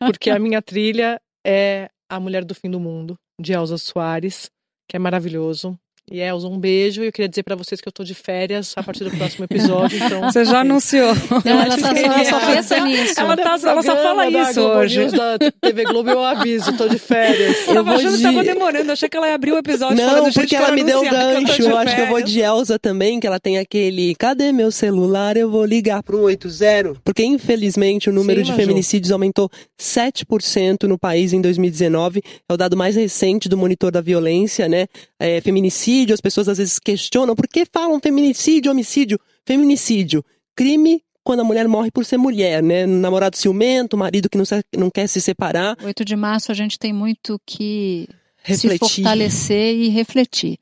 Porque 0.00 0.28
a 0.30 0.38
minha 0.38 0.60
trilha 0.60 1.20
é 1.46 1.88
A 2.10 2.18
Mulher 2.18 2.44
do 2.44 2.54
Fim 2.54 2.70
do 2.70 2.80
Mundo, 2.80 3.16
de 3.40 3.52
Elza 3.52 3.78
Soares, 3.78 4.50
que 4.88 4.96
é 4.96 4.98
maravilhoso. 4.98 5.78
E 6.10 6.20
Elza, 6.20 6.48
um 6.48 6.58
beijo. 6.58 7.02
E 7.02 7.06
eu 7.06 7.12
queria 7.12 7.28
dizer 7.28 7.42
para 7.42 7.54
vocês 7.54 7.80
que 7.80 7.88
eu 7.88 7.92
tô 7.92 8.02
de 8.04 8.12
férias 8.14 8.72
a 8.76 8.82
partir 8.82 9.04
do 9.04 9.10
próximo 9.12 9.44
episódio. 9.44 9.98
Então, 10.02 10.20
Você 10.30 10.44
já 10.44 10.60
anunciou. 10.60 11.14
Não, 11.44 11.60
ela 11.62 11.78
só, 11.78 11.86
ela 11.92 12.24
só 12.24 12.40
pensa 12.40 12.80
nisso. 12.80 13.20
Ela, 13.20 13.36
tá, 13.36 13.56
ela 13.62 13.82
só 13.82 13.96
fala 13.96 14.28
isso 14.28 14.60
Globo 14.60 14.78
hoje. 14.78 14.98
News, 15.00 15.12
da 15.12 15.38
TV 15.38 15.84
Globo 15.84 16.10
eu 16.10 16.22
aviso, 16.24 16.76
tô 16.76 16.88
de 16.88 16.98
férias. 16.98 17.68
Eu 17.68 17.74
tava 17.74 17.94
achando 17.94 18.10
que 18.12 18.16
de- 18.18 18.22
tava 18.24 18.44
demorando, 18.44 18.92
achei 18.92 19.08
que 19.08 19.16
ela 19.16 19.28
ia 19.28 19.34
abrir 19.34 19.52
o 19.52 19.58
episódio 19.58 19.96
falando, 20.04 20.24
Não, 20.24 20.32
porque 20.32 20.56
ela 20.56 20.72
me 20.72 20.82
deu 20.84 21.00
que 21.00 21.06
eu 21.06 21.10
gancho. 21.12 21.62
de 21.62 21.68
Eu 21.68 21.76
acho 21.78 21.94
que 21.94 22.00
eu 22.00 22.06
vou 22.08 22.20
de 22.22 22.40
Elza 22.40 22.78
também, 22.78 23.20
que 23.20 23.26
ela 23.26 23.38
tem 23.40 23.58
aquele. 23.58 24.14
Cadê 24.16 24.50
meu 24.52 24.70
celular? 24.72 25.36
Eu 25.36 25.48
vou 25.50 25.64
ligar 25.64 26.02
pro 26.02 26.26
180. 26.28 27.00
Porque, 27.04 27.24
infelizmente, 27.24 28.10
o 28.10 28.12
número 28.12 28.44
Sim, 28.44 28.50
de 28.50 28.56
feminicídios 28.56 29.12
aumentou 29.12 29.48
7% 29.80 30.84
no 30.88 30.98
país 30.98 31.32
em 31.32 31.40
2019. 31.40 32.22
É 32.48 32.52
o 32.52 32.56
dado 32.56 32.76
mais 32.76 32.96
recente 32.96 33.48
do 33.48 33.56
monitor 33.56 33.90
da 33.92 34.00
violência, 34.00 34.68
né? 34.68 34.86
É, 35.18 35.40
feminicídio, 35.40 35.91
as 36.12 36.20
pessoas 36.20 36.48
às 36.48 36.58
vezes 36.58 36.78
questionam 36.78 37.34
por 37.34 37.46
que 37.48 37.64
falam 37.66 38.00
feminicídio, 38.00 38.70
homicídio? 38.70 39.18
Feminicídio. 39.46 40.24
Crime 40.56 41.02
quando 41.24 41.40
a 41.40 41.44
mulher 41.44 41.68
morre 41.68 41.90
por 41.90 42.04
ser 42.04 42.16
mulher, 42.16 42.62
né? 42.62 42.84
Namorado 42.86 43.36
ciumento, 43.36 43.96
marido 43.96 44.28
que 44.28 44.36
não, 44.38 44.44
se- 44.44 44.64
não 44.76 44.90
quer 44.90 45.06
se 45.06 45.20
separar. 45.20 45.76
8 45.82 46.04
de 46.04 46.16
março 46.16 46.50
a 46.50 46.54
gente 46.54 46.78
tem 46.78 46.92
muito 46.92 47.40
que 47.46 48.08
se 48.44 48.66
Refletir. 48.66 48.78
fortalecer 49.04 49.74
e 49.76 49.88
refletir. 49.88 50.58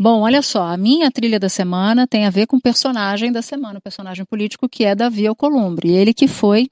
Bom, 0.00 0.20
olha 0.22 0.42
só, 0.42 0.62
a 0.64 0.76
minha 0.76 1.10
trilha 1.10 1.38
da 1.40 1.48
semana 1.48 2.06
tem 2.06 2.26
a 2.26 2.30
ver 2.30 2.46
com 2.46 2.56
o 2.56 2.60
personagem 2.60 3.30
da 3.32 3.42
semana, 3.42 3.78
o 3.78 3.82
personagem 3.82 4.24
político 4.24 4.68
que 4.68 4.84
é 4.84 4.94
Davi 4.94 5.26
Alcolumbre. 5.26 5.90
Ele 5.90 6.12
que 6.14 6.26
foi 6.28 6.68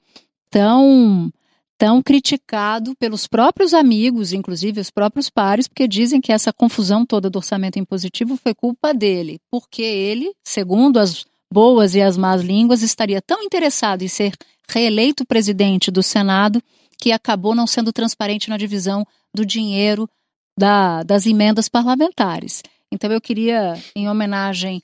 tão 0.49 1.31
tão 1.77 2.01
criticado 2.01 2.95
pelos 2.97 3.27
próprios 3.27 3.73
amigos, 3.73 4.31
inclusive 4.31 4.79
os 4.79 4.89
próprios 4.89 5.29
pares, 5.29 5.67
porque 5.67 5.87
dizem 5.87 6.21
que 6.21 6.31
essa 6.31 6.53
confusão 6.53 7.05
toda 7.05 7.29
do 7.29 7.37
orçamento 7.37 7.77
impositivo 7.79 8.37
foi 8.37 8.53
culpa 8.53 8.93
dele, 8.93 9.39
porque 9.51 9.81
ele, 9.81 10.31
segundo 10.43 10.97
as 10.97 11.25
boas 11.51 11.93
e 11.95 12.01
as 12.01 12.17
más 12.17 12.41
línguas, 12.41 12.81
estaria 12.81 13.21
tão 13.21 13.43
interessado 13.43 14.01
em 14.03 14.07
ser 14.07 14.33
reeleito 14.69 15.25
presidente 15.25 15.91
do 15.91 16.01
Senado 16.01 16.61
que 16.97 17.11
acabou 17.11 17.53
não 17.53 17.67
sendo 17.67 17.91
transparente 17.91 18.49
na 18.49 18.57
divisão 18.57 19.05
do 19.35 19.45
dinheiro 19.45 20.09
da- 20.57 21.03
das 21.03 21.25
emendas 21.25 21.67
parlamentares. 21.67 22.61
Então 22.91 23.11
eu 23.11 23.19
queria, 23.19 23.73
em 23.95 24.07
homenagem 24.07 24.81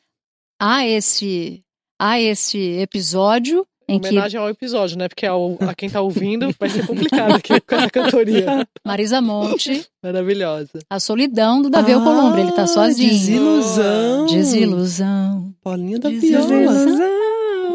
a 0.59 0.85
esse 0.85 1.63
a 2.01 2.19
esse 2.19 2.57
episódio 2.79 3.65
em 3.89 3.99
que 3.99 4.07
homenagem 4.09 4.39
ao 4.39 4.49
episódio, 4.49 4.97
né? 4.97 5.07
Porque 5.07 5.25
ao, 5.25 5.57
a 5.61 5.73
quem 5.73 5.89
tá 5.89 6.01
ouvindo 6.01 6.53
vai 6.59 6.69
ser 6.69 6.85
complicado 6.85 7.35
aqui 7.35 7.59
com 7.59 7.75
essa 7.75 7.89
cantoria. 7.89 8.67
Marisa 8.85 9.21
Monte, 9.21 9.85
Maravilhosa. 10.03 10.79
a 10.89 10.99
solidão 10.99 11.61
do 11.61 11.69
Davi 11.69 11.91
Alcolumbre, 11.93 12.41
ele 12.41 12.51
tá 12.51 12.67
sozinho. 12.67 13.09
Desilusão. 13.09 14.25
Desilusão. 14.27 15.53
Paulinha 15.63 15.99
da 15.99 16.09
Viola. 16.09 17.18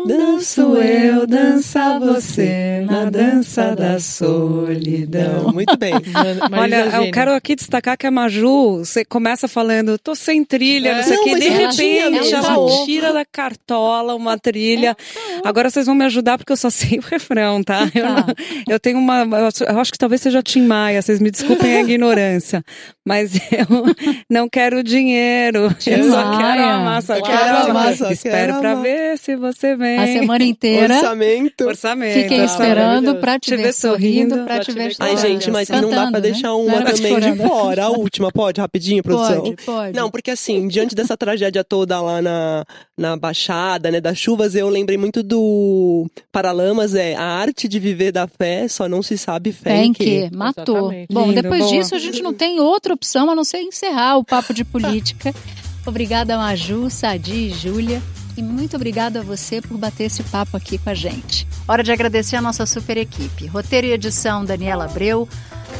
Danço 0.06 0.60
eu, 0.76 1.26
dança 1.26 1.98
você, 1.98 2.84
na 2.86 3.06
dança 3.06 3.74
da 3.74 3.98
solidão. 3.98 5.50
Muito 5.52 5.76
bem. 5.78 5.94
Olha, 6.52 6.86
eu 7.06 7.10
quero 7.10 7.32
aqui 7.32 7.54
destacar 7.56 7.96
que 7.96 8.06
a 8.06 8.10
Maju, 8.10 8.78
você 8.84 9.02
começa 9.02 9.48
falando, 9.48 9.96
tô 9.98 10.14
sem 10.14 10.44
trilha, 10.44 10.90
É. 10.90 10.96
não 10.96 11.02
sei 11.02 11.16
o 11.16 11.30
mas 11.30 11.40
de 11.42 11.48
repente 11.48 11.98
ela 11.98 12.46
ela 12.46 12.58
usou. 12.58 12.84
tira 12.84 13.12
da 13.14 13.24
cartola 13.24 14.14
uma 14.14 14.36
trilha. 14.38 14.94
Agora 15.42 15.70
vocês 15.70 15.86
vão 15.86 15.94
me 15.94 16.04
ajudar 16.04 16.36
porque 16.36 16.52
eu 16.52 16.56
só 16.56 16.68
sei 16.70 16.98
o 16.98 17.02
refrão, 17.02 17.62
tá? 17.62 17.88
Eu, 17.94 18.04
não- 18.04 18.26
eu 18.68 18.78
tenho 18.80 18.98
uma. 18.98 19.22
Eu 19.70 19.78
acho- 19.78 19.92
que 19.92 19.98
talvez 19.98 20.20
seja 20.20 20.42
Tim 20.42 20.62
Maia, 20.66 21.00
vocês 21.00 21.18
me 21.20 21.30
desculpem 21.30 21.76
a 21.76 21.80
ignorância. 21.82 22.62
Mas 23.06 23.34
eu 23.36 23.94
não 24.30 24.48
quero 24.48 24.82
dinheiro. 24.82 25.74
Eu 25.86 26.10
só 26.10 26.36
quero 26.38 26.62
a 26.64 26.78
massa. 26.80 27.16
Eu 27.18 27.22
quero 27.22 27.70
amar, 27.70 27.94
só 27.96 28.10
Espero 28.10 28.34
quero 28.52 28.60
pra 28.60 28.72
amar. 28.72 28.82
ver 28.82 29.18
se 29.18 29.36
você 29.36 29.76
vem. 29.76 29.93
A 30.02 30.06
semana 30.06 30.44
inteira 30.44 30.94
Orçamento. 30.94 31.64
Orçamento. 31.64 32.22
fiquei 32.22 32.44
esperando 32.44 33.14
pra 33.16 33.38
te, 33.38 33.56
ver 33.56 33.72
sorrindo, 33.72 34.44
pra 34.44 34.60
te 34.60 34.72
ver 34.72 34.94
Ai, 34.98 35.10
chorando. 35.16 35.18
gente, 35.20 35.50
mas 35.50 35.68
não 35.68 35.80
dá 35.80 35.88
Cantando, 35.88 36.10
pra 36.10 36.20
né? 36.20 36.20
deixar 36.20 36.54
uma 36.54 36.80
Não, 36.80 36.84
também 36.92 37.20
de 37.20 37.36
fora. 37.36 37.84
A 37.84 37.88
última, 37.90 38.30
pode? 38.32 38.60
Rapidinho, 38.60 39.02
produção? 39.02 39.42
Pode, 39.42 39.56
pode. 39.64 39.96
Não, 39.96 40.10
porque 40.10 40.30
assim, 40.30 40.66
diante 40.68 40.94
dessa 40.94 41.16
tragédia 41.16 41.62
toda 41.64 42.00
lá 42.00 42.20
na, 42.22 42.64
na 42.96 43.16
Baixada, 43.16 43.90
né, 43.90 44.00
das 44.00 44.18
chuvas, 44.18 44.54
eu 44.54 44.68
lembrei 44.68 44.96
muito 44.98 45.22
do 45.22 46.06
Paralamas, 46.32 46.94
é 46.94 47.14
a 47.14 47.22
arte 47.22 47.68
de 47.68 47.78
viver 47.78 48.12
da 48.12 48.26
fé, 48.26 48.66
só 48.68 48.88
não 48.88 49.02
se 49.02 49.16
sabe 49.18 49.52
fé 49.52 49.70
Fé 49.70 49.84
em 49.84 49.92
quê. 49.92 50.28
que? 50.30 50.36
Matou. 50.36 50.76
Exatamente. 50.76 51.12
Bom, 51.12 51.26
Lindo, 51.28 51.42
depois 51.42 51.62
boa. 51.64 51.72
disso 51.72 51.94
a 51.94 51.98
gente 51.98 52.22
não 52.22 52.32
tem 52.32 52.60
outra 52.60 52.94
opção 52.94 53.30
a 53.30 53.34
não 53.34 53.44
ser 53.44 53.58
encerrar 53.58 54.16
o 54.18 54.24
papo 54.24 54.52
de 54.54 54.64
política. 54.64 55.34
Obrigada, 55.86 56.36
Maju, 56.38 56.88
Sadi 56.88 57.48
e 57.48 57.50
Júlia. 57.50 58.00
E 58.36 58.42
muito 58.42 58.76
obrigada 58.76 59.20
a 59.20 59.22
você 59.22 59.60
por 59.60 59.78
bater 59.78 60.04
esse 60.04 60.22
papo 60.24 60.56
aqui 60.56 60.76
com 60.78 60.90
a 60.90 60.94
gente. 60.94 61.46
Hora 61.68 61.82
de 61.82 61.92
agradecer 61.92 62.36
a 62.36 62.42
nossa 62.42 62.66
super 62.66 62.96
equipe. 62.96 63.46
Roteiro 63.46 63.86
e 63.86 63.92
edição, 63.92 64.44
Daniela 64.44 64.86
Abreu. 64.86 65.28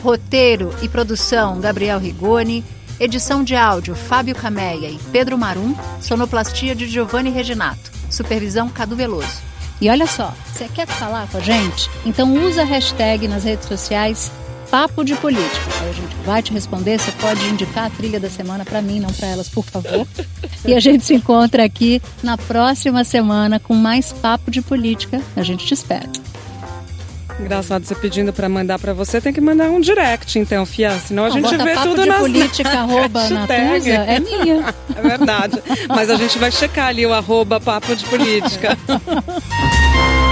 Roteiro 0.02 0.74
e 0.82 0.88
produção, 0.88 1.60
Gabriel 1.60 1.98
Rigoni. 1.98 2.64
Edição 3.00 3.42
de 3.42 3.56
áudio, 3.56 3.96
Fábio 3.96 4.36
Cameia 4.36 4.88
e 4.88 4.98
Pedro 5.10 5.36
Marum. 5.36 5.74
Sonoplastia 6.00 6.74
de 6.74 6.86
Giovanni 6.86 7.30
Reginato. 7.30 7.90
Supervisão, 8.08 8.68
Cadu 8.68 8.94
Veloso. 8.94 9.42
E 9.80 9.90
olha 9.90 10.06
só, 10.06 10.32
você 10.46 10.68
quer 10.68 10.86
falar 10.86 11.26
com 11.28 11.38
a 11.38 11.40
gente? 11.40 11.90
Então 12.06 12.32
usa 12.46 12.62
a 12.62 12.64
hashtag 12.64 13.26
nas 13.26 13.42
redes 13.42 13.66
sociais 13.66 14.30
Papo 14.74 15.04
de 15.04 15.14
Política. 15.14 15.70
A 15.88 15.92
gente 15.92 16.16
vai 16.26 16.42
te 16.42 16.52
responder, 16.52 16.98
você 16.98 17.12
pode 17.12 17.44
indicar 17.46 17.86
a 17.86 17.90
trilha 17.90 18.18
da 18.18 18.28
semana 18.28 18.64
para 18.64 18.82
mim, 18.82 18.98
não 18.98 19.08
para 19.08 19.28
elas, 19.28 19.48
por 19.48 19.64
favor. 19.64 20.04
E 20.66 20.74
a 20.74 20.80
gente 20.80 21.04
se 21.04 21.14
encontra 21.14 21.62
aqui 21.64 22.02
na 22.24 22.36
próxima 22.36 23.04
semana 23.04 23.60
com 23.60 23.72
mais 23.72 24.12
Papo 24.12 24.50
de 24.50 24.60
Política. 24.60 25.22
A 25.36 25.44
gente 25.44 25.64
te 25.64 25.74
espera. 25.74 26.08
Engraçado 27.38 27.84
você 27.84 27.94
pedindo 27.94 28.32
pra 28.32 28.48
mandar 28.48 28.80
pra 28.80 28.92
você, 28.92 29.20
tem 29.20 29.32
que 29.32 29.40
mandar 29.40 29.70
um 29.70 29.80
direct, 29.80 30.40
então, 30.40 30.66
Fia. 30.66 30.90
Senão 30.98 31.26
a 31.26 31.28
Não, 31.28 31.34
gente 31.36 31.56
vê 31.56 31.72
papo 31.72 31.88
tudo 31.90 32.02
de 32.02 32.08
nas 32.08 32.18
política, 32.18 32.70
arroba. 32.76 33.28
Natuza, 33.28 33.90
é 33.90 34.18
minha. 34.18 34.74
É 34.96 35.02
verdade. 35.02 35.62
Mas 35.86 36.10
a 36.10 36.16
gente 36.16 36.36
vai 36.36 36.50
checar 36.50 36.88
ali 36.88 37.06
o 37.06 37.14
arroba 37.14 37.60
papo 37.60 37.94
de 37.94 38.04
política. 38.06 38.76